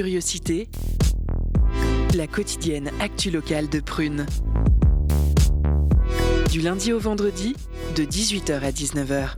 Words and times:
Curiosité, 0.00 0.66
la 2.14 2.26
quotidienne 2.26 2.90
actu 3.00 3.30
locale 3.30 3.68
de 3.68 3.80
Prune. 3.80 4.24
Du 6.50 6.62
lundi 6.62 6.94
au 6.94 6.98
vendredi, 6.98 7.54
de 7.96 8.04
18h 8.04 8.60
à 8.62 8.70
19h. 8.70 9.34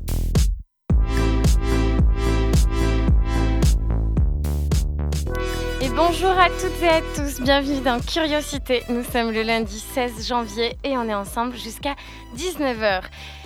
Et 5.80 5.88
bonjour 5.96 6.30
à 6.30 6.48
toutes 6.48 6.80
et 6.80 6.88
à 6.88 7.00
tous, 7.16 7.40
bienvenue 7.40 7.80
dans 7.80 7.98
Curiosité. 7.98 8.84
Nous 8.88 9.02
sommes 9.02 9.32
le 9.32 9.42
lundi 9.42 9.80
16 9.80 10.28
janvier 10.28 10.76
et 10.84 10.96
on 10.96 11.08
est 11.08 11.14
ensemble 11.14 11.56
jusqu'à 11.56 11.96
19h. 12.36 13.02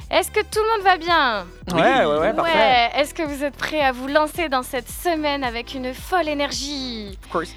Est-ce 0.09 0.30
que 0.30 0.41
tout 0.41 0.60
le 0.60 0.77
monde 0.77 0.84
va 0.84 0.96
bien 0.98 1.46
Ouais, 1.74 2.06
ouais, 2.06 2.19
ouais, 2.20 2.33
parfait. 2.33 2.56
Ouais, 2.56 2.91
est-ce 3.01 3.12
que 3.12 3.24
vous 3.24 3.42
êtes 3.42 3.56
prêts 3.56 3.80
à 3.80 3.91
vous 3.91 4.06
lancer 4.06 4.48
dans 4.48 4.62
cette 4.62 4.88
semaine 4.88 5.42
avec 5.42 5.74
une 5.74 5.92
folle 5.92 6.28
énergie 6.28 7.19
Of 7.24 7.30
course. 7.33 7.52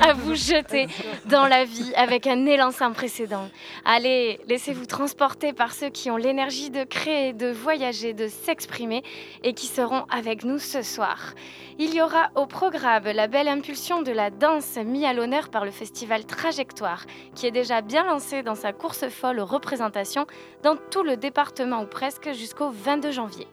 à 0.00 0.14
vous 0.14 0.34
jeter 0.34 0.86
dans 1.26 1.46
la 1.46 1.64
vie 1.66 1.92
avec 1.96 2.26
un 2.26 2.46
élan 2.46 2.70
sans 2.70 2.92
précédent. 2.92 3.50
Allez, 3.84 4.40
laissez-vous 4.48 4.86
transporter 4.86 5.52
par 5.52 5.72
ceux 5.74 5.90
qui 5.90 6.10
ont 6.10 6.16
l'énergie 6.16 6.70
de 6.70 6.84
créer, 6.84 7.34
de 7.34 7.50
voyager, 7.52 8.14
de 8.14 8.26
s'exprimer 8.26 9.02
et 9.44 9.52
qui 9.52 9.66
seront 9.66 10.06
avec 10.10 10.44
nous 10.44 10.58
ce 10.58 10.80
soir. 10.80 11.34
Il 11.78 11.94
y 11.94 12.00
aura 12.00 12.30
au 12.36 12.46
programme 12.46 13.04
la 13.04 13.26
belle 13.26 13.48
impulsion 13.48 14.00
de 14.00 14.12
la 14.12 14.30
danse 14.30 14.76
mise 14.78 15.04
à 15.04 15.12
l'honneur 15.12 15.50
par 15.50 15.66
le 15.66 15.70
festival 15.70 16.24
Trajectoire, 16.24 17.04
qui 17.34 17.46
est 17.46 17.50
déjà 17.50 17.82
bien 17.82 18.04
lancé 18.06 18.42
dans 18.42 18.54
sa 18.54 18.72
course 18.72 19.06
folle 19.10 19.40
aux 19.40 19.44
représentations 19.44 20.26
dans 20.62 20.76
tout 20.90 21.02
le 21.02 21.18
département 21.18 21.75
ou 21.82 21.86
presque 21.86 22.32
jusqu'au 22.32 22.70
22 22.70 23.10
janvier. 23.10 23.46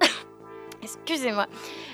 Excusez-moi. 0.82 1.46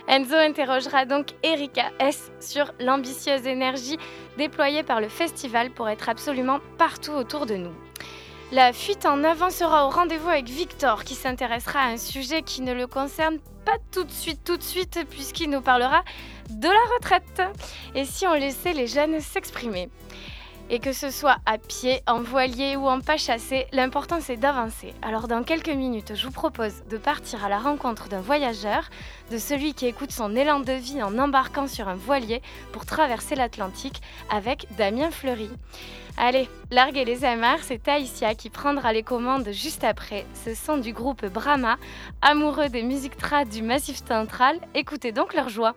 Enzo 0.08 0.36
interrogera 0.36 1.04
donc 1.04 1.28
Erika 1.42 1.90
S 1.98 2.30
sur 2.40 2.72
l'ambitieuse 2.80 3.46
énergie 3.46 3.98
déployée 4.38 4.82
par 4.82 5.00
le 5.00 5.08
festival 5.08 5.70
pour 5.70 5.88
être 5.88 6.08
absolument 6.08 6.60
partout 6.78 7.12
autour 7.12 7.46
de 7.46 7.56
nous. 7.56 7.74
La 8.52 8.72
fuite 8.72 9.06
en 9.06 9.24
avant 9.24 9.50
sera 9.50 9.86
au 9.86 9.90
rendez-vous 9.90 10.28
avec 10.28 10.48
Victor 10.48 11.02
qui 11.02 11.14
s'intéressera 11.14 11.80
à 11.80 11.88
un 11.88 11.96
sujet 11.96 12.42
qui 12.42 12.62
ne 12.62 12.72
le 12.72 12.86
concerne 12.86 13.38
pas 13.64 13.78
tout 13.90 14.04
de 14.04 14.12
suite, 14.12 14.44
tout 14.44 14.56
de 14.56 14.62
suite, 14.62 15.00
puisqu'il 15.10 15.50
nous 15.50 15.60
parlera 15.60 16.04
de 16.50 16.68
la 16.68 16.94
retraite. 16.94 17.42
Et 17.96 18.04
si 18.04 18.24
on 18.28 18.34
laissait 18.34 18.72
les 18.72 18.86
jeunes 18.86 19.20
s'exprimer? 19.20 19.88
Et 20.70 20.78
que 20.78 20.92
ce 20.92 21.10
soit 21.10 21.38
à 21.46 21.58
pied, 21.58 22.00
en 22.06 22.20
voilier 22.20 22.76
ou 22.76 22.86
en 22.86 23.00
pas 23.00 23.16
chassé, 23.16 23.66
l'important 23.72 24.18
c'est 24.20 24.36
d'avancer. 24.36 24.94
Alors 25.02 25.28
dans 25.28 25.42
quelques 25.42 25.68
minutes, 25.68 26.14
je 26.14 26.26
vous 26.26 26.32
propose 26.32 26.84
de 26.90 26.98
partir 26.98 27.44
à 27.44 27.48
la 27.48 27.58
rencontre 27.58 28.08
d'un 28.08 28.20
voyageur, 28.20 28.88
de 29.30 29.38
celui 29.38 29.74
qui 29.74 29.86
écoute 29.86 30.12
son 30.12 30.34
élan 30.34 30.60
de 30.60 30.72
vie 30.72 31.02
en 31.02 31.18
embarquant 31.18 31.66
sur 31.68 31.88
un 31.88 31.94
voilier 31.94 32.42
pour 32.72 32.86
traverser 32.86 33.34
l'Atlantique 33.34 34.00
avec 34.30 34.66
Damien 34.76 35.10
Fleury. 35.10 35.50
Allez, 36.18 36.48
larguez 36.70 37.04
les 37.04 37.26
amarres, 37.26 37.62
c'est 37.62 37.82
Taïsia 37.82 38.34
qui 38.34 38.48
prendra 38.48 38.94
les 38.94 39.02
commandes 39.02 39.50
juste 39.52 39.84
après. 39.84 40.24
Ce 40.46 40.54
sont 40.54 40.78
du 40.78 40.94
groupe 40.94 41.26
Brahma, 41.26 41.76
amoureux 42.22 42.70
des 42.70 42.82
musiques 42.82 43.18
trad 43.18 43.48
du 43.50 43.60
Massif 43.60 44.02
Central. 44.02 44.58
Écoutez 44.74 45.12
donc 45.12 45.34
leur 45.34 45.50
joie. 45.50 45.74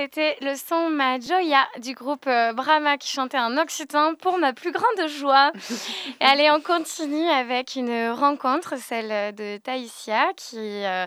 C'était 0.00 0.38
le 0.40 0.56
son 0.56 0.88
Ma 0.88 1.20
Joya 1.20 1.66
du 1.82 1.92
groupe 1.92 2.26
euh, 2.26 2.54
Brahma 2.54 2.96
qui 2.96 3.08
chantait 3.08 3.38
en 3.38 3.58
occitan 3.58 4.14
pour 4.14 4.38
ma 4.38 4.54
plus 4.54 4.72
grande 4.72 5.08
joie. 5.08 5.52
allez, 6.20 6.50
on 6.50 6.62
continue 6.62 7.28
avec 7.28 7.76
une 7.76 8.08
rencontre, 8.08 8.78
celle 8.78 9.34
de 9.34 9.58
Taïsia, 9.58 10.32
qui 10.38 10.56
euh, 10.56 11.06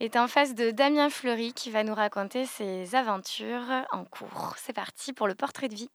est 0.00 0.16
en 0.16 0.26
face 0.26 0.56
de 0.56 0.72
Damien 0.72 1.08
Fleury 1.08 1.52
qui 1.52 1.70
va 1.70 1.84
nous 1.84 1.94
raconter 1.94 2.44
ses 2.44 2.96
aventures 2.96 3.84
en 3.92 4.04
cours. 4.04 4.54
C'est 4.56 4.72
parti 4.72 5.12
pour 5.12 5.28
le 5.28 5.36
portrait 5.36 5.68
de 5.68 5.76
vie. 5.76 5.88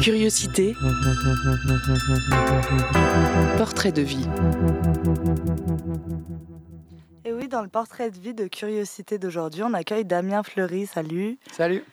Curiosité. 0.00 0.76
Portrait 3.56 3.90
de 3.90 4.02
vie. 4.02 4.28
Oui, 7.38 7.46
dans 7.46 7.62
le 7.62 7.68
portrait 7.68 8.10
de 8.10 8.18
vie 8.18 8.34
de 8.34 8.48
Curiosité 8.48 9.16
d'aujourd'hui, 9.16 9.62
on 9.62 9.72
accueille 9.72 10.04
Damien 10.04 10.42
Fleury. 10.42 10.86
Salut. 10.86 11.38
Salut. 11.52 11.84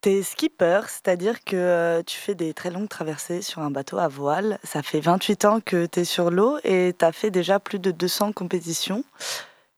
T'es 0.00 0.22
skipper, 0.22 0.80
c'est-à-dire 0.88 1.44
que 1.44 1.54
euh, 1.54 2.02
tu 2.02 2.16
fais 2.16 2.34
des 2.34 2.54
très 2.54 2.70
longues 2.70 2.88
traversées 2.88 3.42
sur 3.42 3.60
un 3.60 3.70
bateau 3.70 3.98
à 3.98 4.08
voile. 4.08 4.58
Ça 4.64 4.82
fait 4.82 5.00
28 5.00 5.44
ans 5.44 5.60
que 5.60 5.84
tu 5.84 6.00
es 6.00 6.04
sur 6.04 6.30
l'eau 6.30 6.56
et 6.64 6.94
tu 6.98 7.04
as 7.04 7.12
fait 7.12 7.30
déjà 7.30 7.60
plus 7.60 7.78
de 7.78 7.90
200 7.90 8.32
compétitions. 8.32 9.04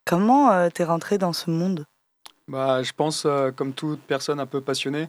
Comment 0.05 0.53
euh, 0.53 0.69
t'es 0.73 0.85
rentré 0.85 1.19
dans 1.19 1.33
ce 1.33 1.51
monde? 1.51 1.85
Bah, 2.47 2.85
Je 2.85 2.93
pense, 2.93 3.25
euh, 3.27 3.51
comme 3.51 3.73
toute 3.73 4.03
personne 4.03 4.39
un 4.39 4.47
peu 4.47 4.61
passionnée, 4.61 5.09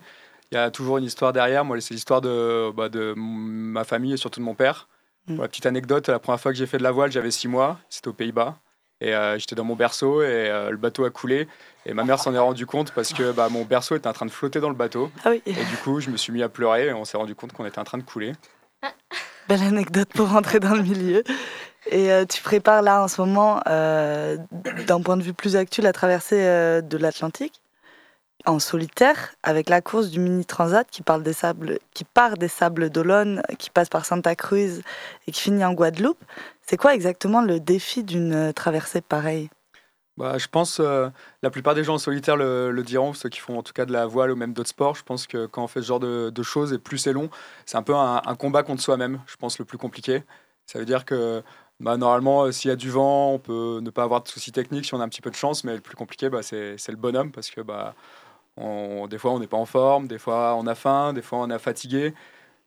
il 0.52 0.56
y 0.56 0.58
a 0.58 0.72
toujours 0.72 0.98
une 0.98 1.06
histoire 1.06 1.34
derrière. 1.34 1.66
Moi, 1.66 1.80
c'est 1.82 1.94
l'histoire 1.94 2.22
de, 2.22 2.72
bah, 2.72 2.90
de 2.90 3.14
ma 3.16 3.84
famille 3.84 4.14
et 4.14 4.18
surtout 4.18 4.40
de 4.40 4.46
mon 4.46 4.56
père. 4.56 4.88
Mm. 5.28 5.36
Pour 5.36 5.44
la 5.44 5.50
petite 5.50 5.68
anecdote, 5.68 6.10
la 6.10 6.18
première 6.18 6.40
fois 6.40 6.52
que 6.52 6.58
j'ai 6.58 6.66
fait 6.66 6.80
de 6.80 6.84
la 6.84 6.92
voile, 6.92 7.12
j'avais 7.12 7.30
6 7.30 7.48
mois. 7.48 7.78
C'était 7.90 8.08
aux 8.08 8.14
Pays-Bas. 8.14 8.58
Et 9.04 9.14
euh, 9.14 9.38
j'étais 9.38 9.54
dans 9.54 9.66
mon 9.66 9.76
berceau 9.76 10.22
et 10.22 10.26
euh, 10.50 10.72
le 10.72 10.78
bateau 10.78 11.04
a 11.04 11.10
coulé. 11.10 11.50
Et 11.86 11.94
ma 11.94 12.06
mère 12.06 12.20
s'en 12.20 12.34
est 12.34 12.40
rendue 12.40 12.66
compte 12.66 12.92
parce 12.92 13.12
que 13.12 13.34
bah, 13.34 13.50
mon 13.50 13.66
berceau 13.66 13.98
était 13.98 14.08
en 14.08 14.14
train 14.14 14.26
de 14.26 14.32
flotter 14.32 14.62
dans 14.62 14.70
le 14.70 14.76
bateau. 14.76 15.12
Ah 15.26 15.32
oui. 15.32 15.42
Et 15.46 15.54
du 15.54 15.76
coup, 15.84 16.00
je 16.00 16.10
me 16.10 16.16
suis 16.16 16.32
mis 16.32 16.42
à 16.42 16.48
pleurer 16.48 16.88
et 16.88 16.94
on 16.94 17.04
s'est 17.04 17.18
rendu 17.18 17.36
compte 17.36 17.52
qu'on 17.52 17.66
était 17.66 17.80
en 17.80 17.84
train 17.84 17.98
de 17.98 18.04
couler. 18.04 18.32
Belle 19.50 19.64
anecdote 19.64 20.08
pour 20.16 20.30
rentrer 20.30 20.62
dans 20.62 20.74
le 20.74 20.84
milieu. 20.84 21.22
Et 21.88 22.14
euh, 22.14 22.24
tu 22.24 22.42
prépares 22.42 22.82
là 22.82 23.04
en 23.04 23.10
ce 23.10 23.20
moment, 23.20 23.60
d'un 23.66 25.02
point 25.02 25.18
de 25.18 25.24
vue 25.24 25.34
plus 25.34 25.58
actuel, 25.58 25.84
la 25.84 25.92
traversée 25.92 26.38
de 26.82 26.98
l'Atlantique 26.98 27.62
en 28.46 28.60
solitaire 28.60 29.34
avec 29.44 29.70
la 29.70 29.82
course 29.82 30.10
du 30.10 30.20
mini 30.20 30.46
transat 30.46 30.88
qui, 30.90 31.02
parle 31.02 31.24
des 31.24 31.34
sables, 31.34 31.80
qui 31.94 32.04
part 32.04 32.38
des 32.38 32.48
sables 32.48 32.90
d'Olonne, 32.90 33.42
qui 33.58 33.70
passe 33.70 33.90
par 33.90 34.06
Santa 34.06 34.36
Cruz 34.36 34.82
et 35.28 35.32
qui 35.32 35.42
finit 35.42 35.64
en 35.64 35.74
Guadeloupe. 35.74 36.24
C'est 36.66 36.78
quoi 36.78 36.96
exactement 36.96 37.42
le 37.42 37.60
défi 37.60 38.04
d'une 38.04 38.54
traversée 38.54 39.02
pareille? 39.02 39.50
Bah, 40.16 40.38
je 40.38 40.48
pense 40.48 40.80
euh, 40.80 41.10
la 41.42 41.50
plupart 41.50 41.74
des 41.74 41.84
gens 41.84 41.96
en 41.96 41.98
solitaire 41.98 42.38
le, 42.38 42.82
diront, 42.84 43.14
ceux 43.14 43.30
qui 43.30 43.40
font 43.40 43.58
en 43.58 43.64
tout 43.64 43.74
cas 43.74 43.86
de 43.86 43.92
la 43.92 44.06
voile 44.06 44.32
ou 44.32 44.36
même 44.36 44.54
d'autres 44.54 44.70
sports. 44.70 44.96
Je 44.96 45.04
pense 45.04 45.26
que 45.26 45.48
quand 45.48 45.64
on 45.64 45.68
fait 45.68 45.82
ce 45.82 45.88
genre 45.88 46.00
de, 46.00 46.44
choses 46.44 46.72
et 46.72 46.78
plus 46.78 47.00
c'est 47.00 47.14
long, 47.14 47.30
c'est 47.66 47.78
un 47.78 47.84
peu 47.84 47.96
un, 47.96 48.22
combat 48.38 48.62
contre 48.64 48.82
soi-même. 48.82 49.22
Je 49.26 49.36
pense 49.38 49.58
le 49.58 49.66
plus 49.66 49.80
compliqué. 49.80 50.24
Ça 50.68 50.78
veut 50.80 50.86
dire 50.86 51.06
que 51.06 51.44
bah, 51.80 51.98
normalement, 51.98 52.44
euh, 52.44 52.52
s'il 52.52 52.70
y 52.70 52.72
a 52.72 52.76
du 52.76 52.92
vent, 52.92 53.34
on 53.34 53.40
peut 53.40 53.80
ne 53.82 53.90
pas 53.90 54.04
avoir 54.04 54.22
de 54.22 54.28
soucis 54.28 54.52
techniques 54.52 54.86
si 54.86 54.94
on 54.94 55.02
a 55.02 55.04
un 55.04 55.10
petit 55.10 55.22
peu 55.22 55.32
de 55.32 55.36
chance, 55.36 55.64
mais 55.64 55.76
le 55.76 55.82
plus 55.82 55.96
compliqué, 55.96 56.30
bah, 56.30 56.44
c'est 56.44 56.78
le 56.88 56.96
bonhomme 56.96 57.32
parce 57.32 57.50
que 57.50 57.62
bah, 57.62 57.96
des 58.58 59.18
fois, 59.18 59.32
on 59.32 59.40
n'est 59.40 59.48
pas 59.48 59.58
en 59.58 59.66
forme, 59.66 60.08
des 60.08 60.20
fois, 60.20 60.56
on 60.56 60.68
a 60.68 60.76
faim, 60.76 61.14
des 61.14 61.24
fois, 61.24 61.40
on 61.40 61.50
est 61.50 61.60
fatigué. 61.60 62.14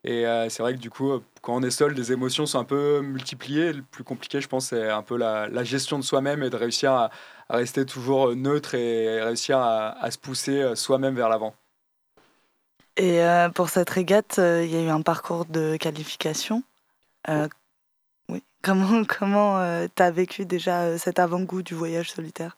Et 0.06 0.24
euh, 0.24 0.48
c'est 0.48 0.62
vrai 0.62 0.74
que 0.74 0.78
du 0.78 0.88
coup, 0.88 1.20
quand 1.42 1.56
on 1.56 1.62
est 1.64 1.70
seul, 1.70 1.92
les 1.92 2.12
émotions 2.12 2.46
sont 2.46 2.60
un 2.60 2.64
peu 2.64 3.00
multipliées. 3.00 3.72
Le 3.72 3.82
plus 3.82 4.04
compliqué, 4.04 4.40
je 4.40 4.46
pense, 4.46 4.68
c'est 4.68 4.88
un 4.88 5.02
peu 5.02 5.16
la, 5.16 5.64
gestion 5.64 5.98
de 5.98 6.04
soi-même 6.04 6.44
et 6.44 6.50
de 6.50 6.56
réussir 6.56 6.92
à, 6.92 7.10
rester 7.50 7.84
toujours 7.84 8.34
neutre 8.36 8.76
et 8.76 9.20
réussir 9.20 9.58
à, 9.58 10.08
se 10.10 10.16
pousser 10.16 10.62
euh, 10.62 10.74
soi-même 10.76 11.16
vers 11.16 11.28
l'avant. 11.28 11.54
Et 12.96 13.20
euh, 13.20 13.48
pour 13.48 13.68
cette 13.68 13.90
régate, 13.90 14.36
il 14.38 14.70
y 14.70 14.76
a 14.76 14.82
eu 14.82 14.88
un 14.88 15.02
parcours 15.02 15.44
de 15.44 15.76
qualification. 15.76 16.62
oui. 17.28 18.42
Comment 18.62 19.04
comment 19.04 19.86
tu 19.94 20.02
as 20.02 20.10
vécu 20.12 20.46
déjà 20.46 20.96
cet 20.98 21.18
avant-goût 21.18 21.62
du 21.62 21.74
voyage 21.74 22.12
solitaire? 22.12 22.56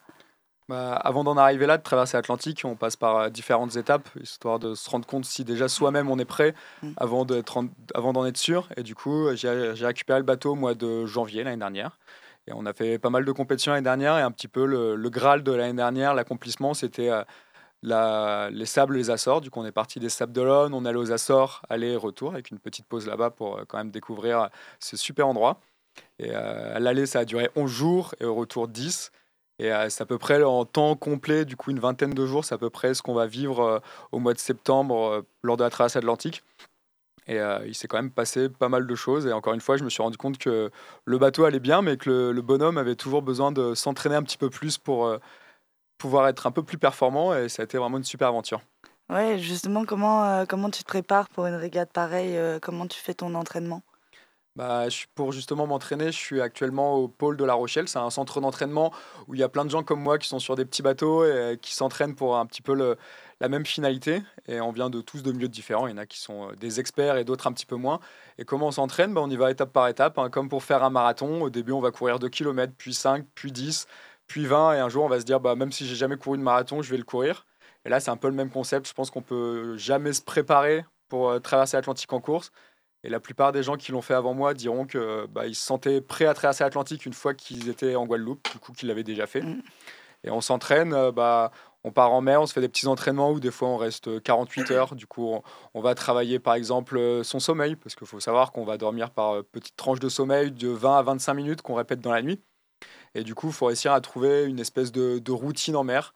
Bah, 0.69 0.95
avant 0.97 1.25
d'en 1.25 1.39
arriver 1.39 1.67
là, 1.67 1.79
de 1.79 1.83
traverser 1.83 2.19
l'Atlantique, 2.19 2.63
on 2.65 2.77
passe 2.77 2.97
par 2.97 3.17
euh, 3.17 3.29
différentes 3.31 3.77
étapes, 3.77 4.07
histoire 4.21 4.59
de 4.59 4.75
se 4.75 4.91
rendre 4.91 5.07
compte 5.07 5.25
si 5.25 5.43
déjà 5.43 5.67
soi-même 5.67 6.11
on 6.11 6.19
est 6.19 6.27
prêt 6.27 6.55
mm. 6.83 6.93
avant 6.99 7.25
d'en 7.25 8.27
être 8.27 8.37
sûr. 8.37 8.69
Et 8.77 8.83
du 8.83 8.95
coup, 8.95 9.35
j'ai 9.35 9.49
récupéré 9.49 10.19
le 10.19 10.25
bateau 10.25 10.53
au 10.53 10.57
mois 10.57 10.75
de 10.75 11.07
janvier 11.07 11.43
l'année 11.43 11.57
dernière. 11.57 11.99
Et 12.49 12.53
on 12.55 12.67
a 12.67 12.75
fait 12.75 12.99
pas 12.99 13.09
mal 13.09 13.25
de 13.25 13.33
compétitions 13.33 13.73
l'année 13.73 13.85
dernière. 13.85 14.19
Et 14.19 14.23
un 14.23 14.31
petit 14.31 14.49
peu 14.49 14.67
le, 14.67 15.09
Graal 15.09 15.43
de 15.43 15.53
l'année 15.53 15.73
dernière, 15.73 16.15
l'accomplissement, 16.15 16.75
c'était 16.75 17.11
euh, 17.11 18.51
les 18.51 18.67
sables, 18.67 18.97
les 18.97 19.11
Açores. 19.11 19.41
Du 19.41 19.51
coup, 19.51 19.61
on 19.61 19.67
est 19.67 19.73
parti 19.73 20.01
des 20.01 20.11
Sables 20.11 20.33
d'Olonne, 20.33 20.75
on 20.75 20.85
allait 20.85 20.99
aux 20.99 21.13
Açores, 21.13 21.63
aller-retour, 21.71 22.33
avec 22.33 22.51
une 22.51 22.59
petite 22.59 22.87
pause 22.87 23.07
là-bas 23.07 23.31
pour 23.31 23.59
euh, 23.59 23.65
quand 23.67 23.79
même 23.79 23.91
découvrir 23.91 24.51
ce 24.81 24.99
super 24.99 25.29
endroit. 25.29 25.61
Et 26.19 26.33
à 26.33 26.79
l'aller, 26.79 27.07
ça 27.07 27.21
a 27.21 27.25
duré 27.25 27.51
11 27.57 27.71
jours 27.71 28.15
et 28.21 28.25
au 28.25 28.35
retour 28.35 28.69
10. 28.69 29.11
Et 29.59 29.73
euh, 29.73 29.89
c'est 29.89 30.03
à 30.03 30.07
peu 30.07 30.19
près 30.19 30.43
en 30.43 30.65
temps 30.65 30.95
complet, 30.95 31.45
du 31.45 31.57
coup 31.57 31.71
une 31.71 31.81
vingtaine 31.81 32.15
de 32.15 32.27
jours, 32.27 32.45
c'est 32.45 32.55
à 32.55 32.59
peu 32.59 32.71
près 32.71 32.95
ce 32.95 33.03
qu'on 33.03 33.15
va 33.15 33.27
vivre 33.27 33.61
euh, 33.61 33.79
au 34.13 34.21
mois 34.21 34.33
de 34.33 34.39
septembre 34.39 35.09
euh, 35.09 35.23
lors 35.43 35.57
de 35.57 35.65
la 35.65 35.71
traversée 35.71 35.99
atlantique. 35.99 36.45
Et 37.31 37.39
il 37.67 37.75
s'est 37.75 37.89
quand 37.89 37.99
même 37.99 38.11
passé 38.11 38.49
pas 38.49 38.71
mal 38.71 38.87
de 38.87 38.95
choses. 38.95 39.27
Et 39.27 39.33
encore 39.35 39.53
une 39.53 39.61
fois, 39.61 39.77
je 39.77 39.85
me 39.85 39.91
suis 39.91 40.03
rendu 40.03 40.17
compte 40.17 40.39
que 40.39 40.71
le 41.05 41.19
bateau 41.19 41.45
allait 41.45 41.61
bien, 41.61 41.83
mais 41.83 41.99
que 41.99 42.09
le, 42.09 42.41
bonhomme 42.41 42.79
avait 42.79 42.95
toujours 42.95 43.21
besoin 43.21 43.53
de 43.53 43.75
s'entraîner 43.75 44.15
un 44.15 44.23
petit 44.23 44.39
peu 44.39 44.49
plus 44.49 44.79
pour 44.79 45.15
pouvoir 45.99 46.27
être 46.29 46.47
un 46.47 46.51
peu 46.53 46.63
plus 46.63 46.79
performant. 46.79 47.35
Et 47.35 47.51
ça 47.51 47.61
a 47.61 47.65
été 47.65 47.77
vraiment 47.77 47.99
une 47.99 48.05
super 48.05 48.29
aventure. 48.29 48.63
Ouais, 49.11 49.39
justement, 49.39 49.85
comment, 49.85 50.47
comment 50.47 50.71
tu 50.71 50.83
te 50.83 50.89
prépares 50.89 51.29
pour 51.29 51.45
une 51.45 51.57
régate 51.57 51.93
pareille 51.93 52.35
Comment 52.63 52.87
tu 52.87 52.99
fais 52.99 53.13
ton 53.13 53.35
entraînement? 53.35 53.83
Bah, 54.59 54.89
pour 55.15 55.31
justement 55.31 55.69
m'entraîner, 55.69 56.07
je 56.07 56.19
suis 56.19 56.41
actuellement 56.41 56.97
au 56.97 57.07
pôle 57.07 57.37
de 57.37 57.45
La 57.45 57.55
Rochelle. 57.55 57.87
C'est 57.87 58.01
un 58.01 58.11
centre 58.11 58.41
d'entraînement 58.41 58.93
où 59.29 59.37
il 59.37 59.41
y 59.41 59.45
a 59.45 59.49
plein 59.49 59.65
de 59.65 59.71
gens 59.71 59.85
comme 59.85 60.01
moi 60.01 60.19
qui 60.19 60.27
sont 60.27 60.41
sur 60.41 60.57
des 60.57 60.65
petits 60.65 60.83
bateaux 60.83 61.25
et 61.25 61.31
euh, 61.31 61.57
qui 61.57 61.73
s'entraînent 61.73 62.17
pour 62.17 62.37
un 62.37 62.45
petit 62.45 62.61
peu 62.61 62.97
la 63.41 63.49
même 63.49 63.65
finalité. 63.65 64.21
Et 64.49 64.61
on 64.61 64.73
vient 64.73 64.91
de 64.91 65.01
tous 65.01 65.23
de 65.23 65.31
milieux 65.31 65.47
différents. 65.47 65.87
Il 65.87 65.93
y 65.93 65.95
en 65.95 65.99
a 65.99 66.07
qui 66.07 66.19
sont 66.19 66.49
euh, 66.49 66.57
des 66.57 66.81
experts 66.81 67.19
et 67.19 67.23
d'autres 67.23 67.47
un 67.47 67.53
petit 67.53 67.67
peu 67.67 67.77
moins. 67.77 68.01
Et 68.37 68.45
comment 68.45 68.67
on 68.67 68.73
s'entraîne? 68.73 69.15
Bah, 69.15 69.21
On 69.23 69.31
y 69.31 69.37
va 69.37 69.53
étape 69.53 69.73
par 69.73 69.87
étape. 69.87 70.19
Hein. 70.19 70.29
Comme 70.29 70.49
pour 70.49 70.65
faire 70.65 70.83
un 70.83 70.91
marathon, 70.91 71.43
au 71.43 71.51
début, 71.51 71.71
on 71.71 71.81
va 71.81 71.93
courir 71.93 72.19
2 72.19 72.29
km, 72.29 72.73
puis 72.77 72.95
5, 72.95 73.27
puis 73.37 73.53
10, 73.53 73.87
puis 74.27 74.45
20. 74.47 74.75
Et 74.75 74.79
un 74.81 74.89
jour, 74.89 75.05
on 75.05 75.09
va 75.09 75.21
se 75.21 75.25
dire, 75.25 75.39
bah, 75.39 75.55
même 75.55 75.71
si 75.71 75.87
j'ai 75.87 75.95
jamais 75.95 76.17
couru 76.17 76.37
de 76.37 76.43
marathon, 76.43 76.83
je 76.83 76.91
vais 76.91 76.97
le 76.99 77.05
courir. 77.05 77.47
Et 77.85 77.91
là, 77.91 78.01
c'est 78.01 78.11
un 78.11 78.17
peu 78.17 78.27
le 78.27 78.35
même 78.35 78.51
concept. 78.51 78.89
Je 78.89 78.93
pense 78.93 79.13
qu'on 79.13 79.23
peut 79.23 79.77
jamais 79.77 80.13
se 80.13 80.21
préparer 80.21 80.85
pour 81.09 81.31
euh, 81.31 81.39
traverser 81.39 81.77
l'Atlantique 81.77 82.13
en 82.13 82.21
course. 82.21 82.51
Et 83.09 83.11
la 83.11 83.21
plupart 83.21 83.53
des 83.53 83.63
gens 83.63 83.79
qui 83.79 83.91
l'ont 83.91 84.03
fait 84.03 84.13
avant 84.13 84.35
moi 84.35 84.53
diront 84.53 84.85
que 84.85 85.27
bah, 85.29 85.47
ils 85.47 85.55
se 85.55 85.65
sentaient 85.65 86.03
prêts 86.03 86.27
à 86.27 86.35
traverser 86.35 86.63
l'Atlantique 86.63 87.07
une 87.07 87.15
fois 87.15 87.33
qu'ils 87.33 87.71
étaient 87.71 87.97
en 87.97 88.05
Guadeloupe, 88.05 88.47
du 88.53 88.59
coup 88.59 88.75
qu'ils 88.75 88.87
l'avaient 88.87 89.03
déjà 89.03 89.27
fait. 89.27 89.41
Mm. 89.41 89.63
Et 90.25 90.31
on 90.31 90.43
s'entraîne, 90.43 90.93
euh, 90.93 91.11
bah, 91.11 91.51
on 91.85 91.91
part 91.91 92.13
en 92.13 92.21
mer, 92.21 92.43
on 92.43 92.47
se 92.47 92.53
fait 92.53 92.61
des 92.61 92.69
petits 92.69 92.87
entraînements 92.87 93.31
où 93.33 93.41
des 93.41 93.51
fois 93.51 93.69
on 93.69 93.79
reste 93.79 94.23
48 94.23 94.71
heures. 94.73 94.95
Du 94.95 95.07
coup, 95.07 95.41
on, 95.73 95.81
va 95.81 95.95
travailler 95.95 96.39
par 96.39 96.53
exemple 96.53 96.99
euh, 96.99 97.23
son 97.23 97.41
sommeil, 97.41 97.77
parce 97.77 97.95
qu'il 97.95 98.07
faut 98.07 98.21
savoir 98.21 98.53
qu'on 98.53 98.67
va 98.67 98.77
dormir 98.77 99.11
par 99.11 99.37
euh, 99.37 99.43
petites 99.43 99.77
tranches 99.77 100.01
de 100.01 100.11
sommeil 100.11 100.51
de 100.51 100.69
20 100.69 100.99
à 100.99 101.03
25 101.03 101.33
minutes 101.33 101.63
qu'on 101.63 101.77
répète 101.77 102.03
dans 102.03 102.13
la 102.13 102.21
nuit. 102.21 102.43
Et 103.15 103.25
du 103.25 103.35
coup, 103.35 103.47
il 103.47 103.55
faut 103.55 103.67
réussir 103.67 103.95
à 103.95 104.03
trouver 104.03 104.45
une 104.45 104.61
espèce 104.61 104.93
de, 104.93 105.19
de 105.19 105.33
routine 105.33 105.77
en 105.77 105.85
mer, 105.85 106.13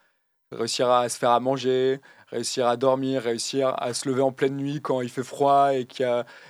réussir 0.57 0.91
à 0.91 1.09
se 1.09 1.19
faire 1.19 1.31
à 1.31 1.41
manger, 1.41 2.01
réussir 2.29 2.67
à 2.67 2.77
dormir, 2.77 3.23
réussir 3.23 3.75
à 3.79 3.95
se 3.95 4.09
lever 4.09 4.23
en 4.23 4.33
pleine 4.33 4.57
nuit 4.57 4.81
quand 4.81 5.01
il 5.01 5.09
fait 5.11 5.23
froid 5.23 5.75
et 5.75 5.87
qu'il 5.87 6.07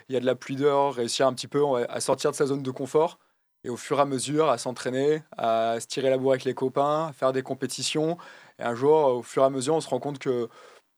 y 0.08 0.12
y 0.12 0.16
a 0.16 0.20
de 0.20 0.26
la 0.26 0.34
pluie 0.34 0.56
dehors, 0.56 0.94
réussir 0.94 1.26
un 1.26 1.34
petit 1.34 1.48
peu 1.48 1.62
à 1.88 2.00
sortir 2.00 2.30
de 2.30 2.36
sa 2.36 2.46
zone 2.46 2.62
de 2.62 2.70
confort 2.70 3.18
et 3.64 3.70
au 3.70 3.76
fur 3.76 3.98
et 3.98 4.02
à 4.02 4.04
mesure 4.04 4.48
à 4.48 4.58
s'entraîner, 4.58 5.22
à 5.36 5.78
se 5.80 5.86
tirer 5.86 6.10
la 6.10 6.18
bourre 6.18 6.32
avec 6.32 6.44
les 6.44 6.54
copains, 6.54 7.08
à 7.08 7.12
faire 7.12 7.32
des 7.32 7.42
compétitions. 7.42 8.18
Et 8.58 8.62
un 8.62 8.74
jour, 8.74 9.06
au 9.06 9.22
fur 9.22 9.42
et 9.42 9.46
à 9.46 9.50
mesure, 9.50 9.74
on 9.74 9.80
se 9.80 9.88
rend 9.88 10.00
compte 10.00 10.18
que 10.18 10.48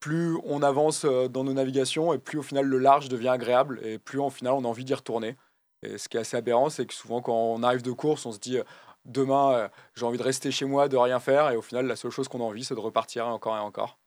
plus 0.00 0.36
on 0.44 0.62
avance 0.62 1.04
euh, 1.04 1.28
dans 1.28 1.44
nos 1.44 1.54
navigations 1.54 2.12
et 2.12 2.18
plus 2.18 2.38
au 2.38 2.42
final 2.42 2.66
le 2.66 2.78
large 2.78 3.08
devient 3.08 3.28
agréable 3.28 3.80
et 3.82 3.98
plus 3.98 4.18
au 4.18 4.30
final 4.30 4.52
on 4.54 4.64
a 4.64 4.68
envie 4.68 4.84
d'y 4.84 4.94
retourner. 4.94 5.36
Et 5.82 5.98
ce 5.98 6.08
qui 6.08 6.16
est 6.16 6.20
assez 6.20 6.36
aberrant, 6.36 6.70
c'est 6.70 6.86
que 6.86 6.94
souvent 6.94 7.22
quand 7.22 7.34
on 7.34 7.62
arrive 7.62 7.82
de 7.82 7.92
course, 7.92 8.26
on 8.26 8.32
se 8.32 8.38
dit 8.38 8.58
demain 9.04 9.52
euh, 9.52 9.68
j'ai 9.94 10.06
envie 10.06 10.18
de 10.18 10.22
rester 10.22 10.50
chez 10.50 10.64
moi, 10.64 10.88
de 10.88 10.96
rien 10.96 11.20
faire 11.20 11.50
et 11.50 11.56
au 11.56 11.62
final 11.62 11.86
la 11.86 11.96
seule 11.96 12.10
chose 12.10 12.28
qu'on 12.28 12.40
a 12.40 12.44
envie 12.44 12.64
c'est 12.64 12.74
de 12.74 12.80
repartir 12.80 13.26
encore 13.26 13.56
et 13.56 13.60
encore 13.60 13.98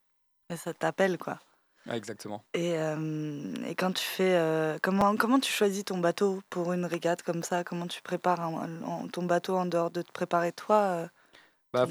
ça 0.55 0.73
t'appelle, 0.73 1.17
quoi. 1.17 1.39
exactement. 1.91 2.43
Et, 2.53 2.77
euh, 2.77 3.53
et, 3.65 3.75
quand 3.75 3.91
tu 3.91 4.03
fais. 4.03 4.35
Euh, 4.35 4.77
comment, 4.81 5.15
comment 5.17 5.39
tu 5.39 5.51
choisis 5.51 5.83
ton 5.83 5.97
bateau 5.97 6.41
pour 6.49 6.71
une 6.73 6.85
régate 6.85 7.21
comme 7.21 7.43
ça? 7.43 7.63
Comment 7.63 7.87
tu 7.87 8.01
prépares 8.01 8.39
ton 9.11 9.23
bateau 9.23 9.57
en 9.57 9.65
dehors 9.65 9.91
de 9.91 10.01
te 10.01 10.11
préparer 10.11 10.51
toi 10.51 11.09
bah, 11.73 11.85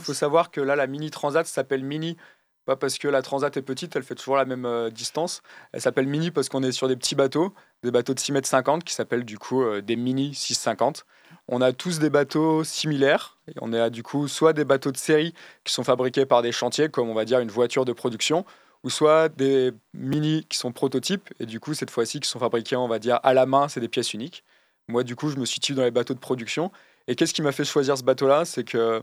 faut, 0.00 0.12
savoir 0.12 0.50
que 0.50 0.60
là, 0.60 0.74
la 0.74 0.88
mini 0.88 1.10
transat 1.10 1.46
s'appelle 1.46 1.84
mini. 1.84 2.16
Pas 2.64 2.74
parce 2.74 2.98
que 2.98 3.06
la 3.06 3.22
transat 3.22 3.56
est 3.56 3.62
petite, 3.62 3.94
elle 3.94 4.02
fait 4.02 4.16
toujours 4.16 4.36
la 4.36 4.44
même 4.44 4.90
distance. 4.90 5.40
Elle 5.72 5.80
s'appelle 5.80 6.08
mini 6.08 6.32
parce 6.32 6.48
qu'on 6.48 6.64
est 6.64 6.72
sur 6.72 6.88
des 6.88 6.96
petits 6.96 7.14
bateaux, 7.14 7.54
des 7.84 7.92
bateaux 7.92 8.12
de 8.12 8.18
6 8.18 8.32
mètres 8.32 8.48
50 8.48 8.82
qui 8.82 8.92
s'appellent 8.92 9.24
du 9.24 9.38
coup 9.38 9.64
des 9.80 9.96
mini 9.96 10.34
650. 10.34 11.06
On 11.50 11.60
a 11.60 11.72
tous 11.72 11.98
des 11.98 12.10
bateaux 12.10 12.64
similaires. 12.64 13.36
Et 13.48 13.54
on 13.60 13.72
a 13.72 13.90
du 13.90 14.02
coup 14.02 14.28
soit 14.28 14.52
des 14.52 14.64
bateaux 14.64 14.92
de 14.92 14.96
série 14.96 15.34
qui 15.64 15.72
sont 15.72 15.84
fabriqués 15.84 16.24
par 16.24 16.42
des 16.42 16.52
chantiers, 16.52 16.88
comme 16.88 17.10
on 17.10 17.14
va 17.14 17.24
dire 17.24 17.40
une 17.40 17.50
voiture 17.50 17.84
de 17.84 17.92
production, 17.92 18.46
ou 18.84 18.90
soit 18.90 19.28
des 19.28 19.72
mini 19.92 20.46
qui 20.48 20.56
sont 20.56 20.72
prototypes, 20.72 21.28
et 21.38 21.46
du 21.46 21.60
coup 21.60 21.74
cette 21.74 21.90
fois-ci 21.90 22.20
qui 22.20 22.28
sont 22.28 22.38
fabriqués, 22.38 22.76
on 22.76 22.88
va 22.88 22.98
dire, 22.98 23.20
à 23.22 23.34
la 23.34 23.44
main, 23.44 23.68
c'est 23.68 23.80
des 23.80 23.88
pièces 23.88 24.14
uniques. 24.14 24.44
Moi 24.88 25.02
du 25.02 25.16
coup 25.16 25.28
je 25.28 25.36
me 25.36 25.44
situe 25.44 25.74
dans 25.74 25.82
les 25.82 25.90
bateaux 25.90 26.14
de 26.14 26.20
production. 26.20 26.72
Et 27.08 27.16
qu'est-ce 27.16 27.34
qui 27.34 27.42
m'a 27.42 27.52
fait 27.52 27.64
choisir 27.64 27.98
ce 27.98 28.04
bateau-là? 28.04 28.44
C'est 28.44 28.64
que 28.64 29.02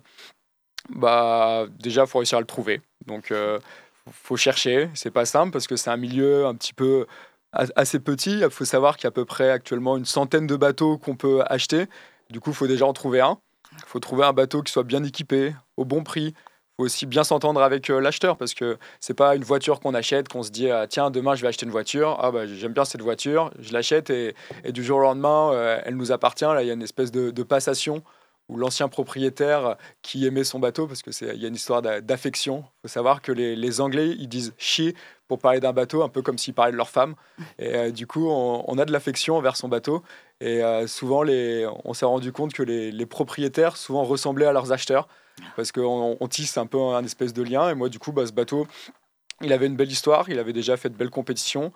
bah, 0.90 1.66
déjà, 1.80 2.04
il 2.04 2.08
faut 2.08 2.20
réussir 2.20 2.38
à 2.38 2.42
le 2.42 2.48
trouver. 2.48 2.82
Donc, 3.06 3.32
euh, 3.32 3.60
faut 4.12 4.38
chercher. 4.38 4.90
C'est 4.94 5.12
pas 5.12 5.26
simple 5.26 5.52
parce 5.52 5.68
que 5.68 5.76
c'est 5.76 5.90
un 5.90 5.98
milieu 5.98 6.46
un 6.46 6.56
petit 6.56 6.74
peu 6.74 7.06
assez 7.52 8.00
petit. 8.00 8.40
Il 8.40 8.50
faut 8.50 8.66
savoir 8.66 8.98
qu'il 8.98 9.06
y 9.06 9.08
a 9.08 9.10
à 9.10 9.12
peu 9.12 9.26
près 9.26 9.50
actuellement 9.50 9.98
une 9.98 10.06
centaine 10.06 10.48
de 10.48 10.56
bateaux 10.56 10.98
qu'on 10.98 11.16
peut 11.16 11.44
acheter. 11.48 11.88
Du 12.30 12.40
coup, 12.40 12.52
il 12.52 12.56
faut 12.56 12.68
déjà 12.68 12.86
en 12.86 12.94
trouver 12.94 13.22
un. 13.22 13.38
Il 13.74 13.86
faut 13.86 14.00
trouver 14.00 14.26
un 14.26 14.34
bateau 14.34 14.62
qui 14.62 14.72
soit 14.72 14.84
bien 14.84 15.04
équipé, 15.04 15.54
au 15.76 15.86
bon 15.86 16.04
prix. 16.04 16.28
Il 16.28 16.34
faut 16.78 16.86
aussi 16.86 17.06
bien 17.06 17.24
s'entendre 17.24 17.62
avec 17.62 17.90
euh, 17.90 18.00
l'acheteur 18.00 18.38
parce 18.38 18.54
que 18.54 18.78
c'est 19.00 19.14
pas 19.14 19.36
une 19.36 19.44
voiture 19.44 19.80
qu'on 19.80 19.94
achète, 19.94 20.28
qu'on 20.28 20.44
se 20.44 20.52
dit 20.52 20.70
ah, 20.70 20.88
tiens, 20.88 21.10
demain 21.10 21.36
je 21.36 21.42
vais 21.42 21.48
acheter 21.48 21.66
une 21.66 21.72
voiture. 21.72 22.18
Ah, 22.22 22.32
bah, 22.32 22.46
j'aime 22.46 22.74
bien 22.74 22.86
cette 22.86 23.02
voiture, 23.02 23.52
je 23.60 23.74
l'achète 23.74 24.10
et, 24.10 24.36
du 24.70 24.84
jour 24.84 25.00
au 25.00 25.02
lendemain, 25.02 25.52
euh, 25.54 25.82
elle 25.86 25.96
nous 25.96 26.12
appartient. 26.12 26.46
Là, 26.46 26.62
il 26.64 26.68
y 26.68 26.70
a 26.70 26.74
une 26.74 26.84
espèce 26.84 27.12
de, 27.12 27.44
passation 27.44 28.04
ou 28.50 28.58
l'ancien 28.58 28.88
propriétaire 28.88 29.76
qui 30.02 30.26
aimait 30.26 30.46
son 30.46 30.60
bateau, 30.60 30.88
parce 30.88 31.02
qu'il 31.02 31.36
y 31.36 31.46
a 31.46 31.48
une 31.48 31.56
histoire 31.56 31.82
d'affection. 31.82 32.60
Il 32.60 32.82
faut 32.84 32.94
savoir 32.94 33.22
que 33.22 33.34
les, 33.34 33.56
les, 33.58 33.82
Anglais, 33.82 34.16
ils 34.18 34.30
disent 34.30 34.54
chier 34.58 34.96
pour 35.28 35.40
parler 35.40 35.60
d'un 35.60 35.74
bateau, 35.74 36.04
un 36.04 36.10
peu 36.10 36.22
comme 36.22 36.38
s'ils 36.38 36.54
parlaient 36.54 36.72
de 36.72 36.78
leur 36.78 36.90
femme. 36.90 37.16
Et 37.60 37.76
euh, 37.76 37.92
du 37.92 38.08
coup, 38.08 38.30
on, 38.30 38.78
a 38.78 38.86
de 38.86 38.92
l'affection 38.92 39.36
envers 39.38 39.56
son 39.58 39.68
bateau. 39.68 40.04
Et 40.40 40.64
euh, 40.64 40.88
souvent, 40.88 41.24
les, 41.24 41.68
on 41.84 41.94
s'est 41.94 42.06
rendu 42.06 42.32
compte 42.32 42.54
que 42.54 42.64
les, 42.64 43.06
propriétaires 43.06 43.78
souvent 43.78 44.04
ressemblaient 44.04 44.46
à 44.46 44.54
leurs 44.54 44.72
acheteurs, 44.72 45.08
parce 45.56 45.72
qu'on 45.72 46.18
on 46.20 46.28
tisse 46.28 46.58
un 46.58 46.66
peu 46.66 46.80
un 46.80 47.04
espèce 47.04 47.34
de 47.34 47.44
lien. 47.44 47.70
Et 47.70 47.76
moi, 47.76 47.90
du 47.90 48.00
coup, 48.00 48.12
bah, 48.12 48.26
ce 48.26 48.32
bateau, 48.32 48.68
il 49.42 49.52
avait 49.52 49.68
une 49.68 49.76
belle 49.76 49.92
histoire, 49.92 50.30
il 50.30 50.40
avait 50.40 50.54
déjà 50.54 50.78
fait 50.78 50.90
de 50.90 50.96
belles 50.96 51.10
compétitions. 51.10 51.72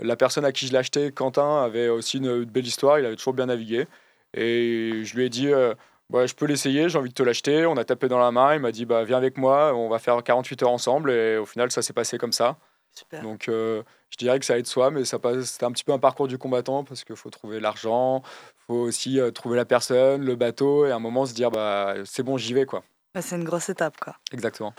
La 0.00 0.16
personne 0.16 0.44
à 0.44 0.52
qui 0.52 0.66
je 0.66 0.76
acheté, 0.76 1.12
Quentin, 1.12 1.62
avait 1.62 1.88
aussi 1.88 2.18
une, 2.18 2.44
belle 2.44 2.66
histoire, 2.66 2.98
il 2.98 3.06
avait 3.06 3.16
toujours 3.16 3.34
bien 3.34 3.46
navigué. 3.46 3.86
Et 4.34 5.02
je 5.04 5.16
lui 5.16 5.24
ai 5.24 5.28
dit... 5.28 5.48
Euh, 5.48 5.74
je 6.12 6.34
peux 6.34 6.46
l'essayer, 6.46 6.88
j'ai 6.88 6.98
envie 6.98 7.08
de 7.08 7.14
te 7.14 7.22
l'acheter. 7.22 7.66
On 7.66 7.76
a 7.76 7.84
tapé 7.84 8.08
dans 8.08 8.18
la 8.18 8.30
main, 8.30 8.54
il 8.54 8.60
m'a 8.60 8.70
dit 8.70 8.84
bah, 8.84 9.02
viens 9.04 9.16
avec 9.16 9.36
moi, 9.36 9.74
on 9.74 9.88
va 9.88 9.98
faire 9.98 10.22
48 10.22 10.62
heures 10.62 10.70
ensemble. 10.70 11.10
Et 11.10 11.38
au 11.38 11.46
final, 11.46 11.70
ça 11.72 11.82
s'est 11.82 11.92
passé 11.92 12.18
comme 12.18 12.32
ça. 12.32 12.56
Super. 12.94 13.22
Donc 13.22 13.48
euh, 13.48 13.82
je 14.10 14.16
dirais 14.16 14.38
que 14.38 14.44
ça 14.46 14.56
aide 14.58 14.66
soi, 14.66 14.90
mais 14.90 15.04
c'était 15.04 15.64
un 15.64 15.72
petit 15.72 15.84
peu 15.84 15.92
un 15.92 15.98
parcours 15.98 16.28
du 16.28 16.38
combattant 16.38 16.84
parce 16.84 17.04
qu'il 17.04 17.16
faut 17.16 17.30
trouver 17.30 17.58
l'argent, 17.60 18.22
il 18.24 18.64
faut 18.66 18.74
aussi 18.74 19.18
euh, 19.18 19.30
trouver 19.30 19.56
la 19.56 19.64
personne, 19.64 20.24
le 20.24 20.36
bateau, 20.36 20.86
et 20.86 20.92
à 20.92 20.96
un 20.96 21.00
moment 21.00 21.26
se 21.26 21.34
dire 21.34 21.50
bah, 21.50 21.94
c'est 22.04 22.22
bon, 22.22 22.36
j'y 22.36 22.54
vais. 22.54 22.66
quoi. 22.66 22.84
Bah, 23.14 23.22
c'est 23.22 23.36
une 23.36 23.44
grosse 23.44 23.68
étape. 23.68 23.98
quoi. 23.98 24.16
Exactement. 24.32 24.74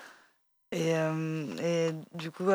Et, 0.72 0.96
euh, 0.96 1.46
et 1.62 1.92
du 2.14 2.32
coup, 2.32 2.50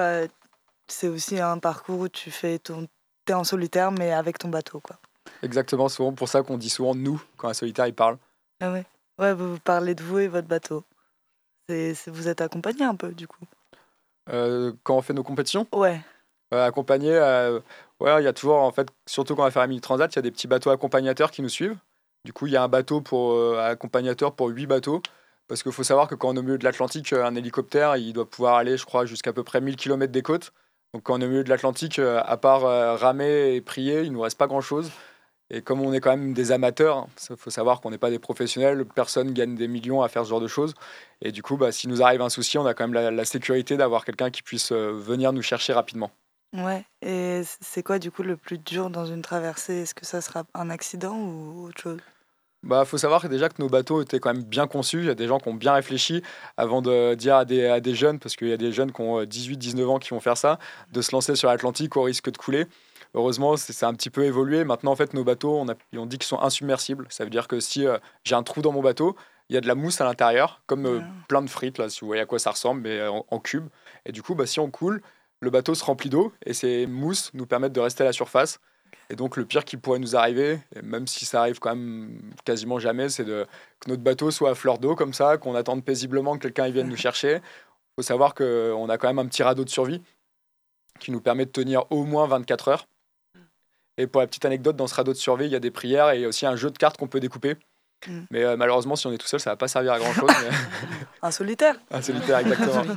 c'est 0.88 1.08
aussi 1.08 1.38
un 1.38 1.58
parcours 1.58 2.00
où 2.00 2.08
tu 2.08 2.30
fais 2.30 2.58
ton... 2.58 2.86
es 3.28 3.32
en 3.32 3.44
solitaire, 3.44 3.92
mais 3.92 4.12
avec 4.12 4.38
ton 4.38 4.48
bateau. 4.48 4.80
quoi. 4.80 4.96
Exactement, 5.42 5.88
souvent 5.88 6.12
pour 6.12 6.28
ça 6.28 6.42
qu'on 6.42 6.58
dit 6.58 6.70
souvent 6.70 6.94
nous 6.94 7.22
quand 7.36 7.48
un 7.48 7.54
solitaire 7.54 7.86
il 7.86 7.94
parle. 7.94 8.18
Ah 8.60 8.72
ouais. 8.72 8.84
Ouais, 9.18 9.34
vous 9.34 9.58
parlez 9.58 9.94
de 9.94 10.02
vous 10.02 10.18
et 10.18 10.28
votre 10.28 10.48
bateau. 10.48 10.82
C'est, 11.68 11.94
vous 12.08 12.26
êtes 12.28 12.40
accompagné 12.40 12.84
un 12.84 12.94
peu, 12.96 13.12
du 13.12 13.28
coup. 13.28 13.44
Euh, 14.28 14.72
quand 14.82 14.96
on 14.96 15.02
fait 15.02 15.14
nos 15.14 15.22
compétitions 15.22 15.66
Ouais. 15.72 16.00
Euh, 16.52 16.66
accompagné, 16.66 17.12
euh, 17.12 17.60
ouais, 18.00 18.20
il 18.20 18.24
y 18.24 18.28
a 18.28 18.32
toujours, 18.32 18.56
en 18.56 18.72
fait, 18.72 18.88
surtout 19.06 19.36
quand 19.36 19.42
on 19.42 19.44
va 19.44 19.50
faire 19.50 19.62
un 19.62 19.68
mini 19.68 19.80
transat, 19.80 20.12
il 20.12 20.16
y 20.16 20.18
a 20.18 20.22
des 20.22 20.32
petits 20.32 20.48
bateaux 20.48 20.70
accompagnateurs 20.70 21.30
qui 21.30 21.42
nous 21.42 21.48
suivent. 21.48 21.76
Du 22.24 22.32
coup, 22.32 22.46
il 22.46 22.52
y 22.52 22.56
a 22.56 22.62
un 22.62 22.68
bateau 22.68 23.00
pour 23.00 23.32
euh, 23.32 23.58
accompagnateur 23.58 24.34
pour 24.34 24.48
huit 24.48 24.66
bateaux. 24.66 25.00
Parce 25.48 25.62
qu'il 25.62 25.72
faut 25.72 25.82
savoir 25.82 26.06
que 26.06 26.14
quand 26.14 26.28
on 26.28 26.36
est 26.36 26.38
au 26.38 26.42
milieu 26.42 26.58
de 26.58 26.64
l'Atlantique, 26.64 27.12
un 27.12 27.34
hélicoptère, 27.34 27.96
il 27.96 28.12
doit 28.12 28.28
pouvoir 28.28 28.56
aller, 28.56 28.76
je 28.76 28.84
crois, 28.84 29.04
jusqu'à 29.04 29.32
peu 29.32 29.42
près 29.42 29.60
1000 29.60 29.76
km 29.76 30.12
des 30.12 30.22
côtes. 30.22 30.52
Donc 30.94 31.04
quand 31.04 31.14
on 31.14 31.20
est 31.20 31.24
au 31.24 31.28
milieu 31.28 31.44
de 31.44 31.48
l'Atlantique, 31.48 31.98
à 31.98 32.36
part 32.36 32.62
ramer 33.00 33.56
et 33.56 33.60
prier, 33.60 34.02
il 34.02 34.10
ne 34.10 34.14
nous 34.14 34.20
reste 34.20 34.38
pas 34.38 34.46
grand-chose. 34.46 34.92
Et 35.50 35.62
comme 35.62 35.80
on 35.80 35.92
est 35.92 36.00
quand 36.00 36.10
même 36.10 36.32
des 36.32 36.52
amateurs, 36.52 37.08
il 37.28 37.36
faut 37.36 37.50
savoir 37.50 37.80
qu'on 37.80 37.90
n'est 37.90 37.98
pas 37.98 38.10
des 38.10 38.20
professionnels, 38.20 38.84
personne 38.84 39.32
gagne 39.32 39.56
des 39.56 39.66
millions 39.66 40.02
à 40.02 40.08
faire 40.08 40.24
ce 40.24 40.30
genre 40.30 40.40
de 40.40 40.46
choses. 40.46 40.74
Et 41.22 41.32
du 41.32 41.42
coup, 41.42 41.56
bah, 41.56 41.72
s'il 41.72 41.90
nous 41.90 42.02
arrive 42.02 42.22
un 42.22 42.28
souci, 42.28 42.56
on 42.56 42.66
a 42.66 42.74
quand 42.74 42.84
même 42.84 42.94
la, 42.94 43.10
la 43.10 43.24
sécurité 43.24 43.76
d'avoir 43.76 44.04
quelqu'un 44.04 44.30
qui 44.30 44.42
puisse 44.42 44.70
euh, 44.70 44.92
venir 44.92 45.32
nous 45.32 45.42
chercher 45.42 45.72
rapidement. 45.72 46.10
Ouais, 46.52 46.84
et 47.02 47.42
c'est 47.60 47.82
quoi 47.82 47.98
du 47.98 48.10
coup 48.10 48.22
le 48.22 48.36
plus 48.36 48.58
dur 48.58 48.90
dans 48.90 49.06
une 49.06 49.22
traversée? 49.22 49.82
Est-ce 49.82 49.94
que 49.94 50.06
ça 50.06 50.20
sera 50.20 50.44
un 50.54 50.70
accident 50.70 51.16
ou 51.16 51.66
autre 51.66 51.80
chose? 51.80 52.00
Bah, 52.62 52.84
faut 52.84 52.98
savoir 52.98 53.26
déjà 53.28 53.48
que 53.48 53.60
nos 53.60 53.68
bateaux 53.68 54.02
étaient 54.02 54.20
quand 54.20 54.34
même 54.34 54.42
bien 54.42 54.66
conçus. 54.66 54.98
Il 54.98 55.06
y 55.06 55.10
a 55.10 55.14
des 55.14 55.26
gens 55.26 55.38
qui 55.38 55.48
ont 55.48 55.54
bien 55.54 55.72
réfléchi 55.72 56.22
avant 56.56 56.82
de 56.82 57.14
dire 57.14 57.36
à 57.36 57.44
des, 57.44 57.66
à 57.66 57.80
des 57.80 57.94
jeunes, 57.94 58.18
parce 58.18 58.36
qu'il 58.36 58.48
y 58.48 58.52
a 58.52 58.58
des 58.58 58.72
jeunes 58.72 58.92
qui 58.92 59.00
ont 59.00 59.22
18-19 59.22 59.86
ans 59.86 59.98
qui 59.98 60.10
vont 60.10 60.20
faire 60.20 60.36
ça, 60.36 60.58
de 60.92 61.00
se 61.00 61.12
lancer 61.12 61.36
sur 61.36 61.48
l'Atlantique 61.48 61.96
au 61.96 62.02
risque 62.02 62.30
de 62.30 62.36
couler. 62.36 62.66
Heureusement, 63.14 63.56
c'est 63.56 63.84
un 63.84 63.94
petit 63.94 64.10
peu 64.10 64.24
évolué. 64.24 64.64
Maintenant, 64.64 64.92
en 64.92 64.96
fait, 64.96 65.14
nos 65.14 65.24
bateaux, 65.24 65.56
on, 65.56 65.68
a, 65.68 65.74
on 65.96 66.06
dit 66.06 66.18
qu'ils 66.18 66.28
sont 66.28 66.40
insubmersibles. 66.40 67.06
Ça 67.10 67.24
veut 67.24 67.30
dire 67.30 67.48
que 67.48 67.58
si 67.58 67.86
euh, 67.86 67.98
j'ai 68.24 68.34
un 68.34 68.42
trou 68.42 68.62
dans 68.62 68.72
mon 68.72 68.82
bateau, 68.82 69.16
il 69.48 69.54
y 69.54 69.56
a 69.56 69.60
de 69.60 69.66
la 69.66 69.74
mousse 69.74 70.00
à 70.00 70.04
l'intérieur, 70.04 70.62
comme 70.66 70.86
euh, 70.86 71.00
plein 71.28 71.42
de 71.42 71.50
frites, 71.50 71.78
là, 71.78 71.88
si 71.88 72.00
vous 72.00 72.06
voyez 72.06 72.22
à 72.22 72.26
quoi 72.26 72.38
ça 72.38 72.52
ressemble, 72.52 72.82
mais 72.82 73.06
en, 73.06 73.26
en 73.28 73.40
cube. 73.40 73.68
Et 74.06 74.12
du 74.12 74.22
coup, 74.22 74.36
bah, 74.36 74.46
si 74.46 74.60
on 74.60 74.70
coule, 74.70 75.02
le 75.40 75.50
bateau 75.50 75.74
se 75.74 75.84
remplit 75.84 76.10
d'eau 76.10 76.32
et 76.46 76.52
ces 76.52 76.86
mousses 76.86 77.32
nous 77.34 77.46
permettent 77.46 77.72
de 77.72 77.80
rester 77.80 78.04
à 78.04 78.06
la 78.06 78.12
surface. 78.12 78.60
Et 79.08 79.16
donc, 79.16 79.36
le 79.36 79.44
pire 79.44 79.64
qui 79.64 79.76
pourrait 79.76 79.98
nous 79.98 80.14
arriver, 80.14 80.60
même 80.84 81.08
si 81.08 81.24
ça 81.24 81.40
arrive 81.40 81.58
quand 81.58 81.74
même 81.74 82.32
quasiment 82.44 82.78
jamais, 82.78 83.08
c'est 83.08 83.24
que 83.24 83.46
notre 83.88 84.02
bateau 84.02 84.30
soit 84.30 84.50
à 84.50 84.54
fleur 84.54 84.78
d'eau 84.78 84.94
comme 84.94 85.12
ça, 85.12 85.36
qu'on 85.36 85.56
attende 85.56 85.84
paisiblement 85.84 86.34
que 86.36 86.42
quelqu'un 86.42 86.68
vienne 86.70 86.88
nous 86.88 86.96
chercher. 86.96 87.36
Il 87.36 87.94
faut 87.96 88.02
savoir 88.02 88.34
qu'on 88.34 88.88
a 88.88 88.98
quand 88.98 89.08
même 89.08 89.18
un 89.18 89.26
petit 89.26 89.42
radeau 89.42 89.64
de 89.64 89.70
survie 89.70 90.00
qui 91.00 91.10
nous 91.10 91.20
permet 91.20 91.46
de 91.46 91.50
tenir 91.50 91.90
au 91.90 92.04
moins 92.04 92.28
24 92.28 92.68
heures. 92.68 92.86
Et 94.00 94.06
pour 94.06 94.22
la 94.22 94.26
petite 94.26 94.46
anecdote, 94.46 94.76
dans 94.76 94.86
ce 94.86 94.94
radeau 94.94 95.12
de 95.12 95.18
survie, 95.18 95.44
il 95.44 95.52
y 95.52 95.56
a 95.56 95.60
des 95.60 95.70
prières 95.70 96.10
et 96.10 96.24
aussi 96.24 96.46
un 96.46 96.56
jeu 96.56 96.70
de 96.70 96.78
cartes 96.78 96.96
qu'on 96.96 97.06
peut 97.06 97.20
découper. 97.20 97.56
Mm. 98.06 98.20
Mais 98.30 98.44
euh, 98.44 98.56
malheureusement, 98.56 98.96
si 98.96 99.06
on 99.06 99.12
est 99.12 99.18
tout 99.18 99.26
seul, 99.26 99.40
ça 99.40 99.50
va 99.50 99.56
pas 99.56 99.68
servir 99.68 99.92
à 99.92 99.98
grand 99.98 100.12
chose. 100.14 100.30
mais... 100.42 100.56
un 101.22 101.30
solitaire. 101.30 101.76
Un 101.90 102.00
solitaire, 102.00 102.38
exactement. 102.38 102.96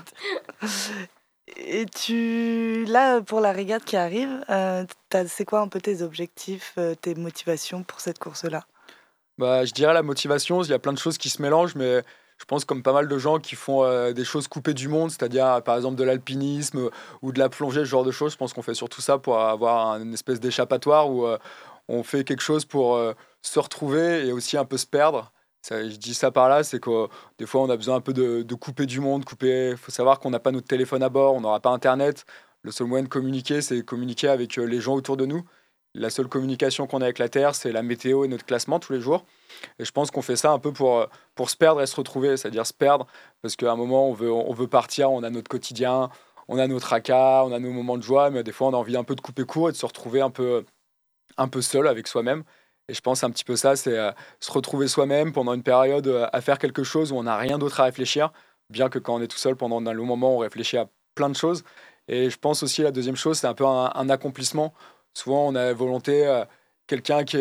et 1.58 1.86
tu, 1.88 2.86
là, 2.88 3.22
pour 3.22 3.42
la 3.42 3.52
régate 3.52 3.84
qui 3.84 3.98
arrive, 3.98 4.46
euh, 4.50 4.86
c'est 5.28 5.44
quoi 5.44 5.60
un 5.60 5.68
peu 5.68 5.82
tes 5.82 6.02
objectifs, 6.02 6.74
euh, 6.78 6.96
tes 6.96 7.16
motivations 7.16 7.84
pour 7.84 8.00
cette 8.00 8.20
course-là? 8.20 8.66
Bah, 9.38 9.66
Je 9.66 9.74
dirais 9.74 9.94
la 9.94 10.04
motivation, 10.04 10.64
il 10.64 10.70
y 10.70 10.74
a 10.74 10.80
plein 10.80 10.94
de 10.94 11.00
choses 11.00 11.18
qui 11.18 11.30
se 11.30 11.42
mélangent, 11.42 11.76
mais 11.76 12.02
je 12.44 12.46
pense 12.46 12.66
comme 12.66 12.84
pas 12.84 12.92
mal 12.92 13.08
de 13.08 13.18
gens 13.18 13.40
qui 13.40 13.56
font 13.56 13.86
euh, 13.86 14.12
des 14.12 14.26
choses 14.26 14.50
coupées 14.50 14.74
du 14.74 14.90
monde, 14.90 15.10
c'est-à-dire 15.12 15.64
par 15.64 15.78
exemple 15.78 15.96
de 15.96 16.04
l'alpinisme 16.04 16.90
ou 17.22 17.32
de 17.32 17.40
la 17.40 17.48
plongée, 17.48 17.80
ce 17.80 17.86
genre 17.86 18.04
de 18.04 18.12
choses. 18.12 18.34
Je 18.34 18.38
pense 18.38 18.52
qu'on 18.52 18.62
fait 18.62 18.74
surtout 18.74 19.00
ça 19.00 19.18
pour 19.18 19.40
avoir 19.40 19.96
une 19.96 20.14
espèce 20.14 20.42
d'échappatoire 20.42 21.10
où 21.10 21.26
euh, 21.26 21.38
on 21.88 22.04
fait 22.04 22.26
quelque 22.26 22.42
chose 22.42 22.66
pour 22.66 22.96
euh, 22.96 23.14
se 23.42 23.60
retrouver 23.60 24.28
et 24.28 24.34
aussi 24.34 24.58
un 24.58 24.66
peu 24.66 24.76
se 24.76 24.86
perdre. 24.86 25.32
Je 25.70 25.96
dis 25.96 26.14
ça 26.14 26.32
par 26.32 26.50
là, 26.50 26.64
c'est 26.66 26.82
que 26.82 27.08
des 27.38 27.46
fois 27.46 27.62
on 27.62 27.70
a 27.70 27.78
besoin 27.78 27.96
un 27.96 28.02
peu 28.02 28.12
de, 28.12 28.42
de 28.42 28.56
couper 28.56 28.88
du 28.88 29.00
monde, 29.00 29.24
couper. 29.24 29.70
Il 29.70 29.78
faut 29.78 29.92
savoir 29.92 30.20
qu'on 30.20 30.32
n'a 30.32 30.40
pas 30.40 30.52
notre 30.52 30.68
téléphone 30.68 31.02
à 31.02 31.08
bord, 31.08 31.36
on 31.36 31.40
n'aura 31.40 31.62
pas 31.62 31.70
Internet. 31.70 32.26
Le 32.62 32.72
seul 32.72 32.88
moyen 32.88 33.04
de 33.04 33.10
communiquer, 33.10 33.62
c'est 33.62 33.84
communiquer 33.84 34.28
avec 34.28 34.58
les 34.58 34.82
gens 34.82 34.96
autour 34.96 35.16
de 35.16 35.26
nous. 35.26 35.46
La 35.96 36.10
seule 36.10 36.28
communication 36.28 36.88
qu'on 36.88 37.02
a 37.02 37.06
avec 37.06 37.20
la 37.20 37.30
Terre, 37.30 37.54
c'est 37.54 37.72
la 37.72 37.84
météo 37.84 38.26
et 38.26 38.28
notre 38.28 38.46
classement 38.46 38.80
tous 38.80 38.94
les 38.94 39.00
jours. 39.00 39.26
Et 39.78 39.86
je 39.86 39.92
pense 39.92 40.10
qu'on 40.10 40.24
fait 40.24 40.36
ça 40.36 40.52
un 40.52 40.58
peu 40.58 40.74
pour, 40.74 41.08
pour 41.36 41.52
se 41.52 41.56
perdre 41.56 41.82
et 41.82 41.86
se 41.86 41.96
retrouver, 41.96 42.36
c'est-à-dire 42.36 42.66
se 42.66 42.74
perdre, 42.74 43.06
parce 43.44 43.56
qu'à 43.56 43.72
un 43.72 43.76
moment, 43.76 44.10
on 44.10 44.14
veut, 44.14 44.32
on 44.32 44.54
veut 44.54 44.68
partir, 44.68 45.12
on 45.12 45.22
a 45.22 45.30
notre 45.30 45.50
quotidien, 45.50 46.10
on 46.48 46.58
a 46.58 46.68
notre 46.68 46.88
tracas, 46.88 47.44
on 47.46 47.52
a 47.52 47.60
nos 47.60 47.72
moments 47.72 47.98
de 47.98 48.04
joie, 48.04 48.32
mais 48.32 48.44
des 48.44 48.52
fois, 48.52 48.68
on 48.68 48.74
a 48.74 48.78
envie 48.78 48.98
un 48.98 49.04
peu 49.04 49.16
de 49.16 49.22
couper 49.22 49.44
court 49.44 49.70
et 49.70 49.72
de 49.72 49.78
se 49.78 49.86
retrouver 49.86 50.22
un 50.22 50.32
peu, 50.32 50.66
un 51.38 51.48
peu 51.48 51.62
seul 51.62 51.88
avec 51.88 52.08
soi-même. 52.08 52.44
Et 52.90 52.96
je 52.96 53.02
pense 53.02 53.24
un 53.24 53.30
petit 53.30 53.46
peu 53.46 53.56
ça, 53.56 53.76
c'est 53.76 53.98
euh, 53.98 54.12
se 54.40 54.52
retrouver 54.52 54.88
soi-même 54.88 55.32
pendant 55.32 55.54
une 55.54 55.64
période 55.64 56.08
euh, 56.08 56.28
à 56.34 56.42
faire 56.42 56.58
quelque 56.58 56.84
chose 56.84 57.12
où 57.12 57.16
on 57.18 57.24
n'a 57.24 57.38
rien 57.38 57.60
d'autre 57.60 57.80
à 57.80 57.84
réfléchir, 57.84 58.32
bien 58.70 58.90
que 58.90 59.00
quand 59.00 59.16
on 59.16 59.22
est 59.22 59.28
tout 59.28 59.38
seul 59.38 59.56
pendant 59.56 59.86
un 59.86 59.94
long 59.94 60.06
moment, 60.06 60.36
on 60.36 60.40
réfléchit 60.40 60.78
à 60.78 60.90
plein 61.16 61.30
de 61.30 61.36
choses. 61.36 61.64
Et 62.10 62.30
je 62.30 62.38
pense 62.38 62.64
aussi 62.64 62.82
la 62.82 62.92
deuxième 62.92 63.16
chose, 63.16 63.38
c'est 63.38 63.48
un 63.48 63.54
peu 63.54 63.66
un 63.66 64.10
accomplissement 64.10 64.74
souvent 65.14 65.48
on 65.48 65.56
a 65.56 65.74
volonté, 65.74 66.26
euh, 66.26 66.46
quelqu'un 66.88 67.24
qui, 67.24 67.38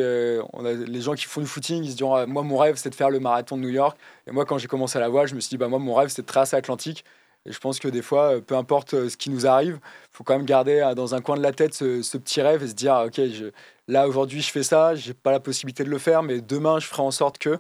on 0.53 0.65
a 0.65 0.73
les 0.73 1.01
gens 1.01 1.15
qui 1.15 1.25
font 1.25 1.41
du 1.41 1.47
footing, 1.47 1.85
ils 1.85 1.93
se 1.93 1.97
disent 1.97 2.07
ah, 2.15 2.27
moi 2.27 2.43
mon 2.43 2.57
rêve 2.57 2.77
c'est 2.77 2.91
de 2.91 2.95
faire 2.95 3.11
le 3.11 3.21
marathon 3.21 3.57
de 3.57 3.63
New 3.63 3.69
York. 3.69 3.99
Et 4.27 4.33
moi 4.33 4.45
quand 4.45 4.59
j'ai 4.59 4.69
commencé 4.69 4.99
à 4.99 5.01
la 5.01 5.09
voir, 5.09 5.27
je 5.27 5.35
me 5.35 5.41
suis 5.41 5.51
dit 5.51 5.59
bah 5.59 5.69
moi 5.69 5.79
mon 5.79 5.95
rêve 5.95 6.09
c'est 6.09 6.23
de 6.23 6.27
traverser 6.27 6.57
l'Atlantique. 6.57 7.05
Et 7.45 7.53
je 7.53 7.59
pense 7.59 7.81
que 7.81 7.89
des 7.89 8.03
fois, 8.03 8.37
euh, 8.37 8.41
peu 8.41 8.57
importe 8.57 8.95
euh, 8.95 9.09
ce 9.09 9.17
qui 9.17 9.29
nous 9.29 9.47
arrive, 9.49 9.81
il 9.83 10.17
faut 10.17 10.23
quand 10.25 10.37
même 10.37 10.47
garder 10.47 10.93
dans 10.95 11.15
un 11.17 11.21
coin 11.21 11.37
de 11.37 11.43
la 11.43 11.53
tête 11.53 11.75
ce, 11.75 12.17
petit 12.17 12.41
rêve 12.41 12.63
et 12.63 12.69
se 12.69 12.75
dire 12.75 13.03
ok 13.07 13.17
je, 13.17 13.51
là 13.89 14.07
aujourd'hui 14.07 14.41
je 14.41 14.51
fais 14.51 14.63
ça, 14.63 14.95
j'ai 14.95 15.15
pas 15.15 15.33
la 15.33 15.41
possibilité 15.41 15.83
de 15.85 15.91
le 15.91 15.99
faire, 15.99 16.23
mais 16.23 16.41
demain 16.41 16.79
je 16.79 16.87
ferai 16.87 17.03
en 17.03 17.11
sorte 17.11 17.39
que. 17.39 17.59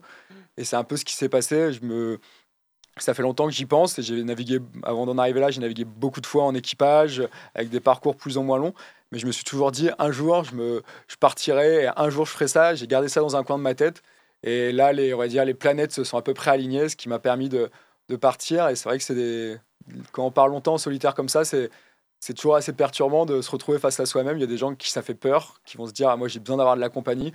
Et 0.56 0.64
c'est 0.64 0.76
un 0.76 0.84
peu 0.84 0.96
ce 0.96 1.04
qui 1.04 1.14
s'est 1.14 1.28
passé. 1.28 1.72
Je 1.72 1.84
me 1.84 2.20
ça 3.02 3.14
fait 3.14 3.22
longtemps 3.22 3.46
que 3.46 3.52
j'y 3.52 3.66
pense 3.66 4.00
j'ai 4.00 4.22
navigué, 4.22 4.60
avant 4.82 5.06
d'en 5.06 5.18
arriver 5.18 5.40
là, 5.40 5.50
j'ai 5.50 5.60
navigué 5.60 5.84
beaucoup 5.84 6.20
de 6.20 6.26
fois 6.26 6.44
en 6.44 6.54
équipage, 6.54 7.22
avec 7.54 7.70
des 7.70 7.80
parcours 7.80 8.16
plus 8.16 8.36
ou 8.36 8.42
moins 8.42 8.58
longs. 8.58 8.74
Mais 9.10 9.18
je 9.18 9.26
me 9.26 9.32
suis 9.32 9.44
toujours 9.44 9.72
dit, 9.72 9.90
un 9.98 10.10
jour, 10.10 10.44
je, 10.44 10.54
me, 10.54 10.82
je 11.06 11.16
partirai, 11.16 11.84
et 11.84 11.90
un 11.96 12.08
jour, 12.08 12.24
je 12.24 12.32
ferai 12.32 12.48
ça. 12.48 12.74
J'ai 12.74 12.86
gardé 12.86 13.08
ça 13.08 13.20
dans 13.20 13.36
un 13.36 13.44
coin 13.44 13.58
de 13.58 13.62
ma 13.62 13.74
tête. 13.74 14.02
Et 14.42 14.72
là, 14.72 14.92
les, 14.92 15.12
on 15.14 15.18
va 15.18 15.28
dire, 15.28 15.44
les 15.44 15.54
planètes 15.54 15.92
se 15.92 16.04
sont 16.04 16.16
à 16.16 16.22
peu 16.22 16.34
près 16.34 16.50
alignées, 16.50 16.88
ce 16.88 16.96
qui 16.96 17.08
m'a 17.08 17.18
permis 17.18 17.48
de, 17.48 17.70
partir. 18.20 18.68
Et 18.68 18.76
c'est 18.76 18.88
vrai 18.88 18.98
que 18.98 19.04
c'est 19.04 19.14
des... 19.14 19.56
quand 20.12 20.26
on 20.26 20.30
parle 20.30 20.50
longtemps 20.50 20.74
en 20.74 20.78
solitaire 20.78 21.14
comme 21.14 21.30
ça, 21.30 21.44
c'est 21.44 21.70
c'est 22.20 22.34
toujours 22.34 22.54
assez 22.54 22.72
perturbant 22.72 23.26
de 23.26 23.40
se 23.40 23.50
retrouver 23.50 23.80
face 23.80 23.98
à 23.98 24.06
soi-même. 24.06 24.36
Il 24.36 24.42
y 24.42 24.44
a 24.44 24.46
des 24.46 24.56
gens 24.56 24.76
qui 24.76 24.92
ça 24.92 25.02
fait 25.02 25.14
peur, 25.14 25.60
qui 25.64 25.76
vont 25.76 25.86
se 25.86 25.92
dire 25.92 26.08
ah, 26.08 26.16
moi 26.16 26.28
j'ai 26.28 26.38
besoin 26.38 26.56
d'avoir 26.56 26.76
de 26.76 26.80
la 26.80 26.88
compagnie. 26.88 27.32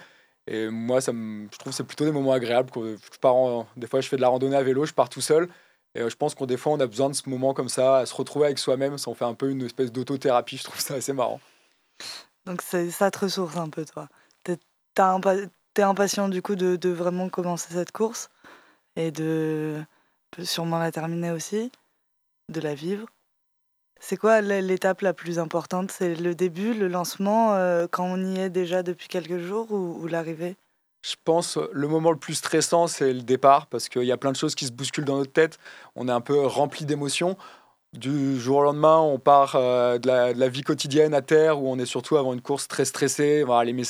Et 0.47 0.69
moi, 0.69 1.01
ça 1.01 1.11
je 1.11 1.57
trouve 1.57 1.71
que 1.71 1.75
c'est 1.75 1.83
plutôt 1.83 2.05
des 2.05 2.11
moments 2.11 2.31
agréables. 2.31 2.69
Je 2.75 3.19
pars 3.19 3.65
des 3.75 3.87
fois, 3.87 4.01
je 4.01 4.07
fais 4.07 4.15
de 4.15 4.21
la 4.21 4.29
randonnée 4.29 4.55
à 4.55 4.63
vélo, 4.63 4.85
je 4.85 4.93
pars 4.93 5.09
tout 5.09 5.21
seul. 5.21 5.49
Et 5.95 6.01
euh, 6.01 6.09
je 6.09 6.15
pense 6.15 6.35
qu'on 6.35 6.45
des 6.45 6.57
fois, 6.57 6.73
on 6.73 6.79
a 6.79 6.87
besoin 6.87 7.09
de 7.09 7.15
ce 7.15 7.27
moment 7.27 7.53
comme 7.53 7.69
ça, 7.69 7.97
à 7.97 8.05
se 8.05 8.13
retrouver 8.13 8.45
avec 8.45 8.59
soi-même. 8.59 8.97
Ça 8.97 9.09
en 9.09 9.13
fait 9.13 9.25
un 9.25 9.33
peu 9.33 9.49
une 9.49 9.63
espèce 9.63 9.91
d'autothérapie. 9.91 10.57
Je 10.57 10.63
trouve 10.63 10.79
ça 10.79 10.95
assez 10.95 11.13
marrant. 11.13 11.41
Donc 12.45 12.61
ça 12.61 13.11
te 13.11 13.19
ressource 13.19 13.57
un 13.57 13.69
peu, 13.69 13.83
toi. 13.85 14.07
T'es 14.43 15.83
impatient 15.83 16.29
du 16.29 16.41
coup 16.41 16.55
de, 16.55 16.89
vraiment 16.89 17.29
commencer 17.29 17.73
cette 17.73 17.91
course 17.91 18.29
et 18.95 19.11
de 19.11 19.83
sûrement 20.41 20.79
la 20.79 20.91
terminer 20.91 21.31
aussi, 21.31 21.71
de 22.49 22.61
la 22.61 22.73
vivre. 22.73 23.07
C'est 23.99 24.17
quoi 24.17 24.41
l'étape 24.41 25.01
la 25.01 25.13
plus 25.13 25.39
importante? 25.39 25.91
C'est 25.91 26.15
le 26.15 26.35
début, 26.35 26.73
le 26.73 26.87
lancement, 26.87 27.53
euh, 27.53 27.87
quand 27.89 28.05
on 28.05 28.23
y 28.23 28.39
est 28.39 28.49
déjà 28.49 28.83
depuis 28.83 29.07
quelques 29.07 29.39
jours 29.39 29.71
ou, 29.71 30.07
l'arrivée? 30.07 30.55
Je 31.03 31.15
pense 31.23 31.57
le 31.71 31.87
moment 31.87 32.11
le 32.11 32.17
plus 32.17 32.35
stressant, 32.35 32.87
c'est 32.87 33.13
le 33.13 33.21
départ, 33.21 33.67
parce 33.67 33.87
qu'il 33.87 34.03
y 34.03 34.11
a 34.11 34.17
plein 34.17 34.31
de 34.31 34.37
choses 34.37 34.55
qui 34.55 34.65
se 34.65 34.71
bousculent 34.71 35.05
dans 35.05 35.17
notre 35.17 35.31
tête. 35.31 35.57
On 35.95 36.07
est 36.07 36.11
un 36.11 36.21
peu 36.21 36.45
rempli 36.45 36.85
d'émotions. 36.85 37.37
Du 37.93 38.37
jour 38.39 38.57
au 38.57 38.63
lendemain, 38.63 38.97
on 38.97 39.17
part 39.17 39.55
euh, 39.55 39.97
de, 39.97 40.07
la, 40.07 40.49
vie 40.49 40.61
quotidienne 40.61 41.13
à 41.13 41.21
terre, 41.21 41.61
où 41.61 41.69
on 41.69 41.79
est 41.79 41.85
surtout 41.85 42.17
avant 42.17 42.33
une 42.33 42.41
course 42.41 42.67
très 42.67 42.85
stressée. 42.85 43.45
Les, 43.63 43.85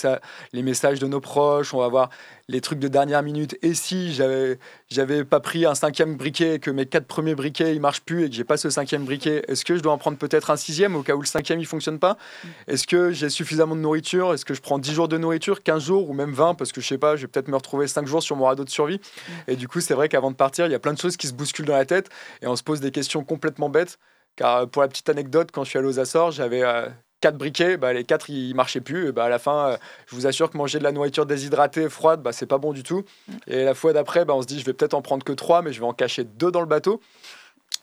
les 0.54 0.64
messages 0.64 1.00
de 1.00 1.08
nos 1.08 1.20
proches, 1.20 1.74
on 1.74 1.80
va 1.80 1.88
voir 1.88 2.10
les 2.50 2.62
trucs 2.62 2.80
de 2.80 2.88
dernière 2.88 3.24
minute. 3.24 3.58
Et 3.62 3.74
si 3.74 4.14
j'avais 4.14 4.58
j'avais 4.90 5.26
pas 5.26 5.40
pris 5.40 5.66
un 5.66 5.76
cinquième 5.76 6.16
briquet 6.16 6.56
et 6.56 6.60
que 6.60 6.72
mes 6.72 6.86
quatre 6.86 7.06
premiers 7.06 7.36
briquets 7.36 7.76
ils 7.76 7.82
marchent 7.82 8.02
plus 8.02 8.26
et 8.26 8.30
que 8.30 8.36
j'ai 8.36 8.44
pas 8.44 8.58
ce 8.58 8.70
cinquième 8.70 9.04
briquet, 9.04 9.44
est-ce 9.48 9.66
que 9.66 9.76
je 9.76 9.82
dois 9.82 9.92
en 9.92 9.98
prendre 9.98 10.18
peut-être 10.18 10.50
un 10.50 10.56
sixième 10.56 10.96
au 10.96 11.04
cas 11.04 11.16
où 11.16 11.22
le 11.22 11.28
cinquième 11.28 11.60
il 11.60 11.66
fonctionne 11.66 12.00
pas? 12.00 12.14
Mm. 12.14 12.48
Est-ce 12.68 12.88
que 12.88 13.12
j'ai 13.12 13.30
suffisamment 13.30 13.76
de 13.76 13.82
nourriture? 13.82 14.34
Est-ce 14.34 14.46
que 14.46 14.54
je 14.54 14.62
prends 14.62 14.80
10 14.80 14.94
jours 14.94 15.08
de 15.08 15.18
nourriture, 15.18 15.64
15 15.64 15.84
jours 15.84 16.10
ou 16.10 16.14
même 16.14 16.32
20 16.32 16.56
parce 16.56 16.72
que 16.72 16.82
je 16.82 16.88
sais 16.88 16.98
pas, 16.98 17.16
je 17.16 17.24
vais 17.24 17.28
peut-être 17.28 17.50
me 17.50 17.56
retrouver 17.56 17.88
5 17.88 18.08
jours 18.08 18.24
sur 18.24 18.36
mon 18.36 18.46
radeau 18.46 18.64
de 18.64 18.70
survie. 18.70 19.00
Mm. 19.00 19.32
Et 19.52 19.56
du 19.56 19.68
coup, 19.68 19.82
c'est 19.82 19.94
vrai 19.94 20.10
qu'avant 20.10 20.32
de 20.32 20.38
partir, 20.38 20.66
il 20.66 20.72
y 20.72 20.76
a 20.76 20.80
plein 20.80 20.94
de 20.94 21.00
choses 21.00 21.18
qui 21.18 21.28
se 21.28 21.34
bousculent 21.34 21.66
dans 21.66 21.76
la 21.76 21.86
tête 21.86 22.10
et 22.42 22.48
on 22.48 22.56
se 22.56 22.64
pose 22.64 22.80
des 22.80 22.92
questions 22.92 23.24
complètement 23.24 23.70
bêtes. 23.70 24.00
Car 24.38 24.70
pour 24.70 24.84
la 24.84 24.88
petite 24.88 25.10
anecdote, 25.10 25.50
quand 25.52 25.64
je 25.64 25.72
suis 25.72 25.80
allé 25.80 25.88
aux 25.88 26.00
Açores, 26.00 26.32
j'avais 26.32 26.62
euh, 26.64 26.88
quatre 27.22 27.38
briquets, 27.38 27.78
bah, 27.78 27.94
les 27.94 28.04
quatre 28.04 28.30
ils 28.30 28.54
marchaient 28.54 28.82
plus. 28.82 29.10
Et 29.10 29.12
bah, 29.12 29.26
à 29.26 29.30
la 29.30 29.40
fin, 29.40 29.70
euh, 29.70 29.78
je 30.08 30.16
vous 30.16 30.28
assure 30.28 30.50
que 30.50 30.58
manger 30.58 30.80
de 30.80 30.84
la 30.84 30.92
nourriture 30.92 31.26
déshydratée, 31.26 31.90
froide, 31.90 32.22
bah, 32.22 32.32
c'est 32.32 32.46
pas 32.46 32.58
bon 32.58 32.74
du 32.74 32.84
tout. 32.84 33.04
Mm. 33.28 33.34
Et 33.48 33.64
la 33.64 33.74
fois 33.74 33.94
d'après, 33.94 34.26
bah, 34.26 34.36
on 34.36 34.42
se 34.42 34.48
dit 34.48 34.60
je 34.60 34.66
vais 34.66 34.74
peut-être 34.74 34.94
en 34.94 35.02
prendre 35.02 35.24
que 35.24 35.34
trois, 35.34 35.62
mais 35.62 35.74
je 35.74 35.80
vais 35.80 35.86
en 35.86 35.94
cacher 35.94 36.24
deux 36.24 36.52
dans 36.52 36.62
le 36.62 36.68
bateau. 36.68 37.02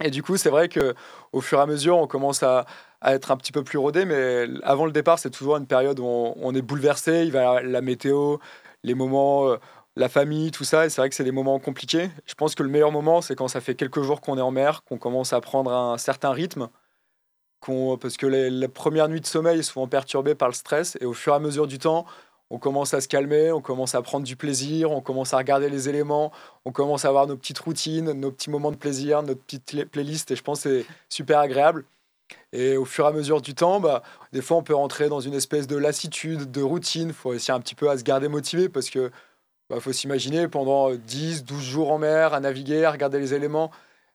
Et 0.03 0.11
du 0.11 0.23
coup, 0.23 0.37
c'est 0.37 0.51
vrai 0.51 0.69
que 0.69 0.95
au 1.33 1.41
fur 1.41 1.59
et 1.59 1.63
à 1.63 1.67
mesure, 1.67 1.99
on 1.99 2.07
commence 2.07 2.43
à, 2.43 2.67
être 3.07 3.31
un 3.31 3.37
petit 3.37 3.53
peu 3.53 3.63
plus 3.63 3.79
rodé. 3.79 4.05
Mais 4.07 4.47
avant 4.63 4.87
le 4.87 4.93
départ, 4.93 5.19
c'est 5.19 5.31
toujours 5.31 5.57
une 5.57 5.67
période 5.67 6.01
où 6.01 6.05
on, 6.05 6.55
est 6.55 6.63
bouleversé. 6.63 7.25
Il 7.25 7.33
va 7.33 7.63
la 7.63 7.81
météo, 7.81 8.39
les 8.83 8.95
moments. 8.95 9.49
Euh, 9.49 9.57
la 9.97 10.09
famille, 10.09 10.51
tout 10.51 10.65
ça, 10.65 10.87
et 10.87 10.89
c'est 10.89 11.01
vrai 11.01 11.09
que 11.09 11.15
c'est 11.15 11.23
des 11.23 11.31
moments 11.31 11.61
compliqués. 11.61 12.11
Je 12.27 12.35
pense 12.35 12.57
que 12.57 12.65
le 12.65 12.69
meilleur 12.69 12.91
moment, 12.91 13.21
c'est 13.21 13.37
quand 13.37 13.47
ça 13.47 13.61
fait 13.61 13.77
quelques 13.77 14.03
jours 14.03 14.21
qu'on 14.21 14.37
est 14.37 14.41
en 14.41 14.51
mer, 14.51 14.83
qu'on 14.83 14.99
commence 14.99 15.33
à 15.33 15.41
prendre 15.41 15.73
un 15.73 15.99
certain 15.99 16.33
rythme, 16.33 16.69
parce 18.01 18.17
que 18.17 18.27
les, 18.27 18.69
premières 18.69 19.09
nuits 19.09 19.21
de 19.21 19.27
sommeil 19.27 19.63
sont 19.63 19.73
souvent 19.73 19.89
perturbées 19.89 20.35
par 20.35 20.49
le 20.49 20.55
stress 20.55 20.97
et 21.01 21.07
au 21.07 21.13
fur 21.13 21.33
et 21.33 21.37
à 21.37 21.39
mesure 21.39 21.67
du 21.67 21.79
temps, 21.79 22.05
on 22.51 22.59
commence 22.59 22.95
à 22.95 23.01
se 23.01 23.09
calmer, 23.09 23.53
on 23.53 23.61
commence 23.61 23.95
à 23.95 24.03
prendre 24.03 24.27
du 24.27 24.37
plaisir, 24.37 24.91
on 24.91 25.01
commence 25.01 25.33
à 25.33 25.39
regarder 25.39 25.71
les 25.71 25.89
éléments, 25.89 26.31
on 26.65 26.73
commence 26.73 27.05
à 27.05 27.09
avoir 27.09 27.27
nos 27.27 27.37
petites 27.37 27.59
routines, 27.59 28.13
nos 28.13 28.31
petits 28.31 28.51
moments 28.51 28.71
de 28.71 28.77
plaisir, 28.77 29.23
notre 29.23 29.41
petite 29.41 29.91
playlist 29.91 30.31
et 30.31 30.37
je 30.37 30.43
pense 30.43 30.63
que 30.63 30.81
c'est 30.81 30.87
super 31.09 31.39
agréable. 31.41 31.85
Et 32.53 32.77
au 32.77 32.85
fur 32.85 33.05
et 33.05 33.09
à 33.09 33.13
mesure 33.13 33.41
du 33.41 33.55
temps, 33.55 33.81
bah, 33.81 34.03
des 34.33 34.43
fois 34.43 34.57
on 34.59 34.63
peut 34.63 34.75
rentrer 34.75 35.09
dans 35.09 35.21
une 35.21 35.35
espèce 35.35 35.67
de 35.67 35.77
lassitude, 35.77 36.51
de 36.51 36.63
routine, 36.63 37.09
il 37.09 37.15
faut 37.15 37.33
essayer 37.33 37.55
un 37.55 37.61
petit 37.61 37.75
peu 37.75 37.91
à 37.91 37.99
se 37.99 38.05
garder 38.05 38.29
motivé 38.29 38.69
parce 38.69 38.91
que 38.91 39.11
bah, 39.71 39.81
faut 39.81 39.93
s'imaginer 39.93 40.49
pendant 40.49 40.95
10, 40.95 41.45
12 41.45 41.63
jours 41.63 41.91
en 41.91 41.99
mer, 41.99 42.35
à 42.35 42.41
naviguer, 42.41 42.85
à 42.85 42.91
regarder 42.91 43.19
les 43.19 43.33
éléments, 43.35 43.71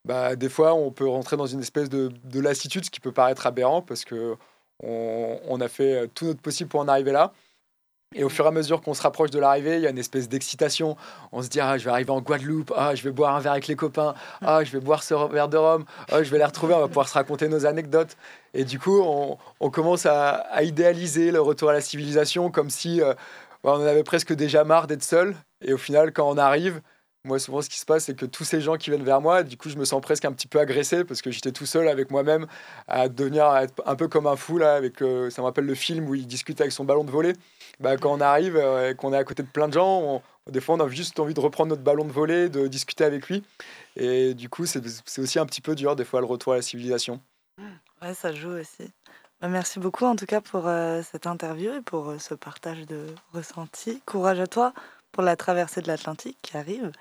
bah, 0.09 0.35
des 0.35 0.49
fois, 0.49 0.73
on 0.73 0.89
peut 0.89 1.07
rentrer 1.07 1.37
dans 1.37 1.45
une 1.45 1.59
espèce 1.59 1.87
de, 1.87 2.11
de 2.23 2.39
lassitude, 2.39 2.83
ce 2.83 2.89
qui 2.89 2.99
peut 2.99 3.11
paraître 3.11 3.45
aberrant 3.45 3.83
parce 3.83 4.05
que 4.05 4.37
on, 4.81 5.61
a 5.61 5.67
fait 5.67 6.07
tout 6.15 6.25
notre 6.25 6.41
possible 6.41 6.67
pour 6.67 6.79
en 6.79 6.87
arriver 6.87 7.11
là. 7.11 7.31
Et 8.15 8.23
au 8.23 8.29
fur 8.29 8.45
et 8.45 8.47
à 8.47 8.51
mesure 8.51 8.81
qu'on 8.81 8.95
se 8.95 9.03
rapproche 9.03 9.29
de 9.29 9.37
l'arrivée, 9.37 9.75
il 9.75 9.83
y 9.83 9.85
a 9.85 9.91
une 9.91 9.99
espèce 9.99 10.27
d'excitation. 10.27 10.97
On 11.31 11.43
se 11.43 11.47
dit 11.47 11.59
ah, 11.59 11.77
je 11.77 11.85
vais 11.85 11.91
arriver 11.91 12.09
en 12.09 12.21
Guadeloupe, 12.21 12.73
ah, 12.75 12.95
je 12.95 13.03
vais 13.03 13.11
boire 13.11 13.35
un 13.35 13.39
verre 13.39 13.51
avec 13.51 13.67
les 13.67 13.75
copains, 13.75 14.15
ah, 14.41 14.63
je 14.63 14.71
vais 14.71 14.79
boire 14.79 15.03
ce 15.03 15.13
verre 15.31 15.47
de 15.47 15.57
rhum, 15.57 15.85
ah, 16.11 16.23
je 16.23 16.31
vais 16.31 16.39
les 16.39 16.45
retrouver, 16.45 16.73
on 16.73 16.79
va 16.79 16.87
pouvoir 16.87 17.07
se 17.07 17.13
raconter 17.13 17.47
nos 17.47 17.67
anecdotes. 17.67 18.17
Et 18.55 18.63
du 18.63 18.79
coup, 18.79 18.99
on, 18.99 19.69
commence 19.69 20.07
à, 20.07 20.63
idéaliser 20.63 21.29
le 21.29 21.39
retour 21.39 21.69
à 21.69 21.73
la 21.73 21.81
civilisation 21.81 22.49
comme 22.49 22.71
si 22.71 22.99
euh, 22.99 23.13
on 23.63 23.73
en 23.73 23.81
avait 23.81 24.03
presque 24.03 24.33
déjà 24.33 24.63
marre 24.63 24.87
d'être 24.87 25.03
seul. 25.03 25.35
Et 25.61 25.71
au 25.71 25.77
final, 25.77 26.13
quand 26.13 26.27
on 26.27 26.37
arrive, 26.39 26.81
moi, 27.29 27.39
souvent, 27.39 27.61
ce 27.61 27.69
qui 27.69 27.79
se 27.79 27.85
passe, 27.85 28.05
c'est 28.05 28.15
que 28.15 28.25
tous 28.25 28.43
ces 28.43 28.59
gens 28.59 28.75
qui 28.75 28.89
viennent 28.89 29.03
vers 29.03 29.21
moi, 29.21 29.43
du 29.43 29.55
coup, 29.55 29.69
je 29.69 29.77
me 29.77 29.85
sens 29.85 30.01
presque 30.01 30.25
un 30.25 30.31
petit 30.33 30.47
peu 30.47 30.59
agressé 30.59 31.05
parce 31.05 31.21
que 31.21 31.29
j'étais 31.29 31.51
tout 31.51 31.67
seul 31.67 31.87
avec 31.87 32.09
moi-même 32.09 32.47
à 32.87 33.07
devenir 33.07 33.45
un 33.85 33.95
peu 33.95 34.07
comme 34.07 34.25
un 34.25 34.35
fou. 34.35 34.57
Là, 34.57 34.73
avec, 34.73 35.01
euh, 35.01 35.29
ça 35.29 35.41
me 35.41 35.45
rappelle 35.45 35.65
le 35.65 35.75
film 35.75 36.09
où 36.09 36.15
il 36.15 36.25
discute 36.25 36.59
avec 36.59 36.73
son 36.73 36.83
ballon 36.83 37.03
de 37.03 37.11
volée. 37.11 37.33
Bah, 37.79 37.95
quand 37.97 38.11
on 38.11 38.19
arrive 38.19 38.57
euh, 38.57 38.89
et 38.89 38.95
qu'on 38.95 39.13
est 39.13 39.17
à 39.17 39.23
côté 39.23 39.43
de 39.43 39.47
plein 39.47 39.67
de 39.67 39.73
gens, 39.73 40.23
des 40.49 40.59
fois, 40.59 40.75
on 40.75 40.79
a 40.79 40.89
juste 40.89 41.19
envie 41.19 41.35
de 41.35 41.39
reprendre 41.39 41.69
notre 41.69 41.83
ballon 41.83 42.03
de 42.03 42.11
volée, 42.11 42.49
de 42.49 42.67
discuter 42.67 43.03
avec 43.03 43.29
lui. 43.29 43.43
Et 43.95 44.33
du 44.33 44.49
coup, 44.49 44.65
c'est 44.65 44.81
aussi 45.19 45.37
un 45.37 45.45
petit 45.45 45.61
peu 45.61 45.75
dur, 45.75 45.95
des 45.95 46.05
fois, 46.05 46.19
le 46.21 46.25
retour 46.25 46.53
à 46.53 46.55
la 46.55 46.61
civilisation. 46.63 47.21
Ouais, 48.01 48.15
ça 48.15 48.33
joue 48.33 48.51
aussi. 48.51 48.91
Bah, 49.39 49.49
merci 49.49 49.79
beaucoup, 49.79 50.05
en 50.05 50.15
tout 50.15 50.25
cas, 50.25 50.41
pour 50.41 50.67
euh, 50.67 51.01
cette 51.03 51.27
interview 51.27 51.73
et 51.73 51.81
pour 51.81 52.15
ce 52.19 52.33
partage 52.33 52.87
de 52.87 53.05
ressentis. 53.33 54.01
Courage 54.07 54.39
à 54.39 54.47
toi 54.47 54.73
pour 55.11 55.23
la 55.23 55.35
traversée 55.35 55.81
de 55.81 55.87
l'Atlantique 55.87 56.37
qui 56.41 56.57
arrive. 56.57 56.91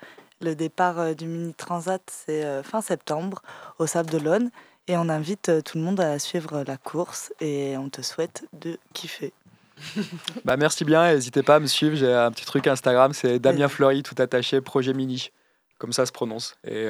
Le 0.41 0.55
départ 0.55 0.99
euh, 0.99 1.13
du 1.13 1.25
mini 1.25 1.53
transat, 1.53 2.01
c'est 2.09 2.45
euh, 2.45 2.63
fin 2.63 2.81
septembre 2.81 3.41
au 3.77 3.87
Sable 3.87 4.09
d'Olonne. 4.09 4.51
Et 4.87 4.95
on 4.95 5.09
invite 5.09 5.49
euh, 5.49 5.61
tout 5.61 5.77
le 5.77 5.83
monde 5.83 5.99
à 5.99 6.17
suivre 6.17 6.63
la 6.65 6.77
course 6.77 7.33
et 7.41 7.75
on 7.77 7.89
te 7.89 8.01
souhaite 8.01 8.47
de 8.53 8.77
kiffer. 8.93 9.33
bah 10.45 10.57
merci 10.57 10.85
bien, 10.85 11.13
n'hésitez 11.13 11.43
pas 11.43 11.55
à 11.55 11.59
me 11.59 11.67
suivre. 11.67 11.95
J'ai 11.95 12.13
un 12.13 12.31
petit 12.31 12.45
truc 12.45 12.67
Instagram, 12.67 13.13
c'est 13.13 13.39
Damien 13.39 13.67
Fleury, 13.67 14.01
tout 14.01 14.15
attaché, 14.17 14.61
projet 14.61 14.93
mini. 14.93 15.31
Comme 15.77 15.93
ça 15.93 16.05
se 16.05 16.11
prononce. 16.11 16.57
Et, 16.67 16.89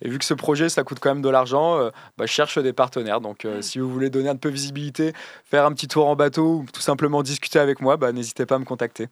vu 0.00 0.18
que 0.18 0.24
ce 0.24 0.32
projet, 0.32 0.70
ça 0.70 0.84
coûte 0.84 1.00
quand 1.00 1.10
même 1.10 1.20
de 1.20 1.28
l'argent, 1.28 1.90
bah, 2.16 2.24
je 2.24 2.32
cherche 2.32 2.56
des 2.56 2.72
partenaires. 2.72 3.20
Donc, 3.20 3.46
si 3.60 3.78
vous 3.78 3.92
voulez 3.92 4.08
donner 4.08 4.30
un 4.30 4.36
peu 4.36 4.48
de 4.48 4.54
visibilité, 4.54 5.12
faire 5.44 5.66
un 5.66 5.72
petit 5.74 5.86
tour 5.86 6.06
en 6.06 6.16
bateau 6.16 6.60
ou 6.60 6.66
tout 6.72 6.80
simplement 6.80 7.22
discuter 7.22 7.58
avec 7.58 7.82
moi, 7.82 7.98
bah, 7.98 8.10
n'hésitez 8.10 8.46
pas 8.46 8.54
à 8.54 8.58
me 8.58 8.64
contacter. 8.64 9.08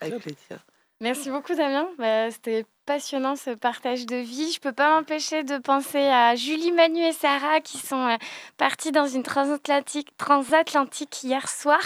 Avec 0.00 0.20
plaisir. 0.20 0.64
Merci 1.00 1.28
beaucoup 1.28 1.54
Damien, 1.54 1.88
bah, 1.98 2.30
c'était 2.30 2.64
passionnant 2.86 3.36
ce 3.36 3.50
partage 3.50 4.06
de 4.06 4.16
vie. 4.16 4.52
Je 4.52 4.60
peux 4.60 4.72
pas 4.72 4.94
m'empêcher 4.94 5.42
de 5.42 5.58
penser 5.58 5.98
à 5.98 6.36
Julie, 6.36 6.70
Manu 6.70 7.00
et 7.00 7.12
Sarah 7.12 7.60
qui 7.60 7.78
sont 7.78 8.06
euh, 8.06 8.16
partis 8.58 8.92
dans 8.92 9.06
une 9.06 9.24
transatlantique, 9.24 10.12
hier 11.22 11.48
soir, 11.48 11.80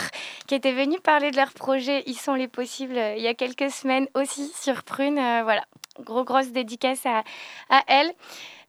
qui 0.46 0.54
étaient 0.54 0.72
venus 0.72 1.00
parler 1.02 1.30
de 1.30 1.36
leur 1.36 1.52
projet 1.52 2.02
Ils 2.06 2.18
sont 2.18 2.34
les 2.34 2.48
possibles 2.48 2.98
euh, 2.98 3.16
il 3.16 3.22
y 3.22 3.28
a 3.28 3.34
quelques 3.34 3.70
semaines 3.70 4.08
aussi 4.14 4.52
sur 4.54 4.82
Prune. 4.82 5.18
Euh, 5.18 5.42
voilà, 5.42 5.64
gros 6.00 6.24
grosse 6.24 6.48
dédicace 6.48 7.06
à, 7.06 7.24
à 7.70 7.82
elle. 7.86 8.12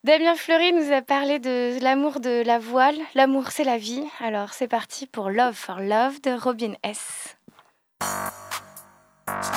Damien 0.05 0.35
Fleury 0.35 0.71
nous 0.71 0.93
a 0.93 1.01
parlé 1.01 1.39
de 1.39 1.77
l'amour 1.81 2.21
de 2.21 2.43
la 2.45 2.59
voile. 2.59 2.95
L'amour, 3.15 3.51
c'est 3.51 3.65
la 3.65 3.77
vie. 3.77 4.05
Alors, 4.21 4.53
c'est 4.53 4.69
parti 4.69 5.05
pour 5.05 5.29
Love 5.29 5.55
for 5.55 5.81
Love 5.81 6.21
de 6.21 6.31
Robin 6.31 6.75
S. 6.83 7.35
you 9.29 9.49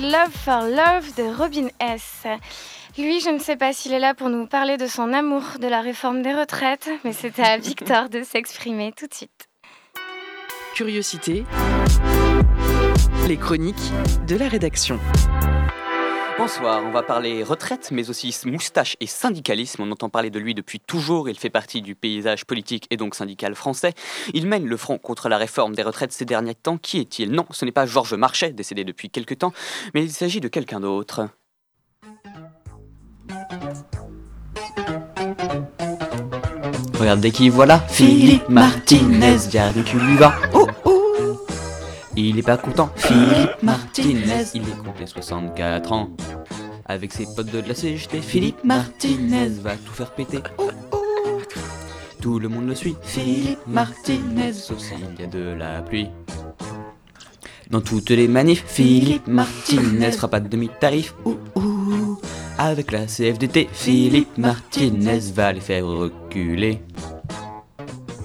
Love 0.00 0.32
for 0.32 0.62
Love 0.62 1.14
de 1.16 1.36
Robin 1.36 1.68
S. 1.80 2.26
Lui, 2.98 3.20
je 3.20 3.30
ne 3.30 3.38
sais 3.38 3.56
pas 3.56 3.72
s'il 3.72 3.92
est 3.92 3.98
là 3.98 4.14
pour 4.14 4.28
nous 4.28 4.46
parler 4.46 4.76
de 4.76 4.86
son 4.86 5.12
amour 5.12 5.42
de 5.60 5.68
la 5.68 5.80
réforme 5.80 6.22
des 6.22 6.34
retraites, 6.34 6.90
mais 7.04 7.12
c'était 7.12 7.42
à 7.42 7.56
Victor 7.58 8.08
de 8.08 8.22
s'exprimer 8.22 8.92
tout 8.96 9.06
de 9.06 9.14
suite. 9.14 9.48
Curiosité. 10.74 11.44
Les 13.26 13.36
chroniques 13.36 13.92
de 14.26 14.36
la 14.36 14.48
rédaction. 14.48 15.00
Bonsoir, 16.38 16.82
on 16.84 16.90
va 16.90 17.02
parler 17.02 17.42
retraite, 17.42 17.88
mais 17.92 18.10
aussi 18.10 18.36
moustache 18.44 18.96
et 19.00 19.06
syndicalisme. 19.06 19.82
On 19.82 19.90
entend 19.90 20.10
parler 20.10 20.28
de 20.28 20.38
lui 20.38 20.54
depuis 20.54 20.80
toujours, 20.80 21.30
il 21.30 21.38
fait 21.38 21.48
partie 21.48 21.80
du 21.80 21.94
paysage 21.94 22.44
politique 22.44 22.86
et 22.90 22.98
donc 22.98 23.14
syndical 23.14 23.54
français. 23.54 23.94
Il 24.34 24.46
mène 24.46 24.66
le 24.66 24.76
front 24.76 24.98
contre 24.98 25.30
la 25.30 25.38
réforme 25.38 25.74
des 25.74 25.82
retraites 25.82 26.12
ces 26.12 26.26
derniers 26.26 26.54
temps. 26.54 26.76
Qui 26.76 26.98
est-il? 27.00 27.32
Non, 27.32 27.46
ce 27.50 27.64
n'est 27.64 27.72
pas 27.72 27.86
Georges 27.86 28.14
Marchais, 28.14 28.52
décédé 28.52 28.84
depuis 28.84 29.08
quelques 29.08 29.38
temps, 29.38 29.54
mais 29.94 30.04
il 30.04 30.12
s'agit 30.12 30.40
de 30.40 30.48
quelqu'un 30.48 30.80
d'autre. 30.80 31.28
Regardez 36.98 37.30
qui 37.30 37.48
voilà, 37.48 37.78
Philippe 37.88 38.48
Martinez, 38.50 39.38
Regardez 39.46 39.82
qui 39.84 39.96
lui 39.96 40.16
va. 40.16 40.34
Oh. 40.54 40.85
Il 42.18 42.38
est 42.38 42.42
pas 42.42 42.56
content, 42.56 42.88
Philippe 42.96 43.62
Martinez, 43.62 44.44
il 44.54 44.62
est 44.62 44.82
compté 44.82 45.06
64 45.06 45.92
ans. 45.92 46.08
Avec 46.86 47.12
ses 47.12 47.26
potes 47.36 47.52
de 47.52 47.60
la 47.60 47.74
CGT, 47.74 48.22
Philippe 48.22 48.64
Martinez 48.64 49.50
va 49.60 49.76
tout 49.76 49.92
faire 49.92 50.12
péter. 50.12 50.38
Oh, 50.56 50.70
oh. 50.92 51.42
Tout 52.22 52.38
le 52.38 52.48
monde 52.48 52.68
le 52.68 52.74
suit, 52.74 52.96
Philippe 53.02 53.66
Martinez, 53.66 54.54
sauf 54.54 54.78
s'il 54.78 55.20
y 55.20 55.24
a 55.24 55.26
de 55.26 55.54
la 55.58 55.82
pluie. 55.82 56.08
Dans 57.68 57.82
toutes 57.82 58.10
les 58.10 58.28
manifs, 58.28 58.64
Philippe 58.66 59.26
Martinez 59.26 60.12
fera 60.12 60.28
pas 60.28 60.40
de 60.40 60.48
demi-tarif. 60.48 61.14
Ouh, 61.26 61.36
ouh. 61.54 62.18
Avec 62.56 62.92
la 62.92 63.04
CFDT, 63.04 63.68
Philippe 63.70 64.38
Martinez 64.38 65.20
va 65.34 65.52
les 65.52 65.60
faire 65.60 65.86
reculer. 65.86 66.80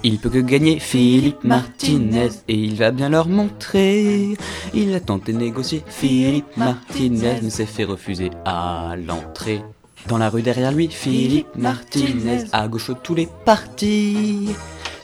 Il 0.04 0.18
peut 0.18 0.30
que 0.30 0.38
gagner 0.38 0.80
Philippe 0.80 1.44
Martinez 1.44 2.30
et 2.48 2.54
il 2.54 2.74
va 2.74 2.90
bien 2.90 3.08
leur 3.08 3.28
montrer. 3.28 4.36
Il 4.74 4.92
a 4.94 5.00
tenté 5.00 5.32
de 5.32 5.38
négocier, 5.38 5.84
Philippe 5.86 6.56
Martinez 6.56 7.40
ne 7.40 7.48
s'est 7.48 7.66
fait 7.66 7.84
refuser 7.84 8.30
à 8.44 8.96
l'entrée. 8.96 9.62
Dans 10.08 10.18
la 10.18 10.28
rue 10.28 10.42
derrière 10.42 10.72
lui, 10.72 10.88
Philippe 10.88 11.54
Martinez, 11.54 12.46
à 12.50 12.66
gauche 12.66 12.90
tous 13.04 13.14
les 13.14 13.28
partis. 13.44 14.48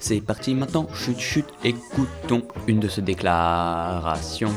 C'est 0.01 0.21
parti 0.21 0.55
maintenant, 0.55 0.89
chut 0.93 1.21
chut, 1.21 1.47
écoutons 1.63 2.43
une 2.67 2.81
de 2.81 2.89
ses 2.89 3.03
déclarations. 3.03 4.55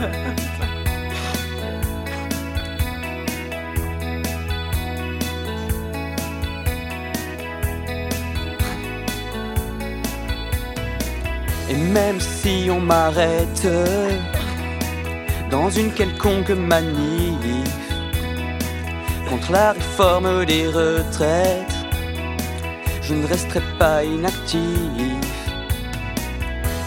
Et 11.74 11.76
même 11.76 12.20
si 12.20 12.68
on 12.70 12.78
m'arrête 12.78 13.66
dans 15.50 15.68
une 15.70 15.90
quelconque 15.90 16.50
manif 16.50 17.68
contre 19.28 19.50
la 19.50 19.72
réforme 19.72 20.44
des 20.44 20.68
retraites, 20.68 21.74
je 23.02 23.14
ne 23.14 23.26
resterai 23.26 23.60
pas 23.76 24.04
inactif. 24.04 24.60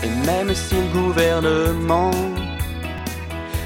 Et 0.03 0.25
même 0.25 0.55
si 0.55 0.75
le 0.75 1.01
gouvernement 1.01 2.11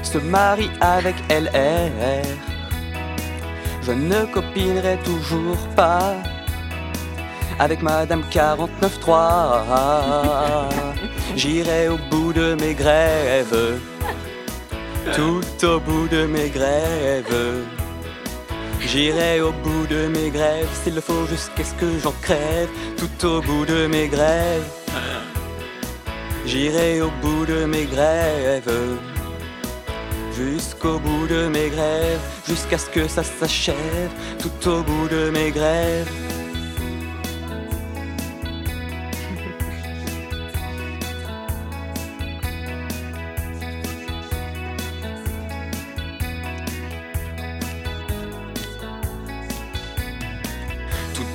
se 0.02 0.18
marie 0.18 0.70
avec 0.80 1.14
LR, 1.30 2.24
je 3.80 3.92
ne 3.92 4.24
copinerai 4.24 4.98
toujours 5.04 5.68
pas 5.76 6.14
avec 7.62 7.80
Madame 7.80 8.24
49.3. 8.28 10.68
J'irai 11.36 11.88
au 11.88 11.96
bout 12.10 12.32
de 12.32 12.56
mes 12.60 12.74
grèves, 12.74 13.78
tout 15.14 15.64
au 15.64 15.78
bout 15.78 16.08
de 16.08 16.26
mes 16.26 16.48
grèves. 16.48 17.62
J'irai 18.80 19.40
au 19.40 19.52
bout 19.52 19.86
de 19.88 20.08
mes 20.08 20.30
grèves, 20.30 20.66
s'il 20.82 20.96
le 20.96 21.00
faut, 21.00 21.24
jusqu'à 21.26 21.62
ce 21.62 21.74
que 21.74 22.00
j'en 22.02 22.14
crève, 22.20 22.68
tout 22.96 23.26
au 23.26 23.40
bout 23.40 23.64
de 23.64 23.86
mes 23.86 24.08
grèves. 24.08 24.68
J'irai 26.44 27.00
au 27.00 27.12
bout 27.22 27.46
de 27.46 27.64
mes 27.64 27.84
grèves, 27.84 28.98
jusqu'au 30.36 30.98
bout 30.98 31.28
de 31.28 31.46
mes 31.46 31.68
grèves, 31.68 32.18
jusqu'à 32.48 32.76
ce 32.76 32.90
que 32.90 33.06
ça 33.06 33.22
s'achève, 33.22 34.10
tout 34.40 34.68
au 34.68 34.82
bout 34.82 35.06
de 35.08 35.30
mes 35.30 35.52
grèves. 35.52 36.10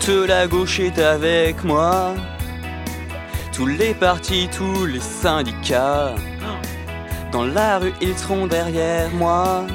Toute 0.08 0.30
la 0.30 0.48
gauche 0.48 0.80
est 0.80 1.00
avec 1.00 1.66
moi, 1.66 2.16
tous 3.52 3.66
les 3.66 3.94
partis, 3.94 4.48
tous 4.56 4.86
les 4.86 5.02
syndicats. 5.02 6.16
Dans 7.34 7.44
la 7.44 7.80
rue, 7.80 7.92
ils 8.00 8.18
seront 8.18 8.48
derrière 8.48 9.10
moi. 9.12 9.66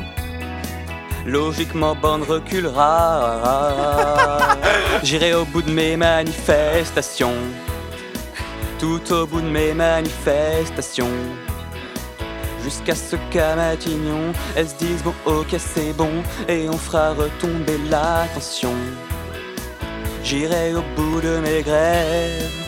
Logiquement, 1.26 1.94
Bande 1.94 2.22
reculera. 2.22 3.36
J'irai 5.02 5.34
au 5.34 5.44
bout 5.44 5.60
de 5.60 5.70
mes 5.70 5.98
manifestations. 5.98 7.36
Tout 8.78 9.12
au 9.12 9.26
bout 9.26 9.42
de 9.42 9.50
mes 9.50 9.74
manifestations. 9.74 11.12
Jusqu'à 12.64 12.94
ce 12.94 13.16
qu'à 13.30 13.54
Matignon, 13.54 14.32
elles 14.56 14.70
se 14.70 14.76
disent 14.76 15.02
bon, 15.02 15.12
ok, 15.26 15.56
c'est 15.58 15.92
bon. 15.92 16.22
Et 16.48 16.70
on 16.70 16.78
fera 16.78 17.10
retomber 17.10 17.76
la 17.90 18.26
tension. 18.34 18.72
J'irai 20.24 20.74
au 20.74 20.82
bout 20.96 21.20
de 21.20 21.38
mes 21.38 21.62
grèves. 21.62 22.62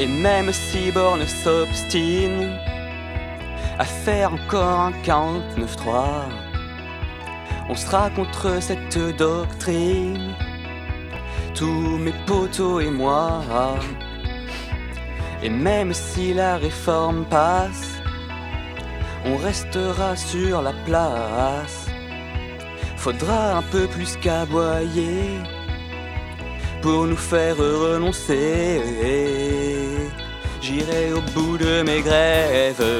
Et 0.00 0.06
même 0.06 0.50
si 0.50 0.90
Borne 0.92 1.26
s'obstine 1.26 2.56
à 3.78 3.84
faire 3.84 4.32
encore 4.32 4.80
un 4.80 4.92
49-3, 5.04 6.24
on 7.68 7.74
sera 7.74 8.08
contre 8.08 8.62
cette 8.62 8.96
doctrine, 9.18 10.34
tous 11.60 11.98
mes 12.04 12.14
potos 12.26 12.80
et 12.80 12.90
moi. 12.90 13.42
Et 15.42 15.50
même 15.50 15.92
si 15.92 16.32
la 16.32 16.56
réforme 16.56 17.24
passe, 17.26 17.86
on 19.26 19.36
restera 19.36 20.16
sur 20.16 20.62
la 20.62 20.72
place. 20.86 21.80
Faudra 22.96 23.58
un 23.58 23.64
peu 23.74 23.86
plus 23.86 24.16
qu'aboyer 24.22 25.38
pour 26.80 27.06
nous 27.06 27.22
faire 27.30 27.56
renoncer. 27.58 28.80
J'irai 30.62 31.12
au 31.12 31.22
bout 31.34 31.58
de 31.58 31.82
mes 31.82 32.00
grèves, 32.00 32.90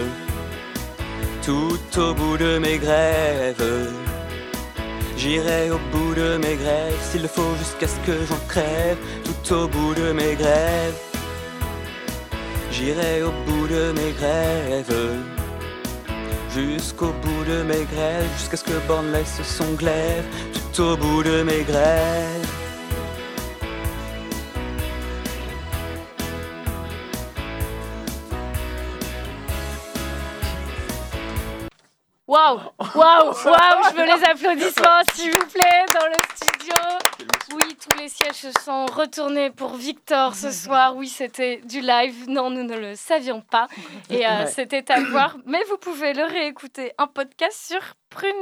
tout 1.47 1.81
au 1.99 2.13
bout 2.15 2.37
de 2.37 2.59
mes 2.59 2.79
grèves. 2.79 3.91
J'irai 5.21 5.71
au 5.71 5.79
bout 5.93 6.15
de 6.15 6.39
mes 6.39 6.57
grèves, 6.57 6.99
s'il 7.11 7.21
le 7.21 7.29
faut 7.29 7.55
jusqu'à 7.59 7.87
ce 7.87 7.99
que 8.07 8.25
j'en 8.27 8.41
crève, 8.49 8.97
tout 9.27 9.55
au 9.55 9.69
bout 9.69 9.95
de 9.95 10.13
mes 10.13 10.35
grèves. 10.35 10.99
J'irai 12.73 13.23
au 13.23 13.31
bout 13.47 13.69
de 13.69 13.93
mes 13.93 14.13
grèves, 14.13 15.21
jusqu'au 16.55 17.13
bout 17.23 17.45
de 17.45 17.63
mes 17.65 17.85
grèves, 17.93 18.31
jusqu'à 18.39 18.57
ce 18.57 18.65
que 18.65 18.79
Borne 18.89 19.13
laisse 19.13 19.43
son 19.43 19.71
glaive, 19.75 20.25
tout 20.55 20.83
au 20.85 20.97
bout 20.97 21.23
de 21.23 21.43
mes 21.43 21.65
grèves. 21.65 22.60
Waouh, 32.41 32.61
waouh, 32.95 33.35
waouh, 33.45 33.83
je 33.91 33.97
veux 33.97 34.07
les 34.07 34.25
applaudissements 34.25 35.03
s'il 35.13 35.31
vous 35.31 35.47
plaît 35.47 35.85
dans 35.93 36.07
le 36.07 36.15
studio. 36.35 36.75
Oui, 37.55 37.77
tous 37.77 37.99
les 37.99 38.09
sièges 38.09 38.33
se 38.33 38.53
sont 38.63 38.87
retournés 38.87 39.51
pour 39.51 39.75
Victor 39.75 40.35
ce 40.35 40.51
soir. 40.51 40.97
Oui, 40.97 41.09
c'était 41.09 41.59
du 41.59 41.83
live. 41.83 42.31
Non, 42.31 42.49
nous 42.49 42.63
ne 42.63 42.79
le 42.79 42.95
savions 42.95 43.43
pas. 43.43 43.67
Et 44.09 44.27
euh, 44.27 44.47
c'était 44.47 44.91
à 44.91 45.01
voir. 45.03 45.37
Mais 45.45 45.63
vous 45.69 45.77
pouvez 45.77 46.15
le 46.15 46.25
réécouter 46.25 46.93
en 46.97 47.09
podcast 47.09 47.61
sur 47.69 47.83
Prune. 48.09 48.33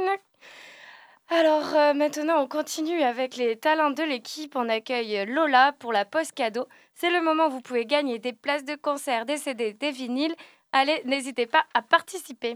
Alors 1.27 1.75
euh, 1.75 1.93
maintenant, 1.93 2.41
on 2.41 2.47
continue 2.47 3.03
avec 3.03 3.35
les 3.35 3.57
talents 3.57 3.91
de 3.91 4.03
l'équipe. 4.03 4.55
On 4.55 4.69
accueille 4.69 5.25
Lola 5.25 5.73
pour 5.77 5.91
la 5.91 6.05
poste 6.05 6.31
cadeau. 6.31 6.69
C'est 6.95 7.11
le 7.11 7.21
moment 7.21 7.47
où 7.47 7.51
vous 7.51 7.61
pouvez 7.61 7.85
gagner 7.85 8.17
des 8.17 8.33
places 8.33 8.63
de 8.63 8.75
concert, 8.75 9.25
des 9.25 9.37
CD, 9.37 9.73
des 9.73 9.91
vinyles. 9.91 10.35
Allez, 10.71 11.01
n'hésitez 11.03 11.47
pas 11.47 11.65
à 11.73 11.81
participer. 11.81 12.55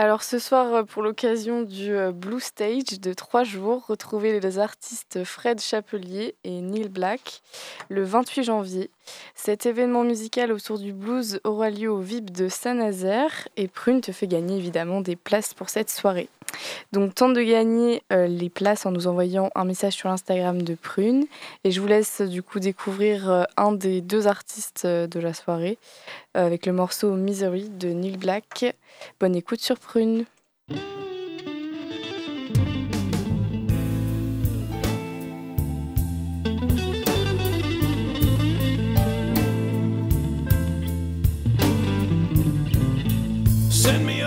Alors 0.00 0.22
ce 0.22 0.38
soir, 0.38 0.72
euh, 0.72 0.82
pour 0.84 1.02
l'occasion 1.02 1.62
du 1.62 1.92
euh, 1.92 2.12
Blue 2.12 2.38
Stage 2.38 3.00
de 3.00 3.12
trois 3.14 3.42
jours, 3.42 3.84
retrouvez 3.88 4.38
les 4.38 4.58
artistes 4.60 5.24
Fred 5.24 5.60
Chapelier 5.60 6.36
et 6.44 6.60
Neil 6.60 6.88
Black 6.88 7.42
le 7.88 8.04
28 8.04 8.44
janvier. 8.44 8.92
Cet 9.34 9.66
événement 9.66 10.04
musical 10.04 10.52
autour 10.52 10.78
du 10.78 10.92
blues 10.92 11.40
aura 11.44 11.70
lieu 11.70 11.90
au 11.90 12.00
VIP 12.00 12.30
de 12.30 12.48
Saint-Nazaire 12.48 13.48
et 13.56 13.68
Prune 13.68 14.00
te 14.00 14.12
fait 14.12 14.26
gagner 14.26 14.56
évidemment 14.56 15.00
des 15.00 15.16
places 15.16 15.54
pour 15.54 15.68
cette 15.68 15.90
soirée. 15.90 16.28
Donc 16.92 17.14
tente 17.14 17.34
de 17.34 17.42
gagner 17.42 18.02
euh, 18.12 18.26
les 18.26 18.48
places 18.48 18.86
en 18.86 18.90
nous 18.90 19.06
envoyant 19.06 19.50
un 19.54 19.64
message 19.64 19.94
sur 19.94 20.08
l'Instagram 20.08 20.62
de 20.62 20.74
Prune. 20.74 21.26
Et 21.64 21.70
je 21.70 21.80
vous 21.80 21.86
laisse 21.86 22.20
du 22.22 22.42
coup 22.42 22.60
découvrir 22.60 23.30
euh, 23.30 23.44
un 23.56 23.72
des 23.72 24.00
deux 24.00 24.26
artistes 24.26 24.82
euh, 24.84 25.06
de 25.06 25.20
la 25.20 25.34
soirée 25.34 25.78
avec 26.34 26.66
le 26.66 26.72
morceau 26.72 27.14
Misery 27.14 27.68
de 27.68 27.88
Neil 27.88 28.16
Black. 28.16 28.74
Bonne 29.20 29.34
écoute 29.34 29.60
sur 29.60 29.78
Prune. 29.78 30.24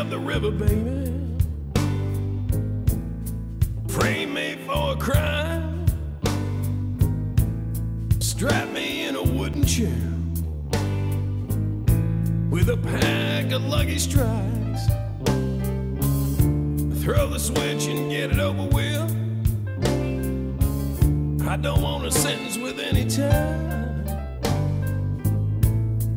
Up 0.02 0.10
the 0.10 0.18
river, 0.18 0.50
baby. 0.50 1.14
Frame 3.88 4.34
me 4.34 4.58
for 4.66 4.94
a 4.94 4.96
crime. 4.96 5.86
Strap 8.20 8.70
me 8.70 9.06
in 9.06 9.16
a 9.16 9.22
wooden 9.22 9.64
chair 9.64 10.02
with 12.50 12.70
a 12.70 12.78
pack 12.78 13.52
of 13.52 13.64
lucky 13.66 14.00
strikes. 14.00 14.88
Throw 17.04 17.28
the 17.28 17.38
switch 17.38 17.86
and 17.86 18.10
get 18.10 18.32
it 18.32 18.40
over 18.40 18.64
with. 18.64 19.12
I 21.48 21.58
don't 21.58 21.84
want 21.84 22.08
a 22.08 22.12
sentence 22.12 22.58
with 22.58 22.80
any 22.80 23.06
time. 23.08 24.08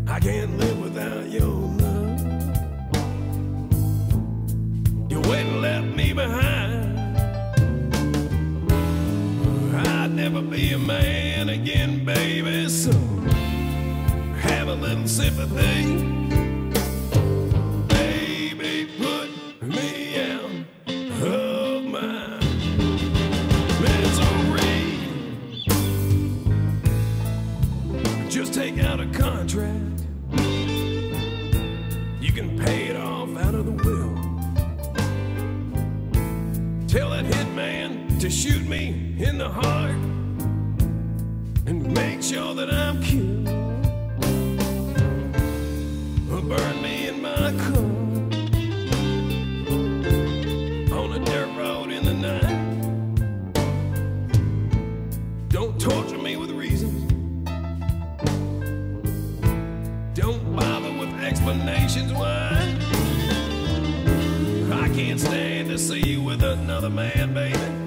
I 0.08 0.18
can't 0.20 0.56
live 0.56 0.80
without. 0.80 1.28
You 1.28 1.73
went 5.28 5.48
and 5.48 5.62
left 5.62 5.86
me 5.86 6.12
behind. 6.12 6.98
I'd 9.86 10.10
never 10.10 10.42
be 10.42 10.72
a 10.72 10.78
man 10.78 11.48
again, 11.48 12.04
baby. 12.04 12.68
So 12.68 12.92
have 14.40 14.68
a 14.68 14.74
little 14.74 15.06
sympathy. 15.06 16.12
Just 28.28 28.52
take 28.52 28.78
out 28.80 28.98
a 28.98 29.06
contract. 29.06 29.83
To 38.24 38.30
shoot 38.30 38.66
me 38.66 39.14
in 39.18 39.36
the 39.36 39.46
heart 39.46 39.90
and 41.66 41.92
make 41.92 42.22
sure 42.22 42.54
that 42.54 42.72
I'm 42.72 43.02
killed. 43.02 43.46
Or 46.32 46.40
burn 46.40 46.82
me 46.82 47.08
in 47.08 47.20
my 47.20 47.52
car 47.60 47.84
on 50.98 51.12
a 51.12 51.18
dirt 51.22 51.54
road 51.54 51.90
in 51.90 52.02
the 52.02 52.14
night. 52.14 52.62
Don't 55.50 55.78
torture 55.78 56.16
me 56.16 56.38
with 56.38 56.50
reasons. 56.50 57.12
Don't 60.14 60.56
bother 60.56 60.92
with 60.92 61.12
explanations 61.22 62.10
why. 62.14 62.74
I 64.72 64.88
can't 64.94 65.20
stand 65.20 65.68
to 65.68 65.78
see 65.78 66.00
you 66.00 66.22
with 66.22 66.42
another 66.42 66.88
man, 66.88 67.34
baby. 67.34 67.83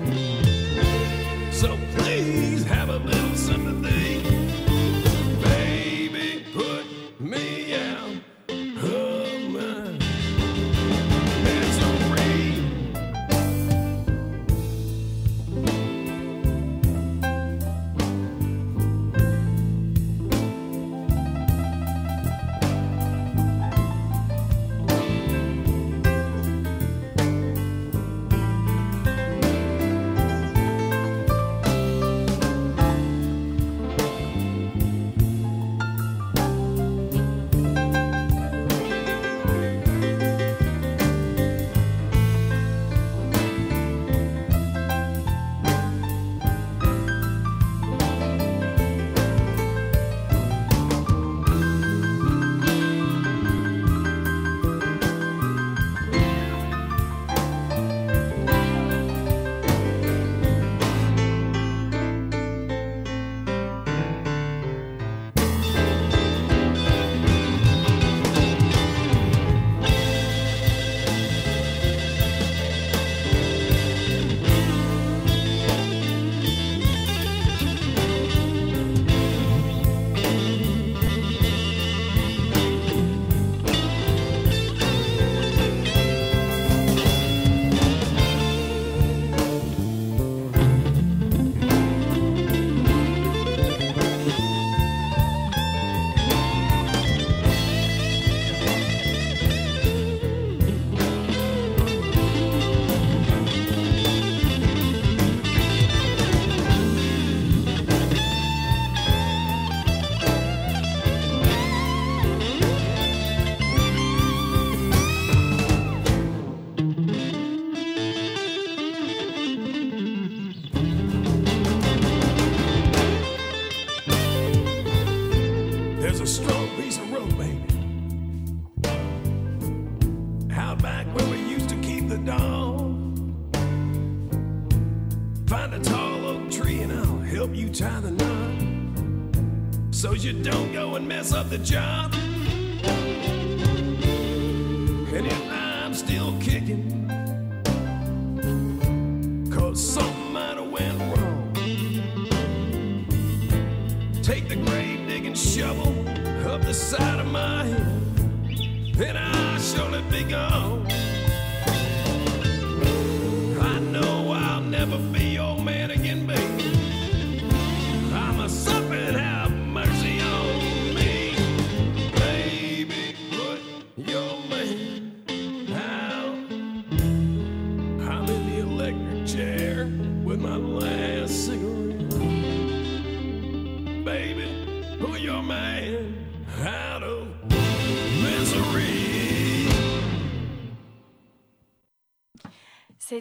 of 141.34 141.50
the 141.50 141.58
job. 141.58 142.17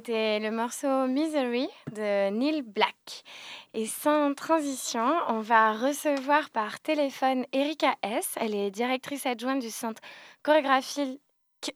C'était 0.07 0.39
le 0.39 0.53
morceau 0.53 1.09
Misery 1.09 1.69
de 1.91 2.31
Neil 2.31 2.63
Black. 2.63 3.25
Et 3.75 3.87
sans 3.87 4.35
transition, 4.35 5.05
on 5.27 5.41
va 5.41 5.73
recevoir 5.73 6.49
par 6.51 6.79
téléphone 6.79 7.45
Erika 7.53 7.93
S. 8.05 8.37
Elle 8.37 8.55
est 8.55 8.71
directrice 8.71 9.27
adjointe 9.27 9.59
du 9.59 9.71
Centre 9.71 10.01
chorégraphique 10.45 11.19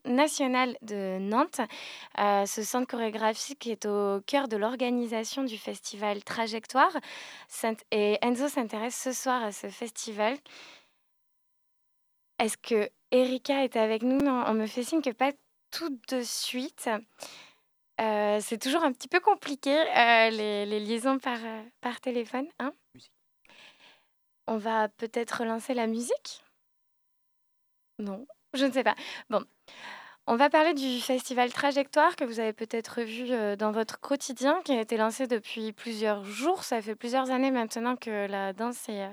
national 0.05 0.77
de 0.81 1.17
Nantes. 1.19 1.59
Euh, 2.19 2.45
ce 2.45 2.63
centre 2.63 2.87
chorégraphique 2.87 3.67
est 3.67 3.85
au 3.85 4.21
cœur 4.21 4.47
de 4.47 4.55
l'organisation 4.55 5.43
du 5.43 5.57
festival 5.57 6.23
Trajectoire. 6.23 6.95
Et 7.91 8.17
Enzo 8.21 8.47
s'intéresse 8.47 8.95
ce 8.95 9.11
soir 9.11 9.43
à 9.43 9.51
ce 9.51 9.67
festival. 9.67 10.37
Est-ce 12.39 12.55
que 12.57 12.89
Erika 13.11 13.65
est 13.65 13.75
avec 13.75 14.03
nous? 14.03 14.19
Non, 14.19 14.45
on 14.47 14.53
me 14.53 14.67
fait 14.67 14.83
signe 14.83 15.01
que 15.01 15.09
pas 15.09 15.33
tout 15.69 15.99
de 16.07 16.21
suite. 16.21 16.89
Euh, 17.99 18.39
c'est 18.41 18.57
toujours 18.57 18.83
un 18.83 18.91
petit 18.93 19.07
peu 19.07 19.19
compliqué, 19.19 19.77
euh, 19.77 20.29
les, 20.29 20.65
les 20.65 20.79
liaisons 20.79 21.19
par, 21.19 21.37
euh, 21.43 21.61
par 21.81 21.99
téléphone. 21.99 22.47
Hein 22.59 22.73
On 24.47 24.57
va 24.57 24.87
peut-être 24.89 25.41
relancer 25.41 25.73
la 25.73 25.87
musique? 25.87 26.43
Non, 27.99 28.25
je 28.53 28.65
ne 28.65 28.71
sais 28.71 28.83
pas. 28.83 28.95
Bon, 29.29 29.43
on 30.25 30.35
va 30.35 30.49
parler 30.49 30.73
du 30.73 30.99
festival 30.99 31.51
Trajectoire 31.51 32.15
que 32.15 32.23
vous 32.23 32.39
avez 32.39 32.53
peut-être 32.53 33.01
vu 33.01 33.57
dans 33.57 33.71
votre 33.71 33.99
quotidien, 33.99 34.61
qui 34.63 34.71
a 34.71 34.81
été 34.81 34.97
lancé 34.97 35.27
depuis 35.27 35.71
plusieurs 35.71 36.23
jours. 36.23 36.63
Ça 36.63 36.81
fait 36.81 36.95
plusieurs 36.95 37.29
années 37.29 37.51
maintenant 37.51 37.95
que 37.95 38.25
la 38.27 38.53
danse 38.53 38.89
est, 38.89 39.07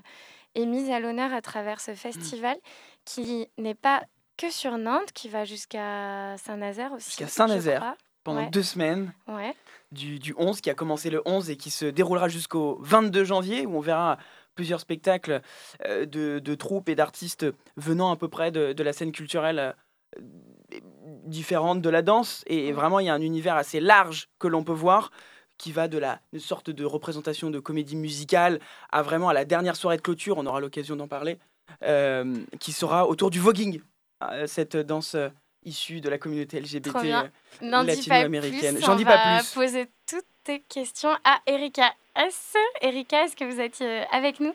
est 0.55 0.67
mise 0.67 0.91
à 0.91 1.01
l'honneur 1.01 1.35
à 1.35 1.43
travers 1.43 1.81
ce 1.81 1.95
festival, 1.95 2.57
qui 3.05 3.49
n'est 3.59 3.75
pas 3.75 4.03
que 4.39 4.51
sur 4.51 4.79
Nantes, 4.79 5.13
qui 5.13 5.29
va 5.29 5.45
jusqu'à 5.45 6.37
Saint-Nazaire 6.39 6.93
aussi. 6.93 7.11
Jusqu'à 7.11 7.27
Saint-Nazaire. 7.27 7.97
Pendant 8.29 8.41
Ouais. 8.45 8.51
deux 8.51 8.63
semaines, 8.63 9.13
Ouais. 9.27 9.55
du, 9.93 10.19
du 10.19 10.35
11, 10.37 10.61
qui 10.61 10.71
a 10.71 10.75
commencé 10.75 11.09
le 11.11 11.23
11 11.25 11.49
et 11.51 11.57
qui 11.57 11.71
se 11.71 11.87
déroulera 11.87 12.29
jusqu'au 12.29 12.79
22 12.83 13.25
janvier, 13.25 13.65
où 13.67 13.77
on 13.77 13.81
verra 13.81 14.19
plusieurs 14.55 14.81
spectacles 14.81 15.41
euh, 15.87 16.05
de, 16.05 16.39
de 16.41 16.55
troupes 16.55 16.89
et 16.89 16.95
d'artistes 16.95 17.47
venant 17.77 18.11
à 18.11 18.17
peu 18.17 18.29
près 18.29 18.51
de, 18.51 18.73
de 18.73 18.83
la 18.83 18.93
scène 18.93 19.13
culturelle 19.13 19.75
euh, 20.19 20.81
différente 21.25 21.81
de 21.81 21.89
la 21.91 22.03
danse. 22.03 22.43
Et 22.47 22.73
vraiment, 22.73 22.99
il 23.01 23.07
y 23.07 23.09
a 23.09 23.15
un 23.15 23.21
univers 23.23 23.57
assez 23.57 23.81
large 23.81 24.29
que 24.39 24.49
l'on 24.49 24.65
peut 24.65 24.73
voir 24.73 25.11
qui 25.57 25.73
va 25.73 25.89
de 25.89 25.99
la 25.99 26.21
une 26.33 26.39
sorte 26.41 26.71
de 26.71 26.85
représentation 26.85 27.51
de 27.51 27.59
comédie 27.59 27.97
musicale 27.97 28.61
à 28.93 29.03
vraiment 29.03 29.29
à 29.29 29.33
la 29.33 29.45
dernière 29.45 29.75
soirée 29.75 29.97
de 29.97 30.03
clôture, 30.03 30.39
on 30.39 30.47
aura 30.47 30.61
l'occasion 30.61 30.95
d'en 30.95 31.09
parler, 31.09 31.39
euh, 31.83 32.37
qui 32.61 32.71
sera 32.73 33.09
autour 33.09 33.31
du 33.31 33.41
voguing, 33.41 33.81
cette 34.47 34.77
danse 34.77 35.17
issue 35.65 36.01
de 36.01 36.09
la 36.09 36.19
communauté 36.19 36.61
LGBT 36.61 36.89
euh, 36.97 37.23
N'en 37.63 37.85
dis 37.85 38.09
pas 38.09 38.23
latino-américaine. 38.23 38.77
plus. 38.77 38.85
J'en 38.85 38.95
on 38.99 39.03
va 39.05 39.41
poser 39.55 39.87
toutes 40.07 40.27
tes 40.45 40.61
questions 40.61 41.11
à 41.25 41.41
Erika 41.47 41.93
S. 42.17 42.55
Erika, 42.81 43.25
est-ce 43.25 43.37
que 43.37 43.45
vous 43.45 43.61
êtes 43.61 43.81
euh, 43.81 44.05
avec 44.11 44.41
nous? 44.41 44.55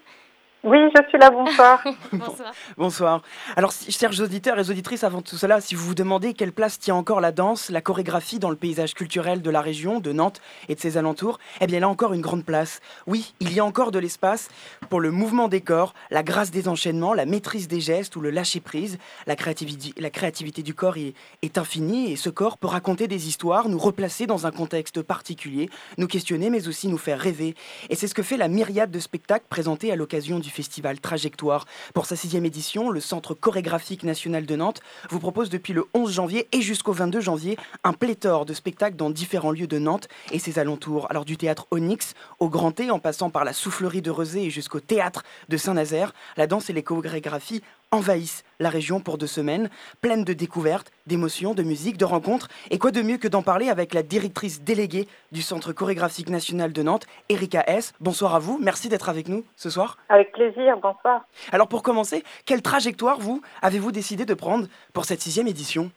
Oui, 0.66 0.78
je 0.96 1.10
suis 1.10 1.18
là, 1.18 1.30
bonsoir. 1.30 1.84
Bonsoir. 2.14 2.54
Bonsoir. 2.78 3.22
Alors, 3.58 3.74
chers 3.74 4.22
auditeurs 4.22 4.58
et 4.58 4.70
auditrices, 4.70 5.04
avant 5.04 5.22
tout 5.22 5.36
cela, 5.36 5.60
si 5.60 5.76
vous 5.76 5.84
vous 5.84 5.94
demandez 5.94 6.34
quelle 6.34 6.54
place 6.54 6.80
tient 6.80 6.96
encore 6.96 7.20
la 7.20 7.34
danse, 7.34 7.70
la 7.70 7.82
chorégraphie 7.82 8.40
dans 8.40 8.50
le 8.50 8.56
paysage 8.56 8.94
culturel 8.94 9.42
de 9.42 9.50
la 9.50 9.60
région, 9.60 10.00
de 10.00 10.14
Nantes 10.14 10.40
et 10.70 10.76
de 10.76 10.80
ses 10.80 10.96
alentours, 10.96 11.38
eh 11.60 11.68
bien, 11.68 11.78
elle 11.78 11.84
a 11.84 11.90
encore 11.90 12.14
une 12.14 12.22
grande 12.22 12.46
place. 12.46 12.80
Oui, 13.08 13.34
il 13.42 13.52
y 13.52 13.60
a 13.60 13.66
encore 13.66 13.92
de 13.92 14.00
l'espace 14.00 14.48
pour 14.90 15.02
le 15.02 15.12
mouvement 15.12 15.50
des 15.50 15.60
corps, 15.60 15.94
la 16.12 16.24
grâce 16.24 16.50
des 16.50 16.70
enchaînements, 16.70 17.14
la 17.14 17.26
maîtrise 17.26 17.68
des 17.68 17.82
gestes 17.82 18.16
ou 18.16 18.22
le 18.22 18.30
lâcher-prise. 18.30 19.00
La 19.28 19.36
créativité, 19.36 19.94
la 20.00 20.12
créativité 20.12 20.64
du 20.64 20.74
corps 20.74 20.96
est, 20.96 21.14
est 21.42 21.58
infinie 21.58 22.14
et 22.14 22.16
ce 22.16 22.30
corps 22.30 22.58
peut 22.58 22.68
raconter 22.68 23.10
des 23.10 23.28
histoires, 23.28 23.68
nous 23.68 23.80
replacer 23.80 24.28
dans 24.28 24.48
un 24.48 24.52
contexte 24.52 25.02
particulier, 25.02 25.70
nous 25.98 26.08
questionner, 26.08 26.50
mais 26.50 26.70
aussi 26.70 26.88
nous 26.88 26.98
faire 26.98 27.20
rêver. 27.20 27.54
Et 27.90 27.96
c'est 27.96 28.08
ce 28.08 28.16
que 28.16 28.24
fait 28.24 28.38
la 28.38 28.48
myriade 28.48 28.92
de 28.92 29.00
spectacles 29.00 29.48
présentés 29.50 29.92
à 29.92 29.98
l'occasion 29.98 30.40
du 30.40 30.53
festival 30.54 31.00
Trajectoire. 31.00 31.66
Pour 31.94 32.06
sa 32.06 32.16
sixième 32.16 32.46
édition, 32.46 32.90
le 32.90 33.00
Centre 33.00 33.34
chorégraphique 33.34 34.04
national 34.04 34.46
de 34.46 34.56
Nantes 34.56 34.82
vous 35.10 35.20
propose 35.20 35.50
depuis 35.50 35.74
le 35.74 35.86
11 35.94 36.14
janvier 36.14 36.48
et 36.52 36.62
jusqu'au 36.62 36.94
22 36.94 37.20
janvier 37.20 37.58
un 37.84 37.94
pléthore 37.94 38.46
de 38.46 38.54
spectacles 38.54 38.96
dans 38.96 39.10
différents 39.10 39.52
lieux 39.52 39.68
de 39.68 39.80
Nantes 39.80 40.08
et 40.32 40.40
ses 40.40 40.60
alentours. 40.60 41.08
Alors 41.10 41.26
du 41.26 41.36
théâtre 41.36 41.68
Onyx 41.72 42.14
au 42.40 42.50
Grand 42.50 42.72
T, 42.72 42.92
en 42.92 43.00
passant 43.00 43.30
par 43.30 43.44
la 43.44 43.54
soufflerie 43.54 44.02
de 44.02 44.12
Rezé 44.12 44.46
et 44.46 44.50
jusqu'au 44.50 44.80
théâtre 44.80 45.24
de 45.50 45.58
Saint-Nazaire, 45.58 46.14
la 46.38 46.48
danse 46.48 46.70
et 46.70 46.74
les 46.74 46.84
chorégraphies 46.84 47.62
envahissent 47.94 48.44
la 48.60 48.70
région 48.70 49.00
pour 49.00 49.18
deux 49.18 49.28
semaines, 49.28 49.70
pleines 50.02 50.24
de 50.24 50.34
découvertes, 50.34 50.92
d'émotions, 51.06 51.54
de 51.54 51.64
musique, 51.64 51.98
de 51.98 52.06
rencontres. 52.06 52.48
Et 52.72 52.80
quoi 52.80 52.92
de 52.92 53.02
mieux 53.02 53.18
que 53.18 53.28
d'en 53.28 53.44
parler 53.44 53.70
avec 53.70 53.94
la 53.94 54.02
directrice 54.02 54.62
déléguée 54.64 55.08
du 55.32 55.42
Centre 55.42 55.74
chorégraphique 55.74 56.30
national 56.30 56.74
de 56.74 56.82
Nantes, 56.82 57.06
Erika 57.30 57.64
S. 57.68 57.94
Bonsoir 58.00 58.36
à 58.36 58.40
vous, 58.40 58.58
merci 58.62 58.90
d'être 58.90 59.10
avec 59.10 59.28
nous 59.28 59.46
ce 59.56 59.70
soir. 59.70 59.98
Avec 60.10 60.32
plaisir, 60.32 60.78
bonsoir. 60.78 61.26
Alors 61.52 61.68
pour 61.68 61.84
commencer, 61.84 62.24
quelle 62.46 62.62
trajectoire 62.62 63.20
vous 63.20 63.42
avez-vous 63.62 63.92
décidé 63.92 64.26
de 64.26 64.34
prendre 64.34 64.68
pour 64.94 65.06
cette 65.06 65.22
sixième 65.22 65.48
édition? 65.48 65.92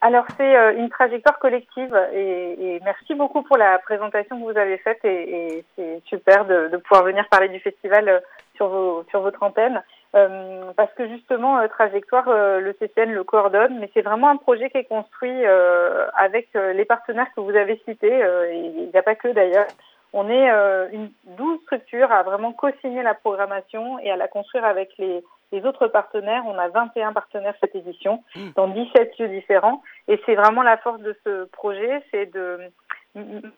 Alors, 0.00 0.24
c'est 0.36 0.56
euh, 0.56 0.78
une 0.78 0.90
trajectoire 0.90 1.40
collective 1.40 1.92
et, 2.14 2.76
et 2.76 2.80
merci 2.84 3.16
beaucoup 3.16 3.42
pour 3.42 3.56
la 3.56 3.80
présentation 3.80 4.38
que 4.38 4.44
vous 4.52 4.56
avez 4.56 4.78
faite 4.78 5.00
et, 5.04 5.56
et 5.56 5.64
c'est 5.74 6.00
super 6.06 6.44
de, 6.44 6.68
de 6.68 6.76
pouvoir 6.76 7.02
venir 7.02 7.28
parler 7.28 7.48
du 7.48 7.58
festival 7.58 8.08
euh, 8.08 8.20
sur, 8.54 8.68
vos, 8.68 9.04
sur 9.10 9.22
votre 9.22 9.42
antenne. 9.42 9.82
Euh, 10.14 10.72
parce 10.76 10.92
que 10.94 11.06
justement, 11.06 11.58
euh, 11.58 11.68
Trajectoire, 11.68 12.28
euh, 12.28 12.60
le 12.60 12.72
CCN 12.74 13.12
le 13.12 13.24
coordonne, 13.24 13.78
mais 13.78 13.90
c'est 13.92 14.02
vraiment 14.02 14.28
un 14.28 14.36
projet 14.36 14.70
qui 14.70 14.78
est 14.78 14.84
construit 14.84 15.44
euh, 15.44 16.06
avec 16.16 16.48
les 16.54 16.84
partenaires 16.84 17.28
que 17.36 17.40
vous 17.40 17.54
avez 17.54 17.80
cités, 17.86 18.22
euh, 18.22 18.52
il 18.52 18.90
n'y 18.90 18.98
a 18.98 19.02
pas 19.02 19.14
que 19.14 19.28
d'ailleurs. 19.28 19.66
On 20.14 20.30
est 20.30 20.50
euh, 20.50 20.88
une 20.90 21.10
douze 21.36 21.60
structures 21.64 22.10
à 22.10 22.22
vraiment 22.22 22.52
co-signer 22.52 23.02
la 23.02 23.12
programmation 23.12 23.98
et 23.98 24.10
à 24.10 24.16
la 24.16 24.26
construire 24.26 24.64
avec 24.64 24.96
les, 24.96 25.22
les 25.52 25.64
autres 25.66 25.86
partenaires. 25.88 26.44
On 26.46 26.56
a 26.56 26.68
21 26.68 27.12
partenaires 27.12 27.54
cette 27.60 27.74
édition 27.74 28.22
dans 28.56 28.68
17 28.68 29.18
lieux 29.18 29.28
différents. 29.28 29.82
Et 30.08 30.18
c'est 30.24 30.34
vraiment 30.34 30.62
la 30.62 30.78
force 30.78 31.00
de 31.00 31.14
ce 31.24 31.44
projet, 31.44 32.02
c'est 32.10 32.32
de 32.32 32.58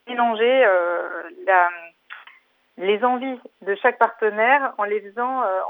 mélanger 0.09 0.65
euh, 0.67 1.09
la, 1.47 1.69
les 2.81 3.05
envies 3.05 3.39
de 3.63 3.75
chaque 3.77 3.99
partenaire 3.99 4.73
euh, 4.79 5.61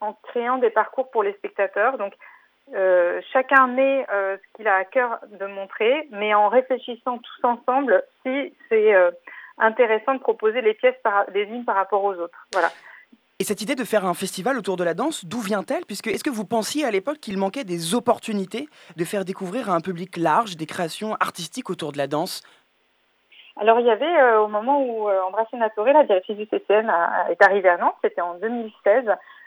en 0.00 0.12
créant 0.22 0.58
des 0.58 0.70
parcours 0.70 1.10
pour 1.10 1.22
les 1.22 1.32
spectateurs. 1.34 1.98
Donc, 1.98 2.14
euh, 2.74 3.20
chacun 3.32 3.66
met 3.66 4.06
euh, 4.12 4.36
ce 4.36 4.56
qu'il 4.56 4.68
a 4.68 4.76
à 4.76 4.84
cœur 4.84 5.18
de 5.38 5.46
montrer, 5.46 6.08
mais 6.10 6.34
en 6.34 6.48
réfléchissant 6.48 7.18
tous 7.18 7.44
ensemble 7.44 8.02
si 8.24 8.54
c'est 8.68 8.94
intéressant 9.58 10.14
de 10.14 10.20
proposer 10.20 10.60
les 10.60 10.74
pièces 10.74 10.98
par, 11.02 11.24
les 11.34 11.42
unes 11.42 11.64
par 11.64 11.74
rapport 11.74 12.04
aux 12.04 12.14
autres. 12.14 12.46
Voilà. 12.52 12.70
Et 13.40 13.44
cette 13.44 13.62
idée 13.62 13.76
de 13.76 13.84
faire 13.84 14.04
un 14.04 14.14
festival 14.14 14.58
autour 14.58 14.76
de 14.76 14.82
la 14.82 14.94
danse, 14.94 15.24
d'où 15.24 15.40
vient-elle? 15.40 15.86
Puisque 15.86 16.08
est-ce 16.08 16.24
que 16.24 16.30
vous 16.30 16.44
pensiez 16.44 16.84
à 16.84 16.90
l'époque 16.90 17.18
qu'il 17.20 17.38
manquait 17.38 17.64
des 17.64 17.94
opportunités 17.94 18.68
de 18.96 19.04
faire 19.04 19.24
découvrir 19.24 19.70
à 19.70 19.74
un 19.74 19.80
public 19.80 20.16
large 20.16 20.56
des 20.56 20.66
créations 20.66 21.14
artistiques 21.20 21.70
autour 21.70 21.92
de 21.92 21.98
la 21.98 22.08
danse? 22.08 22.42
Alors, 23.60 23.80
il 23.80 23.86
y 23.86 23.90
avait, 23.90 24.20
euh, 24.20 24.40
au 24.42 24.48
moment 24.48 24.80
où 24.82 25.08
euh, 25.08 25.20
Sénatoré, 25.50 25.92
la 25.92 26.04
directrice 26.04 26.36
du 26.36 26.46
CCN, 26.46 26.88
a- 26.90 27.30
est 27.30 27.42
arrivée 27.42 27.68
à 27.68 27.76
Nantes, 27.78 27.96
c'était 28.02 28.20
en 28.20 28.34
2016, 28.34 29.04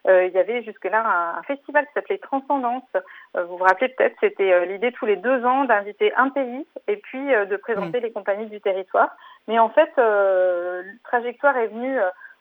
euh, 0.07 0.25
il 0.25 0.33
y 0.33 0.39
avait 0.39 0.63
jusque-là 0.63 0.99
un, 1.05 1.39
un 1.39 1.43
festival 1.43 1.85
qui 1.85 1.93
s'appelait 1.93 2.17
Transcendance. 2.17 2.83
Euh, 3.35 3.43
vous 3.45 3.57
vous 3.57 3.63
rappelez 3.63 3.89
peut-être, 3.89 4.15
c'était 4.19 4.51
euh, 4.51 4.65
l'idée 4.65 4.91
tous 4.93 5.05
les 5.05 5.15
deux 5.17 5.45
ans 5.45 5.65
d'inviter 5.65 6.11
un 6.15 6.29
pays 6.29 6.65
et 6.87 6.97
puis 6.97 7.33
euh, 7.33 7.45
de 7.45 7.55
présenter 7.57 7.99
les 7.99 8.11
compagnies 8.11 8.47
du 8.47 8.59
territoire. 8.61 9.09
Mais 9.47 9.59
en 9.59 9.69
fait, 9.69 9.91
euh, 9.99 10.81
Trajectoire 11.03 11.55
est 11.57 11.67
venu 11.67 11.99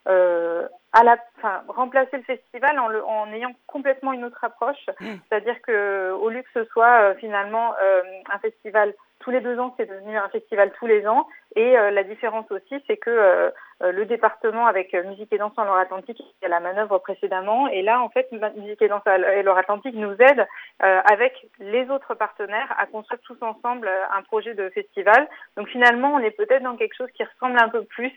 euh, 0.08 0.66
à 0.92 1.04
la, 1.04 1.18
enfin, 1.38 1.62
remplacer 1.68 2.16
le 2.16 2.22
festival 2.22 2.78
en, 2.78 2.88
le- 2.88 3.04
en 3.04 3.30
ayant 3.32 3.52
complètement 3.66 4.12
une 4.14 4.24
autre 4.24 4.42
approche. 4.42 4.86
C'est-à-dire 5.28 5.60
que 5.62 6.12
au 6.12 6.30
lieu 6.30 6.40
que 6.42 6.48
ce 6.54 6.64
soit 6.70 7.02
euh, 7.02 7.14
finalement 7.16 7.74
euh, 7.82 8.02
un 8.32 8.38
festival 8.38 8.94
tous 9.20 9.30
les 9.30 9.40
deux 9.40 9.58
ans, 9.58 9.74
c'est 9.76 9.86
devenu 9.86 10.16
un 10.16 10.28
festival 10.30 10.72
tous 10.78 10.86
les 10.86 11.06
ans. 11.06 11.26
Et 11.56 11.78
euh, 11.78 11.90
la 11.90 12.04
différence 12.04 12.50
aussi, 12.50 12.82
c'est 12.86 12.96
que 12.96 13.10
euh, 13.10 13.50
euh, 13.82 13.92
le 13.92 14.04
département 14.04 14.66
avec 14.66 14.94
euh, 14.94 15.02
Musique 15.04 15.32
et 15.32 15.38
Danse 15.38 15.52
en 15.56 15.64
Loire-Atlantique 15.64 16.22
à 16.44 16.48
la 16.48 16.60
manœuvre 16.60 16.98
précédemment. 16.98 17.68
Et 17.68 17.82
là, 17.82 18.00
en 18.00 18.08
fait, 18.08 18.30
Musique 18.56 18.82
et 18.82 18.88
Danse 18.88 19.02
et 19.06 19.42
Loire-Atlantique 19.42 19.94
nous 19.94 20.14
aide 20.20 20.46
euh, 20.82 21.00
avec 21.10 21.34
les 21.58 21.88
autres 21.90 22.14
partenaires 22.14 22.74
à 22.78 22.86
construire 22.86 23.20
tous 23.22 23.40
ensemble 23.42 23.88
euh, 23.88 24.16
un 24.16 24.22
projet 24.22 24.54
de 24.54 24.68
festival. 24.70 25.28
Donc 25.56 25.68
finalement, 25.68 26.14
on 26.14 26.20
est 26.20 26.30
peut-être 26.30 26.62
dans 26.62 26.76
quelque 26.76 26.96
chose 26.96 27.10
qui 27.12 27.24
ressemble 27.24 27.58
un 27.58 27.68
peu 27.68 27.84
plus 27.84 28.12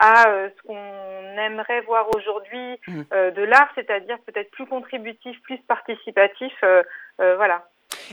à 0.00 0.28
euh, 0.28 0.48
ce 0.56 0.62
qu'on 0.66 1.38
aimerait 1.38 1.80
voir 1.82 2.06
aujourd'hui 2.14 2.80
euh, 3.12 3.30
de 3.30 3.42
l'art, 3.42 3.70
c'est-à-dire 3.74 4.18
peut-être 4.26 4.50
plus 4.50 4.66
contributif, 4.66 5.40
plus 5.42 5.58
participatif. 5.68 6.52
euh, 6.62 6.82
euh, 7.20 7.36
voilà. 7.36 7.64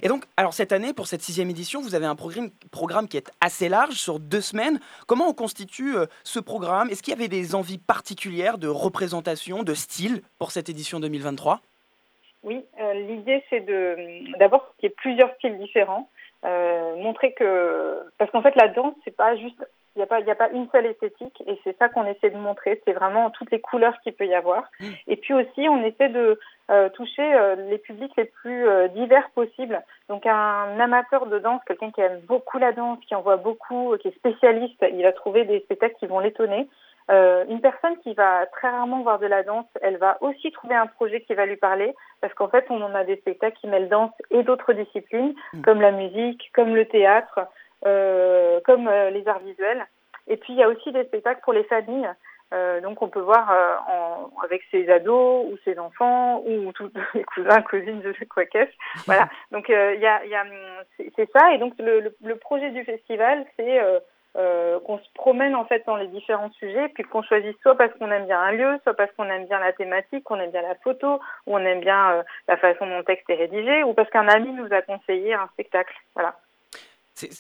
Et 0.01 0.07
donc, 0.07 0.25
alors 0.37 0.53
cette 0.53 0.71
année, 0.71 0.93
pour 0.93 1.07
cette 1.07 1.21
sixième 1.21 1.49
édition, 1.49 1.81
vous 1.81 1.95
avez 1.95 2.05
un 2.05 2.15
programme, 2.15 3.07
qui 3.07 3.17
est 3.17 3.31
assez 3.41 3.69
large, 3.69 3.95
sur 3.95 4.19
deux 4.19 4.41
semaines. 4.41 4.79
Comment 5.07 5.29
on 5.29 5.33
constitue 5.33 5.95
euh, 5.95 6.05
ce 6.23 6.39
programme? 6.39 6.89
Est-ce 6.89 7.03
qu'il 7.03 7.13
y 7.13 7.17
avait 7.17 7.27
des 7.27 7.55
envies 7.55 7.77
particulières 7.77 8.57
de 8.57 8.67
représentation, 8.67 9.63
de 9.63 9.73
style 9.73 10.21
pour 10.39 10.51
cette 10.51 10.69
édition 10.69 10.99
2023 10.99 11.61
Oui, 12.43 12.63
euh, 12.79 12.93
l'idée 12.93 13.43
c'est 13.49 13.61
de 13.61 14.37
d'abord 14.37 14.73
qu'il 14.77 14.89
y 14.89 14.91
ait 14.91 14.95
plusieurs 14.95 15.33
styles 15.35 15.57
différents, 15.57 16.09
euh, 16.45 16.95
montrer 16.97 17.33
que 17.33 17.99
parce 18.17 18.31
qu'en 18.31 18.41
fait 18.41 18.55
la 18.55 18.67
danse 18.67 18.93
c'est 19.03 19.15
pas 19.15 19.35
juste 19.35 19.65
il 19.95 19.99
n'y 19.99 20.03
a 20.03 20.07
pas 20.07 20.19
il 20.19 20.27
y 20.27 20.31
a 20.31 20.35
pas 20.35 20.49
une 20.49 20.67
seule 20.71 20.87
esthétique 20.87 21.41
et 21.47 21.57
c'est 21.63 21.77
ça 21.77 21.87
qu'on 21.87 22.05
essaie 22.05 22.29
de 22.29 22.37
montrer, 22.37 22.81
c'est 22.85 22.93
vraiment 22.93 23.29
toutes 23.29 23.51
les 23.51 23.61
couleurs 23.61 23.97
qu'il 24.01 24.13
peut 24.13 24.27
y 24.27 24.35
avoir. 24.35 24.69
Et 25.07 25.15
puis 25.15 25.33
aussi 25.33 25.69
on 25.69 25.83
essaie 25.83 26.09
de 26.09 26.37
euh, 26.69 26.89
toucher 26.89 27.33
euh, 27.33 27.55
les 27.69 27.77
publics 27.77 28.11
les 28.17 28.25
plus 28.25 28.67
euh, 28.67 28.89
divers 28.89 29.29
possibles. 29.33 29.81
Donc 30.09 30.25
un 30.25 30.79
amateur 30.79 31.27
de 31.27 31.39
danse, 31.39 31.61
quelqu'un 31.65 31.91
qui 31.91 32.01
aime 32.01 32.19
beaucoup 32.27 32.57
la 32.57 32.73
danse, 32.73 32.99
qui 33.07 33.15
en 33.15 33.21
voit 33.21 33.37
beaucoup, 33.37 33.95
qui 34.01 34.09
est 34.09 34.15
spécialiste, 34.15 34.83
il 34.91 35.01
va 35.03 35.13
trouver 35.13 35.45
des 35.45 35.61
spectacles 35.61 35.95
qui 35.99 36.07
vont 36.07 36.19
l'étonner. 36.19 36.67
Euh, 37.11 37.45
une 37.49 37.61
personne 37.61 37.97
qui 37.99 38.13
va 38.13 38.47
très 38.47 38.69
rarement 38.69 39.03
voir 39.03 39.19
de 39.19 39.27
la 39.27 39.43
danse, 39.43 39.67
elle 39.81 39.97
va 39.97 40.17
aussi 40.21 40.51
trouver 40.51 40.75
un 40.75 40.87
projet 40.87 41.21
qui 41.21 41.35
va 41.35 41.45
lui 41.45 41.55
parler, 41.55 41.93
parce 42.21 42.33
qu'en 42.33 42.47
fait, 42.47 42.65
on 42.69 42.81
en 42.81 42.95
a 42.95 43.03
des 43.03 43.17
spectacles 43.17 43.57
qui 43.57 43.67
mêlent 43.67 43.89
danse 43.89 44.11
et 44.31 44.43
d'autres 44.43 44.73
disciplines, 44.73 45.35
comme 45.63 45.81
la 45.81 45.91
musique, 45.91 46.49
comme 46.53 46.75
le 46.75 46.85
théâtre, 46.85 47.41
euh, 47.85 48.59
comme 48.65 48.87
euh, 48.87 49.11
les 49.11 49.27
arts 49.27 49.39
visuels. 49.39 49.85
Et 50.27 50.37
puis, 50.37 50.53
il 50.53 50.59
y 50.59 50.63
a 50.63 50.69
aussi 50.69 50.91
des 50.91 51.03
spectacles 51.05 51.41
pour 51.43 51.53
les 51.53 51.63
familles. 51.65 52.09
Euh, 52.53 52.79
donc, 52.81 53.01
on 53.01 53.09
peut 53.09 53.19
voir 53.19 53.51
euh, 53.51 53.75
en, 53.87 54.31
avec 54.43 54.63
ses 54.71 54.89
ados 54.89 55.45
ou 55.47 55.57
ses 55.63 55.77
enfants 55.79 56.41
ou 56.45 56.71
tous 56.73 56.91
les 57.13 57.23
cousins, 57.23 57.61
cousines, 57.61 58.01
je 58.03 58.17
sais 58.17 58.25
quoi 58.25 58.45
qu'est-ce. 58.45 58.71
Voilà. 59.05 59.27
Donc, 59.51 59.69
euh, 59.69 59.93
il 59.95 60.01
y 60.01 60.07
a, 60.07 60.25
y 60.25 60.35
a, 60.35 60.43
c'est 60.97 61.11
c'est 61.15 61.29
ça. 61.31 61.53
Et 61.53 61.57
donc, 61.57 61.73
le, 61.79 61.99
le, 61.99 62.15
le 62.23 62.35
projet 62.35 62.71
du 62.71 62.83
festival, 62.83 63.45
c'est 63.57 63.81
euh, 64.37 64.79
qu'on 64.81 64.97
se 64.99 65.09
promène 65.13 65.55
en 65.55 65.65
fait 65.65 65.83
dans 65.85 65.95
les 65.95 66.07
différents 66.07 66.51
sujets, 66.51 66.89
puis 66.89 67.03
qu'on 67.03 67.23
choisisse 67.23 67.55
soit 67.61 67.77
parce 67.77 67.93
qu'on 67.93 68.11
aime 68.11 68.25
bien 68.25 68.39
un 68.39 68.51
lieu, 68.51 68.79
soit 68.83 68.93
parce 68.93 69.11
qu'on 69.13 69.29
aime 69.29 69.45
bien 69.45 69.59
la 69.59 69.73
thématique, 69.73 70.23
qu'on 70.23 70.39
aime 70.39 70.51
bien 70.51 70.61
la 70.61 70.75
photo, 70.75 71.19
ou 71.47 71.55
on 71.55 71.59
aime 71.59 71.79
bien 71.79 72.11
euh, 72.11 72.23
la 72.47 72.57
façon 72.57 72.85
dont 72.85 72.97
le 72.97 73.03
texte 73.03 73.29
est 73.29 73.35
rédigé, 73.35 73.83
ou 73.83 73.93
parce 73.93 74.09
qu'un 74.09 74.27
ami 74.27 74.51
nous 74.51 74.71
a 74.71 74.81
conseillé 74.81 75.33
un 75.33 75.47
spectacle. 75.53 75.95
Voilà. 76.15 76.35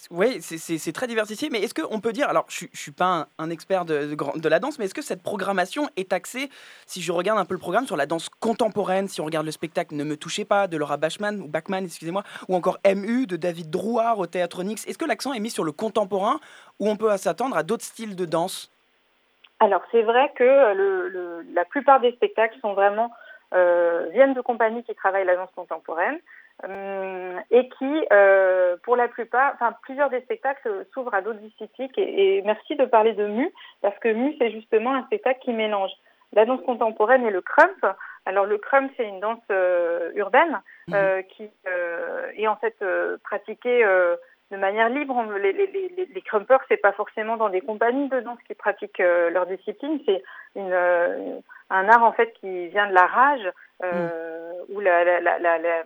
Oui, 0.09 0.41
c'est 0.41 0.91
très 0.93 1.07
diversifié, 1.07 1.49
mais 1.51 1.59
est-ce 1.59 1.73
qu'on 1.73 1.99
peut 1.99 2.13
dire, 2.13 2.29
alors 2.29 2.45
je 2.47 2.65
ne 2.65 2.69
suis 2.73 2.93
pas 2.93 3.27
un, 3.37 3.49
expert 3.49 3.83
de, 3.83 4.47
la 4.47 4.59
danse, 4.59 4.79
mais 4.79 4.85
est-ce 4.85 4.93
que 4.93 5.01
cette 5.01 5.21
programmation 5.21 5.89
est 5.97 6.13
axée, 6.13 6.49
si 6.85 7.01
je 7.01 7.11
regarde 7.11 7.39
un 7.39 7.45
peu 7.45 7.55
le 7.55 7.59
programme, 7.59 7.85
sur 7.85 7.97
la 7.97 8.05
danse 8.05 8.29
contemporaine, 8.29 9.09
si 9.09 9.19
on 9.19 9.25
regarde 9.25 9.45
le 9.45 9.51
spectacle 9.51 9.95
Ne 9.95 10.05
me 10.05 10.15
touchez 10.15 10.45
pas 10.45 10.67
de 10.67 10.77
Laura 10.77 10.95
Bachman, 10.95 11.41
ou 11.41 11.47
Bachman, 11.47 11.83
excusez-moi, 11.83 12.23
ou 12.47 12.55
encore 12.55 12.77
MU 12.85 13.27
de 13.27 13.35
David 13.35 13.69
Drouard 13.69 14.19
au 14.19 14.27
Théâtre 14.27 14.63
Nix, 14.63 14.87
est-ce 14.87 14.97
que 14.97 15.05
l'accent 15.05 15.33
est 15.33 15.41
mis 15.41 15.51
sur 15.51 15.65
le 15.65 15.73
contemporain, 15.73 16.39
ou 16.79 16.89
on 16.89 16.95
peut 16.95 17.15
s'attendre 17.17 17.57
à 17.57 17.63
d'autres 17.63 17.83
styles 17.83 18.15
de 18.15 18.25
danse? 18.25 18.71
Alors 19.59 19.81
c'est 19.91 20.03
vrai 20.03 20.31
que 20.35 20.43
euh, 20.43 21.43
la 21.53 21.65
plupart 21.65 21.99
des 21.99 22.11
spectacles 22.13 22.57
sont 22.61 22.73
vraiment 22.73 23.11
euh, 23.53 24.07
viennent 24.11 24.33
de 24.33 24.41
compagnies 24.41 24.83
qui 24.83 24.95
travaillent 24.95 25.25
la 25.25 25.35
danse 25.35 25.51
contemporaine 25.55 26.19
et 26.63 27.69
qui, 27.69 28.05
euh, 28.11 28.77
pour 28.83 28.95
la 28.95 29.07
plupart, 29.07 29.53
enfin 29.53 29.75
plusieurs 29.83 30.09
des 30.09 30.21
spectacles 30.21 30.85
s'ouvrent 30.93 31.13
à 31.13 31.21
d'autres 31.21 31.39
disciplines. 31.39 31.89
Et, 31.97 32.37
et 32.37 32.41
merci 32.43 32.75
de 32.75 32.85
parler 32.85 33.13
de 33.13 33.27
MU 33.27 33.51
parce 33.81 33.97
que 33.99 34.07
MU 34.07 34.35
c'est 34.39 34.51
justement 34.51 34.95
un 34.95 35.03
spectacle 35.03 35.39
qui 35.41 35.53
mélange 35.53 35.91
la 36.33 36.45
danse 36.45 36.61
contemporaine 36.65 37.25
et 37.25 37.31
le 37.31 37.41
crump. 37.41 37.85
Alors 38.25 38.45
le 38.45 38.57
crump 38.57 38.91
c'est 38.97 39.07
une 39.07 39.19
danse 39.19 39.43
euh, 39.51 40.11
urbaine 40.15 40.61
euh, 40.93 41.21
qui 41.23 41.49
euh, 41.67 42.31
est 42.35 42.47
en 42.47 42.55
fait 42.55 42.75
euh, 42.81 43.17
pratiquée 43.23 43.83
euh, 43.85 44.15
de 44.51 44.57
manière 44.57 44.89
libre. 44.89 45.23
Les, 45.37 45.53
les, 45.53 45.67
les, 45.67 46.05
les 46.05 46.21
crumpers, 46.21 46.61
c'est 46.67 46.77
pas 46.77 46.93
forcément 46.93 47.37
dans 47.37 47.49
des 47.49 47.61
compagnies 47.61 48.09
de 48.09 48.19
danse 48.21 48.39
qui 48.47 48.53
pratiquent 48.53 48.99
euh, 48.99 49.29
leur 49.29 49.45
discipline. 49.45 49.99
C'est 50.05 50.23
une, 50.55 50.71
euh, 50.71 51.39
un 51.69 51.89
art 51.89 52.03
en 52.03 52.11
fait 52.13 52.33
qui 52.39 52.67
vient 52.67 52.87
de 52.87 52.93
la 52.93 53.05
rage, 53.05 53.51
euh, 53.83 54.53
où 54.69 54.79
la, 54.79 55.03
la, 55.03 55.19
la, 55.39 55.57
la, 55.57 55.83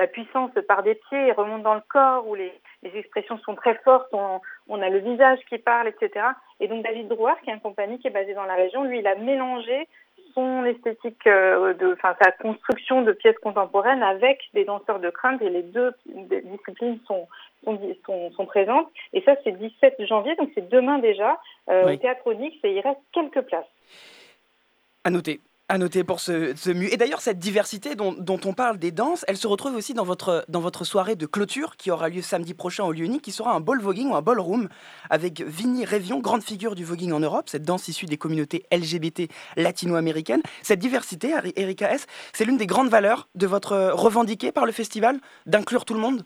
la, 0.00 0.06
puissance 0.06 0.50
part 0.66 0.82
des 0.82 0.94
pieds 0.94 1.28
et 1.28 1.32
remonte 1.32 1.62
dans 1.62 1.74
le 1.74 1.82
corps, 1.88 2.26
où 2.26 2.34
les, 2.34 2.52
les 2.82 2.96
expressions 2.96 3.38
sont 3.38 3.54
très 3.54 3.74
fortes. 3.84 4.08
On, 4.12 4.40
on 4.68 4.82
a 4.82 4.88
le 4.88 4.98
visage 4.98 5.38
qui 5.48 5.58
parle, 5.58 5.88
etc. 5.88 6.26
Et 6.60 6.68
donc 6.68 6.82
David 6.84 7.08
Drouard, 7.08 7.40
qui 7.42 7.50
est 7.50 7.54
une 7.54 7.60
compagnie 7.60 7.98
qui 7.98 8.08
est 8.08 8.10
basée 8.10 8.34
dans 8.34 8.44
la 8.44 8.54
région, 8.54 8.84
lui, 8.84 9.00
il 9.00 9.06
a 9.06 9.14
mélangé 9.14 9.88
son 10.34 10.64
esthétique, 10.64 11.26
euh, 11.26 11.74
de, 11.74 11.92
enfin 11.92 12.14
sa 12.22 12.30
construction 12.32 13.02
de 13.02 13.12
pièces 13.12 13.38
contemporaines 13.42 14.02
avec 14.02 14.40
des 14.54 14.64
danseurs 14.64 15.00
de 15.00 15.10
crump 15.10 15.42
et 15.42 15.50
les 15.50 15.62
deux 15.62 15.92
disciplines 16.06 17.00
sont 17.06 17.26
sont, 17.64 17.78
sont, 18.06 18.30
sont 18.32 18.46
présentes. 18.46 18.88
Et 19.12 19.22
ça, 19.22 19.34
c'est 19.44 19.52
17 19.52 20.06
janvier, 20.06 20.34
donc 20.36 20.50
c'est 20.54 20.68
demain 20.68 20.98
déjà, 20.98 21.38
euh, 21.68 21.84
Oui. 21.86 21.94
au 21.94 21.96
Théâtre 21.96 22.26
Onyx, 22.26 22.56
et 22.64 22.72
il 22.72 22.80
reste 22.80 23.00
quelques 23.12 23.42
places. 23.42 23.66
À 25.04 25.10
noter. 25.10 25.40
À 25.72 25.78
noter 25.78 26.02
pour 26.02 26.18
ce, 26.18 26.56
ce 26.56 26.70
mu. 26.70 26.88
Et 26.88 26.96
d'ailleurs, 26.96 27.20
cette 27.20 27.38
diversité 27.38 27.94
dont, 27.94 28.16
on 28.44 28.52
parle 28.54 28.76
des 28.76 28.90
danses, 28.90 29.24
elle 29.28 29.36
se 29.36 29.46
retrouve 29.46 29.76
aussi 29.76 29.94
dans 29.94 30.02
votre, 30.02 30.44
dans 30.48 30.58
votre 30.58 30.82
soirée 30.82 31.14
de 31.14 31.26
clôture 31.26 31.76
qui 31.76 31.92
aura 31.92 32.08
lieu 32.08 32.22
samedi 32.22 32.54
prochain 32.54 32.82
au 32.82 32.90
lieu 32.90 33.04
unique, 33.04 33.22
qui 33.22 33.30
sera 33.30 33.52
un 33.52 33.60
ball 33.60 33.80
voguing 33.80 34.10
ou 34.10 34.16
un 34.16 34.20
ballroom 34.20 34.68
avec 35.10 35.42
Vinnie 35.42 35.84
Révion, 35.84 36.18
grande 36.18 36.42
figure 36.42 36.74
du 36.74 36.84
voguing 36.84 37.12
en 37.12 37.20
Europe, 37.20 37.48
cette 37.48 37.62
danse 37.62 37.86
issue 37.86 38.06
des 38.06 38.16
communautés 38.16 38.64
LGBT 38.72 39.30
latino-américaines. 39.56 40.42
Cette 40.62 40.80
diversité, 40.80 41.34
Erika 41.54 41.92
S., 41.92 42.08
c'est 42.32 42.44
l'une 42.44 42.56
des 42.56 42.66
grandes 42.66 42.88
valeurs 42.88 43.28
de 43.36 43.46
votre 43.46 43.92
revendiquée 43.92 44.50
par 44.50 44.66
le 44.66 44.72
festival, 44.72 45.20
d'inclure 45.46 45.84
tout 45.84 45.94
le 45.94 46.00
monde? 46.00 46.24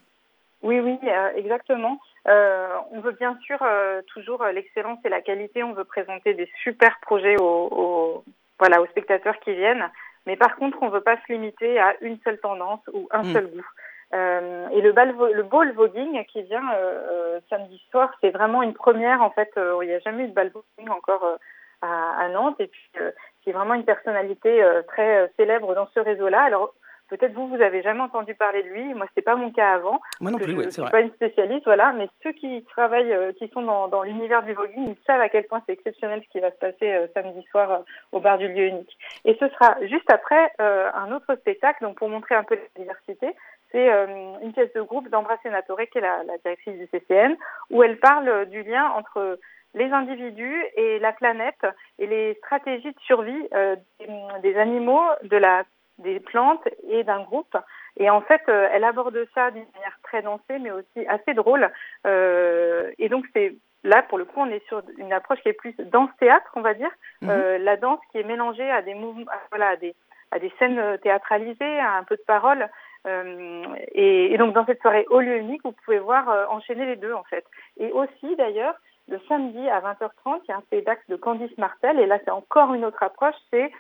Oui, 0.63 0.81
oui, 0.81 0.99
euh, 1.07 1.29
exactement. 1.37 1.99
Euh, 2.29 2.69
on 2.93 3.01
veut 3.01 3.13
bien 3.13 3.39
sûr 3.45 3.59
euh, 3.61 4.01
toujours 4.07 4.43
l'excellence 4.47 5.01
et 5.05 5.11
la 5.11 5.21
qualité. 5.21 5.63
On 5.63 5.75
veut 5.75 5.85
présenter 5.85 6.33
des 6.33 6.49
super 6.63 6.99
projets 7.03 7.37
aux, 7.39 7.69
aux- 7.71 8.25
voilà, 8.59 8.81
aux 8.81 8.87
spectateurs 8.87 9.39
qui 9.41 9.55
viennent. 9.55 9.91
Mais 10.27 10.37
par 10.37 10.57
contre, 10.57 10.79
on 10.83 10.87
ne 10.87 10.91
veut 10.93 11.03
pas 11.03 11.17
se 11.17 11.33
limiter 11.33 11.79
à 11.79 11.95
une 12.01 12.19
seule 12.25 12.39
tendance 12.39 12.81
ou 12.93 13.09
un 13.11 13.23
Mm. 13.23 13.33
seul 13.33 13.47
goût. 13.49 13.67
Euh, 14.15 14.69
et 14.69 14.81
le, 14.81 14.93
bal 14.93 15.13
le 15.33 15.43
ball 15.43 15.73
voguing 15.73 16.25
qui 16.27 16.43
vient 16.43 16.63
euh, 16.75 16.77
euh, 17.11 17.41
samedi 17.51 17.83
soir, 17.91 18.15
c'est 18.21 18.31
vraiment 18.31 18.63
une 18.63 18.75
première. 18.75 19.23
En 19.23 19.31
fait, 19.31 19.51
euh, 19.57 19.79
il 19.83 19.89
n'y 19.89 19.95
a 19.95 19.99
jamais 20.01 20.25
eu 20.25 20.29
de 20.29 20.35
bal 20.35 20.51
voguing 20.51 20.89
encore 20.91 21.25
euh, 21.25 21.37
à, 21.83 22.23
à 22.25 22.29
Nantes. 22.29 22.57
Et 22.61 22.69
puis, 22.69 22.89
euh, 23.01 23.11
c'est 23.45 23.53
vraiment 23.53 23.75
une 23.75 23.85
personnalité 23.85 24.63
euh, 24.63 24.83
très 24.83 25.31
célèbre 25.37 25.75
dans 25.75 25.89
ce 25.95 26.01
réseau-là. 26.01 26.43
Alors, 26.43 26.75
peut-être 27.09 27.33
vous, 27.33 27.49
vous 27.49 27.61
avez 27.63 27.83
jamais 27.83 28.01
entendu 28.01 28.35
parler 28.35 28.63
de 28.63 28.69
lui. 28.69 28.95
Moi, 28.95 29.07
c'était 29.09 29.23
pas 29.23 29.37
mon 29.37 29.51
cas 29.51 29.73
avant. 29.75 30.01
Moi 30.21 30.31
non 30.31 30.39
plus, 30.39 30.53
je 30.53 30.57
oui, 30.57 30.65
c'est 30.65 30.73
suis 30.73 30.83
vrai. 30.83 30.91
pas 30.91 31.01
une 31.01 31.13
spécialiste, 31.13 31.65
voilà, 31.65 31.93
mais 31.93 32.09
ceux 32.23 32.33
qui 32.33 32.65
travaillent, 32.65 33.13
euh, 33.13 33.33
qui 33.33 33.49
sont 33.49 33.63
dans, 33.63 33.89
dans 33.89 34.03
l'univers 34.03 34.43
du 34.43 34.53
voguing, 34.55 34.89
ils 34.97 35.05
savent 35.07 35.21
à 35.21 35.29
quel 35.29 35.45
point 35.45 35.63
c'est 35.67 35.73
exceptionnel 35.73 36.23
ce 36.25 36.29
qui 36.31 36.41
va 36.41 36.51
se 36.51 36.57
passer 36.57 36.93
euh, 36.93 37.07
samedi 37.15 37.43
soir 37.51 37.71
euh, 37.71 37.79
au 38.13 38.21
bar 38.21 38.39
du 38.39 38.49
lieu 38.49 38.67
unique. 38.67 38.97
Et 39.25 39.37
ce 39.41 39.49
sera 39.49 39.77
juste 39.83 40.11
après 40.11 40.51
euh, 40.61 40.91
un 40.95 41.13
autre 41.13 41.35
spectacle, 41.37 41.83
donc 41.85 41.97
pour 41.97 42.09
montrer 42.09 42.35
un 42.35 42.45
peu 42.45 42.55
la 42.57 42.83
diversité, 42.83 43.35
c'est 43.73 43.93
euh, 43.93 44.07
une 44.43 44.53
pièce 44.53 44.73
de 44.75 44.83
groupe 44.83 45.09
d'Ambra 45.11 45.37
Senatore, 45.43 45.81
qui 45.91 45.99
est 45.99 46.01
la, 46.01 46.23
la 46.25 46.39
directrice 46.39 46.79
du 46.79 46.87
CCN, 46.87 47.37
où 47.71 47.83
elle 47.83 47.99
parle 47.99 48.29
euh, 48.29 48.45
du 48.45 48.63
lien 48.63 48.87
entre 48.97 49.39
les 49.75 49.91
individus 49.91 50.63
et 50.77 51.01
la 51.01 51.13
planète 51.13 51.67
et 51.99 52.07
les 52.07 52.35
stratégies 52.35 52.93
de 52.93 53.01
survie 53.01 53.49
euh, 53.53 53.75
des, 53.99 54.07
des 54.43 54.57
animaux, 54.57 55.03
de 55.25 55.37
la, 55.37 55.65
des 55.99 56.21
plantes 56.21 56.67
et 56.89 57.05
d'un 57.05 57.23
groupe. 57.23 57.57
Et 57.97 58.11
en 58.11 58.21
fait, 58.21 58.43
euh, 58.49 58.69
elle 58.73 58.85
aborde 58.85 59.19
ça 59.35 59.51
d'une 59.51 59.67
manière 59.75 59.99
très 60.03 60.23
dansée, 60.23 60.59
mais 60.61 60.71
aussi 60.71 61.07
assez 61.09 61.35
drôle. 61.35 61.71
Euh, 62.07 62.91
et 62.99 63.09
donc, 63.09 63.25
c'est 63.33 63.55
là, 63.85 64.03
pour 64.03 64.19
le 64.19 64.25
coup, 64.25 64.41
on 64.41 64.51
est 64.51 64.67
sur 64.67 64.83
une 64.99 65.13
approche 65.13 65.41
qui 65.41 65.49
est 65.49 65.53
plus 65.53 65.75
danse-théâtre, 65.79 66.51
on 66.57 66.61
va 66.63 66.75
dire. 66.75 66.91
Euh, 67.31 67.59
la 67.59 67.77
danse 67.77 68.01
qui 68.11 68.19
est 68.19 68.25
mélangée 68.25 68.69
à 68.71 68.83
des 68.83 68.95
mouvements, 68.95 69.31
à- 69.31 69.41
voilà, 69.51 69.69
à 69.71 69.77
des, 69.77 69.95
à 70.33 70.39
des 70.39 70.53
scènes 70.59 70.79
euh, 70.79 70.97
théâtralisées, 70.97 71.79
à 71.79 71.95
un 71.95 72.05
peu 72.05 72.17
de 72.17 72.25
parole. 72.27 72.69
Euh, 73.07 73.63
et, 73.93 74.33
et, 74.33 74.39
donc 74.39 74.55
dans 74.55 74.65
cette 74.65 74.81
soirée 74.81 75.07
au 75.11 75.21
lieu 75.21 75.37
unique, 75.37 75.61
vous 75.63 75.75
pouvez 75.85 75.99
voir 75.99 76.51
enchaîner 76.51 76.87
les 76.87 76.97
deux 76.97 77.13
en 77.13 77.25
fait. 77.25 77.45
Et 77.79 77.93
aussi 77.93 78.35
d'ailleurs, 78.37 78.75
le 79.09 79.21
samedi 79.29 79.69
à 79.69 79.81
20h30, 79.81 80.41
il 80.45 80.51
y 80.51 80.53
a 80.53 80.57
un 80.57 80.63
spectacle 80.63 81.03
de 81.09 81.17
Candice 81.17 81.57
Martel, 81.59 82.01
et 82.01 82.07
là 82.07 82.19
c'est 82.25 82.31
encore 82.31 82.73
une 82.73 82.87
autre 82.87 83.03
approche, 83.03 83.35
c'est 83.53 83.71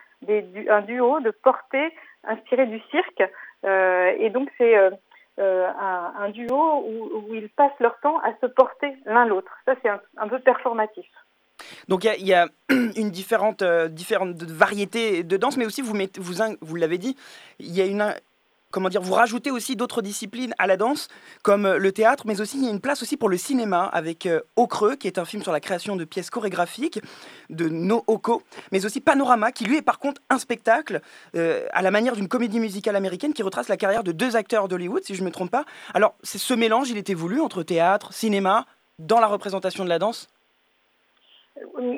un 0.69 0.83
duo 0.83 1.21
de 1.21 1.31
portée 1.31 1.93
inspiré 2.25 2.67
du 2.67 2.81
cirque. 2.91 3.23
Euh, 3.65 4.13
et 4.19 4.31
donc 4.31 4.49
c'est 4.59 4.77
euh, 4.77 4.91
un, 5.39 6.13
un, 6.19 6.29
duo 6.31 6.85
où, 6.87 7.35
ils 7.35 7.49
passent 7.49 7.79
leur 7.81 7.99
temps 8.01 8.19
à 8.19 8.33
se 8.41 8.47
porter 8.47 8.95
l'un 9.07 9.27
l'autre. 9.27 9.53
Ça 9.65 9.75
c'est 9.83 9.89
un, 9.89 10.29
peu 10.29 10.39
performatif. 10.39 11.07
Donc 11.89 12.05
il 12.05 12.27
y, 12.27 12.35
a 12.35 12.49
une 12.71 13.11
différente, 13.11 13.63
euh, 13.63 13.89
variété 14.49 15.23
de 15.23 15.37
danse, 15.37 15.57
mais 15.57 15.67
aussi 15.67 15.83
vous, 15.83 15.95
vous, 16.19 16.35
vous 16.61 16.77
l'avez 16.77 16.99
dit, 16.99 17.17
il 17.59 17.75
y 17.75 17.81
a 17.81 17.87
une 17.87 18.15
comment 18.75 18.89
dire, 18.89 19.01
vous 19.01 19.15
rajoutez 19.15 19.53
aussi 19.53 19.77
d'autres 19.77 20.03
disciplines 20.03 20.53
à 20.59 20.67
la 20.67 20.77
danse, 20.77 21.09
comme 21.45 21.65
euh, 21.65 21.79
le 21.79 21.93
théâtre, 21.93 22.25
mais 22.27 22.41
aussi 22.41 22.59
il 22.59 22.65
y 22.65 22.67
a 22.67 22.71
une 22.71 22.81
place 22.81 23.03
aussi 23.03 23.17
pour 23.17 23.29
le 23.29 23.37
cinéma 23.37 23.85
avec 23.85 24.27
euh, 24.27 24.41
Au 24.57 24.67
Creux, 24.67 24.97
qui 24.97 25.07
est 25.07 25.19
un 25.19 25.25
film 25.25 25.45
sur 25.45 25.53
la 25.53 25.61
création 25.61 25.95
de 25.95 26.05
pièces 26.05 26.29
chorégraphiques 26.29 27.01
de 27.51 27.69
No 27.69 28.03
Oko, 28.09 28.43
mais 28.73 28.85
aussi 28.85 29.01
Panorama, 29.01 29.53
qui 29.53 29.65
lui 29.65 29.77
est 29.77 29.83
par 29.83 30.01
contre 30.01 30.21
un 30.29 30.39
spectacle 30.39 31.01
euh, 31.37 31.65
à 31.73 31.83
la 31.83 31.93
manière 31.93 32.17
d'une 32.17 32.27
comédie 32.27 32.59
musicale 32.59 32.97
américaine 32.97 33.33
qui 33.33 33.45
retrace 33.45 33.69
la 33.69 33.77
carrière 33.77 34.03
de 34.03 34.11
deux 34.11 34.35
acteurs 34.35 34.67
d'Hollywood, 34.67 35.05
si 35.05 35.15
je 35.15 35.21
ne 35.21 35.27
me 35.27 35.31
trompe 35.31 35.53
pas. 35.53 35.65
Alors, 35.95 36.17
c'est 36.25 36.39
ce 36.39 36.53
mélange, 36.53 36.91
il 36.91 36.99
était 36.99 37.15
voulu 37.15 37.41
entre 37.41 37.63
théâtre, 37.63 38.13
cinéma, 38.13 38.67
dans 38.99 39.21
la 39.21 39.29
représentation 39.29 39.85
de 39.85 39.89
la 39.89 40.01
danse? 40.01 40.29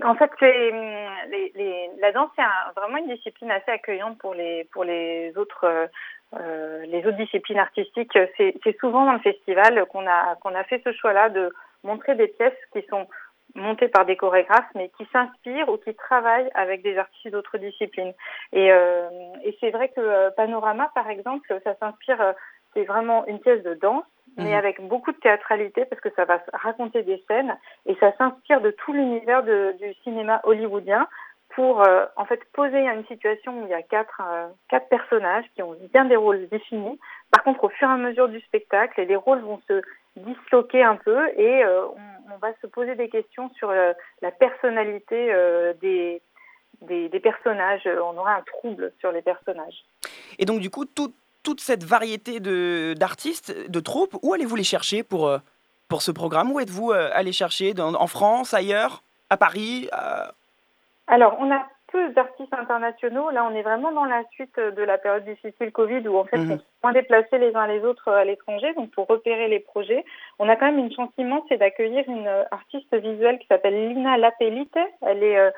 En 0.04 0.14
fait, 0.16 0.30
les, 0.42 1.90
la 1.98 2.12
danse 2.12 2.30
est 2.36 2.42
un, 2.42 2.72
vraiment 2.76 2.98
une 2.98 3.14
discipline 3.14 3.50
assez 3.50 3.70
accueillante 3.70 4.18
pour 4.18 4.34
les, 4.34 4.64
pour 4.70 4.84
les 4.84 5.32
autres 5.36 5.88
euh, 6.34 6.84
les 6.86 6.98
autres 7.06 7.16
disciplines 7.16 7.58
artistiques, 7.58 8.18
c'est 8.36 8.78
souvent 8.80 9.04
dans 9.04 9.12
le 9.12 9.20
festival 9.20 9.86
qu'on 9.86 10.06
a, 10.06 10.34
qu'on 10.36 10.54
a 10.54 10.64
fait 10.64 10.82
ce 10.84 10.92
choix-là 10.92 11.28
de 11.28 11.52
montrer 11.84 12.14
des 12.16 12.28
pièces 12.28 12.58
qui 12.72 12.82
sont 12.90 13.06
montées 13.54 13.88
par 13.88 14.04
des 14.04 14.16
chorégraphes, 14.16 14.70
mais 14.74 14.90
qui 14.96 15.06
s'inspirent 15.12 15.68
ou 15.68 15.76
qui 15.78 15.94
travaillent 15.94 16.50
avec 16.54 16.82
des 16.82 16.98
artistes 16.98 17.32
d'autres 17.32 17.58
disciplines. 17.58 18.12
Et, 18.52 18.70
euh, 18.72 19.08
et 19.44 19.56
c'est 19.60 19.70
vrai 19.70 19.88
que 19.88 20.00
euh, 20.00 20.30
Panorama, 20.36 20.90
par 20.94 21.08
exemple, 21.08 21.46
ça 21.64 21.74
s'inspire, 21.76 22.20
euh, 22.20 22.32
c'est 22.74 22.84
vraiment 22.84 23.26
une 23.26 23.40
pièce 23.40 23.62
de 23.62 23.74
danse, 23.74 24.04
mais 24.36 24.52
mmh. 24.52 24.58
avec 24.58 24.80
beaucoup 24.86 25.12
de 25.12 25.16
théâtralité 25.16 25.86
parce 25.86 26.00
que 26.02 26.10
ça 26.14 26.26
va 26.26 26.42
raconter 26.52 27.02
des 27.02 27.22
scènes 27.26 27.56
et 27.86 27.94
ça 28.00 28.12
s'inspire 28.18 28.60
de 28.60 28.70
tout 28.70 28.92
l'univers 28.92 29.42
du 29.42 29.94
cinéma 30.04 30.40
hollywoodien 30.44 31.08
pour 31.56 31.82
euh, 31.82 32.04
en 32.16 32.26
fait 32.26 32.40
poser 32.52 32.86
une 32.86 33.06
situation 33.06 33.62
où 33.62 33.64
il 33.64 33.70
y 33.70 33.74
a 33.74 33.82
quatre, 33.82 34.20
euh, 34.22 34.46
quatre 34.68 34.88
personnages 34.90 35.46
qui 35.54 35.62
ont 35.62 35.74
bien 35.90 36.04
des 36.04 36.14
rôles 36.14 36.46
définis. 36.50 37.00
Par 37.30 37.42
contre, 37.42 37.64
au 37.64 37.70
fur 37.70 37.88
et 37.88 37.92
à 37.92 37.96
mesure 37.96 38.28
du 38.28 38.40
spectacle, 38.42 39.02
les 39.02 39.16
rôles 39.16 39.40
vont 39.40 39.60
se 39.66 39.80
disloquer 40.16 40.82
un 40.82 40.96
peu 40.96 41.28
et 41.34 41.64
euh, 41.64 41.86
on, 42.30 42.36
va 42.42 42.48
se 42.60 42.66
poser 42.66 42.94
des 42.94 43.08
questions 43.08 43.50
sur 43.56 43.72
la 43.72 44.30
personnalité 44.30 45.32
des, 45.80 46.20
des, 46.82 47.20
personnages. 47.20 47.86
On 47.86 48.18
aura 48.18 48.34
un 48.34 48.42
trouble 48.42 48.92
sur 49.00 49.10
les 49.10 49.22
personnages. 49.22 49.84
Et 50.38 50.44
donc, 50.44 50.60
du 50.60 50.68
coup, 50.68 50.84
tout, 50.84 51.14
toute 51.42 51.62
cette 51.62 51.82
variété 51.82 52.40
d'artistes, 52.94 53.56
de, 53.56 53.68
de, 53.68 53.80
troupes, 53.80 54.14
où 54.22 54.34
allez-vous 54.34 54.56
les 54.56 54.64
chercher 54.64 55.02
pour, 55.02 55.34
pour 55.88 56.02
ce 56.02 56.10
programme? 56.10 56.52
Où 56.52 56.60
êtes-vous 56.60 56.92
allé 56.92 57.32
chercher? 57.32 57.72
En 57.78 58.06
France, 58.06 58.52
ailleurs? 58.52 59.02
À 59.30 59.38
Paris? 59.38 59.88
Alors, 61.06 61.36
on 61.40 61.50
a 61.50 61.66
peu 61.92 62.08
d'artistes 62.10 62.52
internationaux. 62.52 63.30
Là, 63.30 63.44
on 63.44 63.54
est 63.54 63.62
vraiment 63.62 63.92
dans 63.92 64.04
la 64.04 64.24
suite 64.32 64.58
de 64.58 64.82
la 64.82 64.98
période 64.98 65.24
difficile 65.24 65.70
Covid 65.70 66.06
où, 66.08 66.16
en 66.16 66.24
fait, 66.24 66.38
mmh. 66.38 66.50
on 66.50 66.58
se 66.58 66.64
moins 66.82 66.92
déplacés 66.92 67.38
les 67.38 67.54
uns 67.54 67.66
les 67.66 67.84
autres 67.84 68.10
à 68.10 68.24
l'étranger. 68.24 68.74
Donc, 68.74 68.90
pour 68.90 69.06
repérer 69.06 69.48
les 69.48 69.60
projets, 69.60 70.04
on 70.38 70.48
a 70.48 70.56
quand 70.56 70.66
même 70.66 70.78
une 70.78 70.92
chance 70.92 71.10
immense, 71.16 71.44
c'est 71.48 71.58
d'accueillir 71.58 72.04
une 72.08 72.28
artiste 72.50 72.94
visuelle 72.94 73.38
qui 73.38 73.46
s'appelle 73.46 73.88
Lina 73.88 74.18
Lapelite. 74.18 74.78
Elle 75.02 75.22
est 75.22 75.38
euh, 75.38 75.50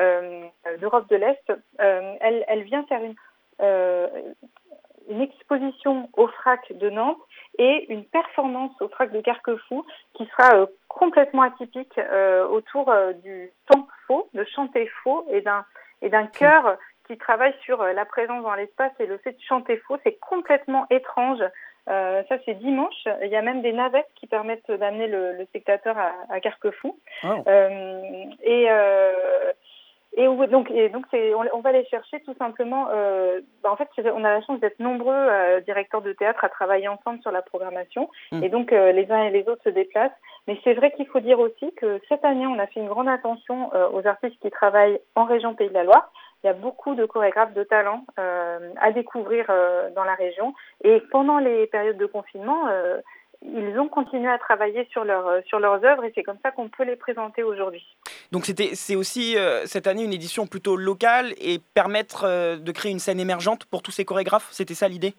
euh, 0.00 0.48
d'Europe 0.80 1.08
de 1.08 1.16
l'Est. 1.16 1.52
Euh, 1.80 2.14
elle, 2.20 2.44
elle 2.48 2.62
vient 2.62 2.84
faire 2.84 3.02
une, 3.02 3.14
euh, 3.62 4.08
une 5.08 5.20
exposition 5.20 6.08
au 6.16 6.26
FRAC 6.26 6.72
de 6.72 6.90
Nantes 6.90 7.18
et 7.58 7.92
une 7.92 8.04
performance 8.04 8.72
au 8.80 8.88
FRAC 8.88 9.12
de 9.12 9.20
Carquefou 9.20 9.84
qui 10.14 10.26
sera 10.26 10.56
euh, 10.56 10.66
complètement 10.88 11.42
atypique 11.42 11.98
euh, 11.98 12.46
autour 12.46 12.90
euh, 12.90 13.12
du 13.12 13.50
temps 13.66 13.86
faux, 14.06 14.28
de 14.34 14.44
chanter 14.54 14.90
faux 15.02 15.26
et 15.30 15.40
d'un 15.40 15.64
et 16.02 16.08
d'un 16.08 16.26
chœur 16.26 16.76
qui 17.06 17.16
travaille 17.16 17.54
sur 17.62 17.80
euh, 17.80 17.92
la 17.92 18.04
présence 18.04 18.42
dans 18.42 18.54
l'espace 18.54 18.92
et 18.98 19.06
le 19.06 19.18
fait 19.18 19.32
de 19.32 19.42
chanter 19.48 19.76
faux. 19.78 19.98
C'est 20.04 20.18
complètement 20.20 20.86
étrange. 20.90 21.42
Euh, 21.88 22.22
ça, 22.28 22.36
c'est 22.44 22.54
dimanche. 22.54 23.06
Il 23.22 23.28
y 23.28 23.36
a 23.36 23.42
même 23.42 23.62
des 23.62 23.72
navettes 23.72 24.08
qui 24.14 24.26
permettent 24.26 24.70
d'amener 24.70 25.06
le, 25.06 25.32
le, 25.32 25.44
spectateur 25.46 25.96
à, 25.98 26.12
à 26.30 26.40
Carquefou. 26.40 26.98
Oh. 27.24 27.44
et 28.42 28.68
et 30.16 30.26
donc, 30.48 30.70
et 30.70 30.88
donc 30.90 31.06
on, 31.12 31.60
va 31.60 31.72
les 31.72 31.84
chercher 31.86 32.20
tout 32.20 32.34
simplement. 32.38 32.88
Euh, 32.92 33.40
bah 33.62 33.72
en 33.72 33.76
fait, 33.76 33.88
on 33.98 34.24
a 34.24 34.34
la 34.34 34.42
chance 34.42 34.60
d'être 34.60 34.78
nombreux 34.78 35.12
euh, 35.12 35.60
directeurs 35.60 36.02
de 36.02 36.12
théâtre 36.12 36.44
à 36.44 36.48
travailler 36.48 36.86
ensemble 36.86 37.20
sur 37.20 37.32
la 37.32 37.42
programmation, 37.42 38.08
mmh. 38.30 38.44
et 38.44 38.48
donc 38.48 38.72
euh, 38.72 38.92
les 38.92 39.10
uns 39.10 39.24
et 39.24 39.30
les 39.30 39.48
autres 39.48 39.62
se 39.64 39.70
déplacent. 39.70 40.12
Mais 40.46 40.58
c'est 40.62 40.74
vrai 40.74 40.92
qu'il 40.92 41.06
faut 41.06 41.20
dire 41.20 41.40
aussi 41.40 41.72
que 41.74 42.00
cette 42.08 42.24
année, 42.24 42.46
on 42.46 42.58
a 42.58 42.66
fait 42.66 42.80
une 42.80 42.88
grande 42.88 43.08
attention 43.08 43.72
euh, 43.74 43.88
aux 43.90 44.06
artistes 44.06 44.40
qui 44.40 44.50
travaillent 44.50 45.00
en 45.16 45.24
région 45.24 45.54
Pays 45.54 45.68
de 45.68 45.74
la 45.74 45.84
Loire. 45.84 46.12
Il 46.42 46.46
y 46.46 46.50
a 46.50 46.52
beaucoup 46.52 46.94
de 46.94 47.06
chorégraphes 47.06 47.54
de 47.54 47.64
talent 47.64 48.04
euh, 48.18 48.70
à 48.80 48.92
découvrir 48.92 49.46
dans 49.96 50.04
la 50.04 50.14
région. 50.14 50.52
Et 50.82 51.00
pendant 51.10 51.38
les 51.38 51.66
périodes 51.68 51.96
de 51.96 52.04
confinement, 52.04 52.68
ils 53.44 53.78
ont 53.78 53.88
continué 53.88 54.28
à 54.28 54.38
travailler 54.38 54.88
sur, 54.90 55.04
leur, 55.04 55.42
sur 55.46 55.58
leurs 55.58 55.84
œuvres 55.84 56.04
et 56.04 56.12
c'est 56.14 56.22
comme 56.22 56.38
ça 56.42 56.50
qu'on 56.50 56.68
peut 56.68 56.84
les 56.84 56.96
présenter 56.96 57.42
aujourd'hui. 57.42 57.84
Donc 58.32 58.46
c'est 58.46 58.96
aussi 58.96 59.36
euh, 59.36 59.66
cette 59.66 59.86
année 59.86 60.02
une 60.04 60.12
édition 60.12 60.46
plutôt 60.46 60.76
locale 60.76 61.34
et 61.38 61.58
permettre 61.74 62.24
euh, 62.24 62.56
de 62.56 62.72
créer 62.72 62.90
une 62.90 62.98
scène 62.98 63.20
émergente 63.20 63.66
pour 63.66 63.82
tous 63.82 63.90
ces 63.90 64.04
chorégraphes? 64.04 64.48
C'était 64.50 64.74
ça 64.74 64.88
l'idée? 64.88 65.14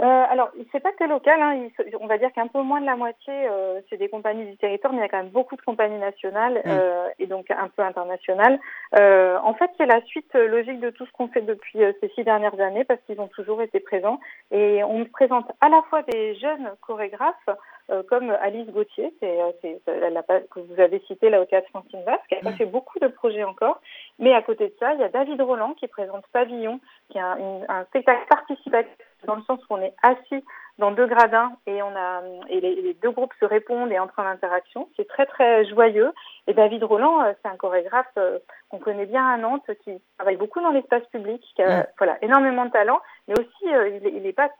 Euh, 0.00 0.24
alors, 0.30 0.50
c'est 0.70 0.80
pas 0.80 0.92
que 0.92 1.04
local, 1.04 1.40
hein, 1.40 1.68
il, 1.86 1.96
on 2.00 2.06
va 2.06 2.18
dire 2.18 2.32
qu'un 2.32 2.46
peu 2.46 2.62
moins 2.62 2.80
de 2.80 2.86
la 2.86 2.96
moitié, 2.96 3.32
euh, 3.32 3.80
c'est 3.88 3.98
des 3.98 4.08
compagnies 4.08 4.46
du 4.46 4.56
territoire, 4.56 4.92
mais 4.92 5.00
il 5.00 5.02
y 5.02 5.04
a 5.04 5.08
quand 5.08 5.22
même 5.22 5.28
beaucoup 5.28 5.56
de 5.56 5.60
compagnies 5.62 5.98
nationales 5.98 6.62
mmh. 6.64 6.68
euh, 6.68 7.08
et 7.18 7.26
donc 7.26 7.50
un 7.50 7.68
peu 7.68 7.82
internationales. 7.82 8.58
Euh, 8.98 9.38
en 9.42 9.54
fait, 9.54 9.70
c'est 9.76 9.86
la 9.86 10.00
suite 10.02 10.32
logique 10.34 10.80
de 10.80 10.90
tout 10.90 11.04
ce 11.04 11.12
qu'on 11.12 11.28
fait 11.28 11.42
depuis 11.42 11.82
euh, 11.82 11.92
ces 12.00 12.08
six 12.10 12.24
dernières 12.24 12.58
années, 12.60 12.84
parce 12.84 13.00
qu'ils 13.02 13.20
ont 13.20 13.28
toujours 13.28 13.60
été 13.60 13.80
présents. 13.80 14.18
Et 14.50 14.82
on 14.82 15.04
présente 15.04 15.50
à 15.60 15.68
la 15.68 15.82
fois 15.82 16.02
des 16.02 16.34
jeunes 16.36 16.70
chorégraphes, 16.80 17.50
euh, 17.90 18.02
comme 18.08 18.30
Alice 18.40 18.70
Gauthier, 18.70 19.12
c'est, 19.20 19.38
c'est, 19.60 20.10
la, 20.10 20.22
que 20.22 20.60
vous 20.60 20.80
avez 20.80 21.00
cité 21.00 21.28
là 21.28 21.42
au 21.42 21.44
théâtre 21.44 21.68
Francine 21.68 22.02
Vasque, 22.04 22.26
qui 22.28 22.34
a 22.34 22.50
mmh. 22.50 22.54
fait 22.54 22.66
beaucoup 22.66 22.98
de 22.98 23.08
projets 23.08 23.44
encore. 23.44 23.80
Mais 24.18 24.32
à 24.32 24.40
côté 24.40 24.68
de 24.68 24.74
ça, 24.78 24.94
il 24.94 25.00
y 25.00 25.04
a 25.04 25.08
David 25.08 25.40
Roland 25.42 25.74
qui 25.74 25.86
présente 25.88 26.24
Pavillon, 26.32 26.80
qui 27.10 27.18
est 27.18 27.20
un, 27.20 27.60
un 27.68 27.84
spectacle 27.84 28.26
participatif 28.28 28.96
dans 29.26 29.36
le 29.36 29.42
sens 29.42 29.60
où 29.68 29.74
on 29.74 29.82
est 29.82 29.94
assis 30.02 30.44
dans 30.78 30.90
deux 30.90 31.06
gradins 31.06 31.52
et 31.66 31.82
on 31.82 31.94
a 31.94 32.22
et 32.48 32.60
les, 32.60 32.74
les 32.76 32.94
deux 32.94 33.10
groupes 33.10 33.34
se 33.38 33.44
répondent 33.44 33.92
et 33.92 33.98
entrent 33.98 34.18
en 34.18 34.26
interaction. 34.26 34.88
C'est 34.96 35.06
très 35.06 35.26
très 35.26 35.64
joyeux. 35.66 36.12
Et 36.46 36.54
David 36.54 36.82
Roland, 36.84 37.22
euh, 37.22 37.32
c'est 37.42 37.48
un 37.48 37.56
chorégraphe 37.56 38.06
euh, 38.16 38.38
qu'on 38.70 38.78
connaît 38.78 39.06
bien 39.06 39.26
à 39.26 39.36
Nantes, 39.36 39.70
qui 39.84 39.92
travaille 40.16 40.36
beaucoup 40.36 40.60
dans 40.60 40.70
l'espace 40.70 41.04
public, 41.12 41.42
qui 41.54 41.62
a 41.62 41.86
voilà 41.98 42.16
énormément 42.22 42.64
de 42.64 42.70
talent, 42.70 43.00
mais 43.28 43.34
aussi 43.38 43.74
euh, 43.74 43.88
il, 43.88 44.06
il 44.06 44.26
est 44.26 44.32
pas 44.32 44.50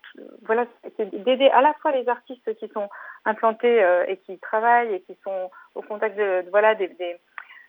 voilà 0.45 0.67
c'est 0.97 1.11
d'aider 1.25 1.49
à 1.49 1.63
la 1.63 1.73
fois 1.75 1.93
les 1.93 2.09
artistes 2.09 2.55
qui 2.57 2.69
sont 2.69 2.89
implantés 3.25 3.79
et 4.09 4.17
qui 4.19 4.39
travaillent 4.39 4.95
et 4.95 5.01
qui 5.03 5.17
sont 5.25 5.51
au 5.75 5.83
contact 5.83 6.17
de, 6.17 6.43
de 6.43 6.51
voilà 6.51 6.75
des, 6.75 6.89
des 6.89 7.17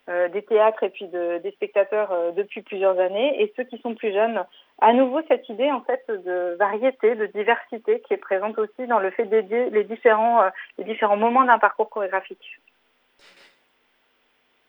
euh, 0.09 0.27
des 0.27 0.41
théâtres 0.41 0.83
et 0.83 0.89
puis 0.89 1.07
de, 1.07 1.37
des 1.37 1.51
spectateurs 1.51 2.11
euh, 2.11 2.31
depuis 2.31 2.61
plusieurs 2.61 2.99
années 2.99 3.41
et 3.41 3.53
ceux 3.55 3.63
qui 3.63 3.77
sont 3.77 3.95
plus 3.95 4.11
jeunes. 4.11 4.43
À 4.81 4.91
nouveau, 4.91 5.21
cette 5.29 5.47
idée 5.47 5.71
en 5.71 5.81
fait 5.81 6.03
de 6.09 6.57
variété, 6.59 7.15
de 7.15 7.25
diversité 7.27 8.01
qui 8.01 8.13
est 8.13 8.17
présente 8.17 8.57
aussi 8.57 8.85
dans 8.87 8.99
le 8.99 9.11
fait 9.11 9.23
d'aider 9.23 9.69
les 9.69 9.85
différents, 9.85 10.41
euh, 10.41 10.49
les 10.77 10.83
différents 10.83 11.15
moments 11.15 11.45
d'un 11.45 11.57
parcours 11.57 11.89
chorégraphique. 11.89 12.59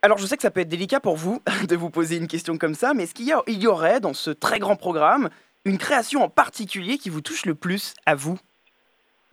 Alors 0.03 0.18
je 0.18 0.26
sais 0.26 0.37
que 0.37 0.43
ça 0.43 0.53
peut 0.53 0.61
être 0.61 0.68
délicat 0.68 1.01
pour 1.01 1.16
vous 1.16 1.43
de 1.68 1.74
vous 1.74 1.91
poser 1.91 2.16
une 2.16 2.28
question 2.28 2.57
comme 2.57 2.74
ça, 2.74 2.95
mais 2.95 3.03
est-ce 3.03 3.14
qu'il 3.14 3.26
y, 3.26 3.61
y 3.61 3.66
aurait 3.66 3.99
dans 3.99 4.14
ce 4.14 4.30
très 4.30 4.61
grand 4.61 4.76
programme 4.76 5.30
une 5.64 5.78
création 5.78 6.22
en 6.22 6.28
particulier 6.28 6.97
qui 6.97 7.11
vous 7.11 7.22
touche 7.22 7.45
le 7.45 7.57
plus 7.57 7.95
à 8.07 8.14
vous? 8.14 8.39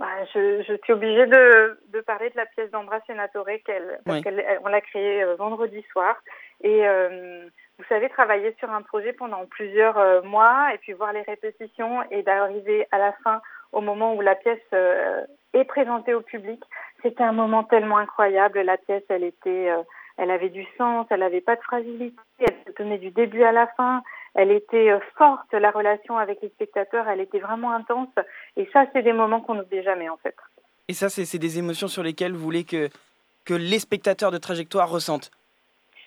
Bah, 0.01 0.25
je, 0.33 0.63
je, 0.67 0.73
suis 0.83 0.93
obligée 0.93 1.27
de, 1.27 1.79
de, 1.93 2.01
parler 2.01 2.31
de 2.31 2.35
la 2.35 2.47
pièce 2.47 2.71
d'Ambra 2.71 3.01
Senatore, 3.05 3.45
parce 3.45 4.17
oui. 4.17 4.21
qu'elle, 4.23 4.43
on 4.63 4.67
l'a 4.67 4.81
créée 4.81 5.21
euh, 5.21 5.35
vendredi 5.35 5.85
soir. 5.91 6.15
Et 6.63 6.87
euh, 6.87 7.45
vous 7.77 7.85
savez, 7.87 8.09
travailler 8.09 8.55
sur 8.57 8.71
un 8.71 8.81
projet 8.81 9.13
pendant 9.13 9.45
plusieurs 9.45 9.99
euh, 9.99 10.23
mois 10.23 10.73
et 10.73 10.79
puis 10.79 10.93
voir 10.93 11.13
les 11.13 11.21
répétitions 11.21 12.01
et 12.09 12.23
d'arriver 12.23 12.87
à 12.89 12.97
la 12.97 13.11
fin 13.23 13.43
au 13.73 13.81
moment 13.81 14.15
où 14.15 14.21
la 14.21 14.33
pièce 14.33 14.57
euh, 14.73 15.23
est 15.53 15.65
présentée 15.65 16.15
au 16.15 16.21
public, 16.21 16.63
c'était 17.03 17.23
un 17.23 17.31
moment 17.31 17.63
tellement 17.63 17.99
incroyable. 17.99 18.59
La 18.61 18.77
pièce, 18.77 19.03
elle 19.09 19.23
était, 19.23 19.69
elle 20.17 20.31
avait 20.31 20.49
du 20.49 20.65
sens, 20.79 21.05
elle 21.11 21.19
n'avait 21.19 21.41
pas 21.41 21.57
de 21.57 21.61
fragilité, 21.61 22.17
elle 22.39 22.55
se 22.65 22.71
tenait 22.71 22.97
du 22.97 23.11
début 23.11 23.43
à 23.43 23.51
la 23.51 23.67
fin. 23.77 24.01
Elle 24.33 24.51
était 24.51 24.91
euh, 24.91 24.99
forte, 25.17 25.51
la 25.53 25.71
relation 25.71 26.17
avec 26.17 26.41
les 26.41 26.49
spectateurs, 26.49 27.07
elle 27.07 27.21
était 27.21 27.39
vraiment 27.39 27.73
intense. 27.73 28.09
Et 28.57 28.67
ça, 28.71 28.85
c'est 28.93 29.01
des 29.01 29.13
moments 29.13 29.41
qu'on 29.41 29.55
n'oublie 29.55 29.83
jamais, 29.83 30.09
en 30.09 30.17
fait. 30.17 30.35
Et 30.87 30.93
ça, 30.93 31.09
c'est 31.09 31.37
des 31.37 31.59
émotions 31.59 31.87
sur 31.87 32.03
lesquelles 32.03 32.33
vous 32.33 32.43
voulez 32.43 32.63
que, 32.63 32.89
que 33.45 33.53
les 33.53 33.79
spectateurs 33.79 34.31
de 34.31 34.37
trajectoire 34.37 34.89
ressentent? 34.89 35.31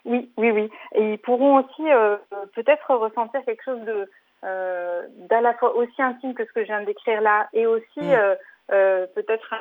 Oui, 0.05 0.31
oui, 0.37 0.51
oui. 0.51 0.71
Et 0.95 1.13
ils 1.13 1.19
pourront 1.19 1.61
aussi 1.61 1.91
euh, 1.91 2.17
peut-être 2.55 2.95
ressentir 2.95 3.43
quelque 3.45 3.65
chose 3.65 3.81
de 3.83 4.11
euh, 4.45 5.07
d'à 5.31 5.41
la 5.41 5.55
fois 5.55 5.75
aussi 5.75 6.03
intime 6.03 6.35
que 6.35 6.45
ce 6.45 6.53
que 6.53 6.61
je 6.61 6.67
viens 6.67 6.81
de 6.81 6.87
décrire 6.87 7.23
là, 7.23 7.49
et 7.55 7.67
aussi 7.67 8.01
Mm. 8.01 8.13
euh, 8.13 8.35
euh, 8.73 9.07
peut-être 9.15 9.55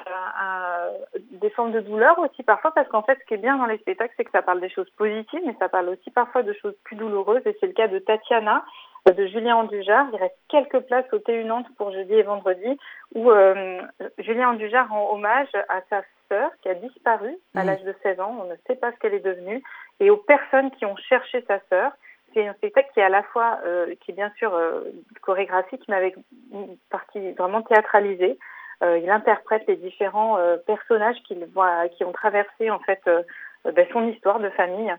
des 1.32 1.50
formes 1.50 1.72
de 1.72 1.82
douleur 1.82 2.18
aussi 2.20 2.44
parfois, 2.44 2.72
parce 2.74 2.88
qu'en 2.88 3.04
fait, 3.04 3.18
ce 3.20 3.26
qui 3.26 3.34
est 3.34 3.38
bien 3.38 3.58
dans 3.58 3.66
les 3.66 3.78
spectacles, 3.78 4.14
c'est 4.18 4.24
que 4.24 4.32
ça 4.32 4.42
parle 4.42 4.62
des 4.62 4.70
choses 4.70 4.90
positives, 4.92 5.42
mais 5.46 5.56
ça 5.60 5.70
parle 5.70 5.90
aussi 5.90 6.10
parfois 6.12 6.44
de 6.44 6.54
choses 6.54 6.76
plus 6.84 6.96
douloureuses, 6.96 7.42
et 7.46 7.56
c'est 7.60 7.68
le 7.68 7.74
cas 7.74 7.88
de 7.88 8.00
Tatiana, 8.00 8.64
euh, 9.10 9.12
de 9.12 9.28
Julien 9.28 9.58
Andujar. 9.58 10.08
Il 10.14 10.20
reste 10.20 10.38
quelques 10.50 10.80
places 10.82 11.12
au 11.12 11.18
T1 11.18 11.46
Nantes 11.46 11.68
pour 11.78 11.92
jeudi 11.92 12.14
et 12.14 12.24
vendredi, 12.24 12.78
où 13.16 13.30
euh, 13.30 13.82
Julien 14.20 14.52
Andujar 14.52 14.88
rend 14.90 15.14
hommage 15.14 15.50
à 15.70 15.82
sa 15.90 16.02
sœur 16.30 16.52
qui 16.62 16.70
a 16.70 16.76
disparu 16.76 17.36
à 17.56 17.64
l'âge 17.64 17.84
de 17.84 17.94
16 18.04 18.20
ans. 18.20 18.38
On 18.42 18.46
ne 18.46 18.56
sait 18.68 18.76
pas 18.76 18.92
ce 18.92 18.98
qu'elle 18.98 19.14
est 19.14 19.20
devenue 19.20 19.62
et 20.00 20.10
aux 20.10 20.18
personnes 20.18 20.72
qui 20.72 20.86
ont 20.86 20.96
cherché 20.96 21.44
sa 21.48 21.60
sœur. 21.70 21.92
C'est 22.34 22.48
un 22.48 22.54
spectacle 22.54 22.90
qui 22.94 23.00
est 23.00 23.04
à 23.04 23.10
la 23.10 23.24
fois, 23.24 23.60
euh, 23.66 23.94
qui 24.02 24.12
est 24.12 24.16
bien 24.16 24.32
sûr 24.38 24.54
euh, 24.54 24.82
chorégraphique, 25.22 25.84
mais 25.88 25.96
avec 25.96 26.16
une 26.52 26.78
partie 26.90 27.32
vraiment 27.34 27.62
théâtralisée. 27.62 28.40
Euh, 28.84 28.98
il 28.98 29.10
interprète 29.10 29.64
les 29.68 29.78
différents 29.78 30.38
euh, 30.38 30.58
personnages 30.58 31.16
qu'il 31.26 31.46
voit, 31.54 31.88
qui 31.90 32.04
ont 32.04 32.12
traversé 32.12 32.70
en 32.70 32.80
fait 32.80 33.02
euh, 33.08 33.24
ben, 33.64 33.88
son 33.94 34.08
histoire 34.08 34.40
de 34.40 34.50
famille. 34.50 34.94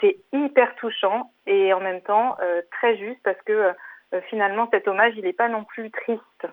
C'est 0.00 0.16
hyper 0.32 0.74
touchant 0.76 1.30
et 1.46 1.72
en 1.72 1.80
même 1.80 2.02
temps 2.02 2.36
très 2.70 2.98
juste 2.98 3.20
parce 3.22 3.40
que 3.46 3.72
finalement 4.28 4.68
cet 4.70 4.86
hommage, 4.86 5.14
il 5.16 5.24
n'est 5.24 5.32
pas 5.32 5.48
non 5.48 5.64
plus 5.64 5.90
triste. 5.90 6.46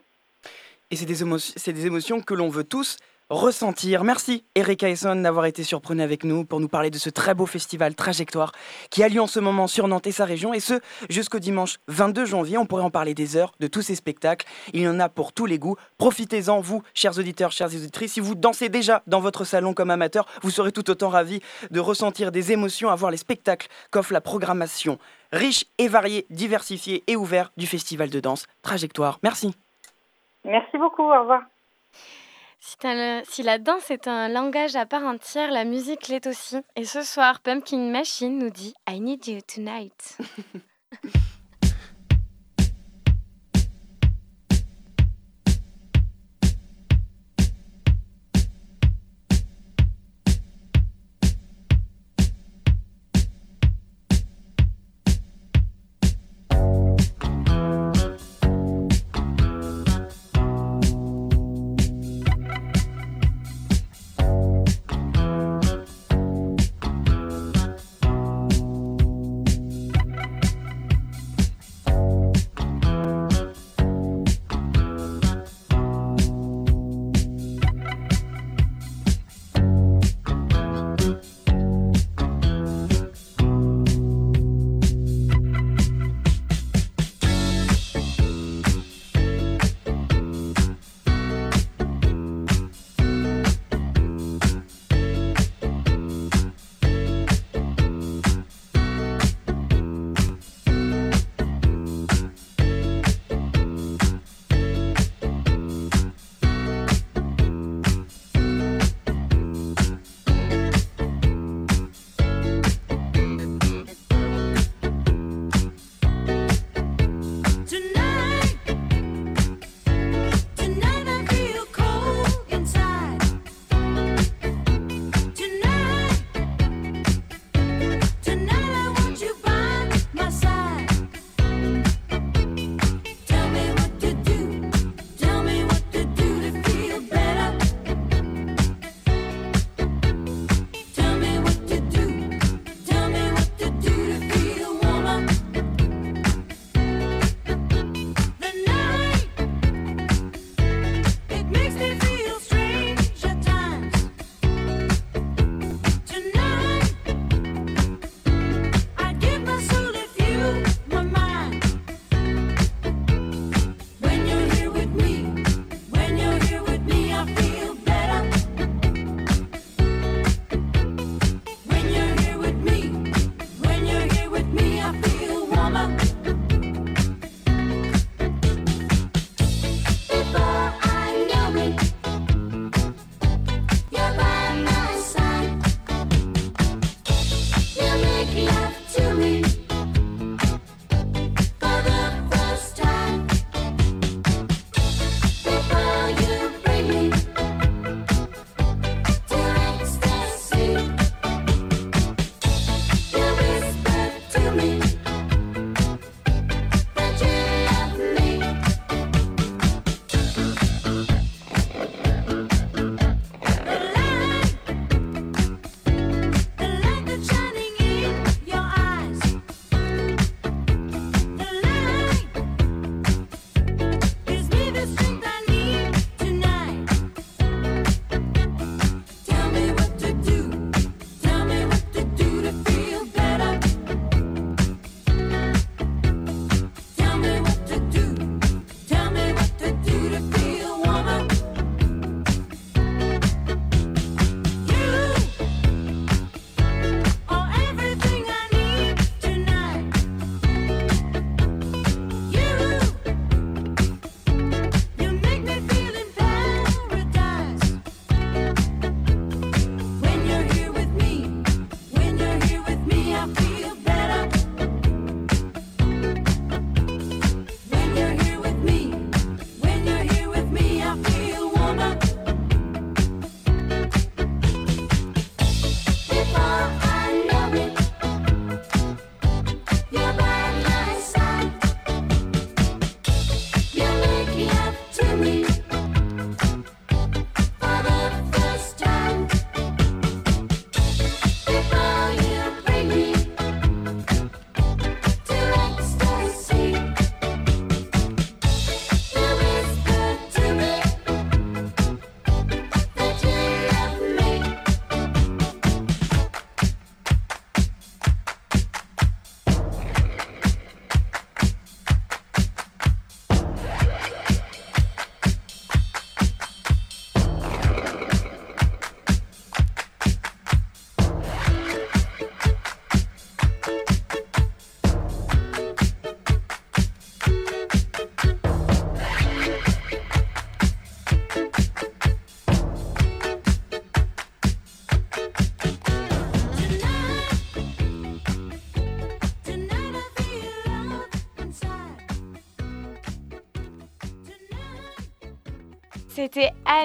Et 0.90 0.96
c'est 0.96 1.74
des 1.74 1.86
émotions 1.86 2.22
que 2.22 2.34
l'on 2.34 2.48
veut 2.48 2.64
tous 2.64 2.98
ressentir. 3.30 4.04
Merci 4.04 4.44
Erika 4.54 4.88
Esson 4.88 5.16
d'avoir 5.16 5.46
été 5.46 5.64
surprenue 5.64 6.04
avec 6.04 6.24
nous 6.24 6.46
pour 6.46 6.60
nous 6.60 6.68
parler 6.68 6.92
de 6.92 6.98
ce 6.98 7.10
très 7.10 7.34
beau 7.34 7.48
festival 7.48 7.96
Trajectoire 7.96 8.52
qui 8.92 9.04
a 9.04 9.10
lieu 9.10 9.20
en 9.20 9.28
ce 9.28 9.40
moment 9.40 9.68
sur 9.68 9.88
Nantes 9.88 10.06
et 10.06 10.12
sa 10.12 10.26
région 10.26 10.54
et 10.54 10.60
ce 10.60 10.76
jusqu'au 11.10 11.40
dimanche 11.40 11.78
22 11.88 12.26
janvier. 12.26 12.58
On 12.58 12.66
pourrait 12.68 12.84
en 12.84 12.92
parler 12.92 13.16
des 13.16 13.36
heures 13.36 13.54
de 13.60 13.68
tous 13.68 13.82
ces 13.82 13.96
spectacles. 13.96 14.46
Il 14.74 14.82
y 14.82 14.88
en 14.88 15.00
a 15.00 15.10
pour 15.10 15.34
tous 15.34 15.48
les 15.48 15.58
goûts. 15.58 15.76
Profitez-en 15.98 16.60
vous, 16.60 16.84
chers 16.94 17.18
auditeurs, 17.18 17.52
chères 17.52 17.74
auditrices. 17.74 18.14
Si 18.14 18.20
vous 18.20 18.36
dansez 18.36 18.70
déjà 18.70 19.02
dans 19.08 19.22
votre 19.22 19.44
salon 19.44 19.74
comme 19.74 19.90
amateur, 19.90 20.28
vous 20.44 20.52
serez 20.52 20.72
tout 20.72 20.90
autant 20.92 21.10
ravis 21.10 21.42
de 21.72 21.80
ressentir 21.80 22.32
des 22.32 22.52
émotions 22.52 22.90
à 22.90 22.96
voir 22.96 23.10
les 23.10 23.18
spectacles 23.18 23.68
qu'offre 23.90 24.14
la 24.14 24.22
programmation 24.22 25.00
riche 25.32 25.66
et 25.80 25.88
variée, 25.88 26.26
diversifiée 26.30 27.04
et 27.08 27.16
ouverte 27.16 27.52
du 27.58 27.66
festival 27.66 28.10
de 28.10 28.20
danse 28.20 28.46
Trajectoire. 28.62 29.20
Merci. 29.24 29.56
Merci 30.44 30.78
beaucoup, 30.78 31.04
au 31.04 31.20
revoir. 31.20 31.42
Si, 33.30 33.44
la 33.44 33.60
danse 33.60 33.92
est 33.92 34.08
un 34.08 34.28
langage 34.28 34.76
à 34.76 34.88
part 34.88 35.04
entière, 35.04 35.52
la 35.52 35.66
musique 35.66 36.08
l'est 36.08 36.26
aussi. 36.26 36.58
Et 36.76 36.84
ce 36.84 37.04
soir, 37.04 37.42
Pumpkin 37.42 37.92
Machine 37.92 38.40
nous 38.40 38.50
dit 38.50 38.74
I 38.90 39.00
need 39.00 39.28
you 39.28 39.40
tonight. 39.42 40.18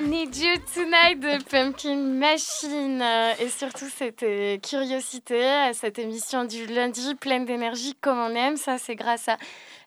Need 0.03 0.35
You 0.37 0.57
Tonight 0.75 1.21
de 1.21 1.43
Pumpkin 1.45 1.97
Machine. 1.97 3.03
Euh, 3.03 3.35
Et 3.39 3.49
surtout, 3.49 3.89
c'était 3.95 4.59
Curiosité, 4.63 5.43
euh, 5.45 5.73
cette 5.75 5.99
émission 5.99 6.45
du 6.45 6.67
lundi 6.67 7.15
pleine 7.15 7.45
d'énergie 7.45 7.95
comme 8.01 8.19
on 8.19 8.35
aime. 8.35 8.57
Ça, 8.57 8.79
c'est 8.79 8.95
grâce 8.95 9.29
à 9.29 9.37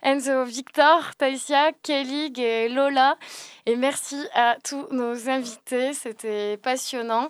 Enzo, 0.03 0.43
Victor, 0.43 1.15
Taïsia, 1.17 1.71
Kelly 1.81 2.31
et 2.37 2.69
Lola. 2.69 3.17
Et 3.65 3.75
merci 3.75 4.23
à 4.35 4.57
tous 4.63 4.87
nos 4.91 5.29
invités. 5.29 5.93
C'était 5.93 6.57
passionnant. 6.57 7.29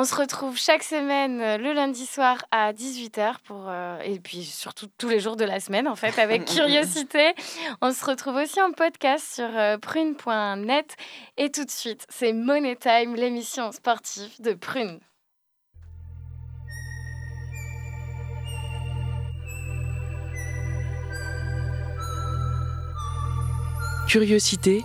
On 0.00 0.04
se 0.04 0.14
retrouve 0.14 0.56
chaque 0.56 0.84
semaine 0.84 1.40
euh, 1.40 1.58
le 1.58 1.72
lundi 1.72 2.06
soir 2.06 2.38
à 2.52 2.72
18h 2.72 3.38
pour, 3.42 3.64
euh, 3.66 3.98
et 4.04 4.20
puis 4.20 4.44
surtout 4.44 4.86
tous 4.96 5.08
les 5.08 5.18
jours 5.18 5.34
de 5.34 5.44
la 5.44 5.58
semaine 5.58 5.88
en 5.88 5.96
fait 5.96 6.20
avec 6.20 6.44
Curiosité. 6.54 7.34
On 7.80 7.90
se 7.92 8.04
retrouve 8.04 8.36
aussi 8.36 8.62
en 8.62 8.70
podcast 8.70 9.34
sur 9.34 9.48
euh, 9.56 9.76
prune.net 9.76 10.94
et 11.36 11.50
tout 11.50 11.64
de 11.64 11.70
suite 11.72 12.06
c'est 12.08 12.32
Money 12.32 12.76
Time, 12.76 13.16
l'émission 13.16 13.72
sportive 13.72 14.40
de 14.40 14.52
Prune. 14.52 15.00
Curiosité. 24.08 24.84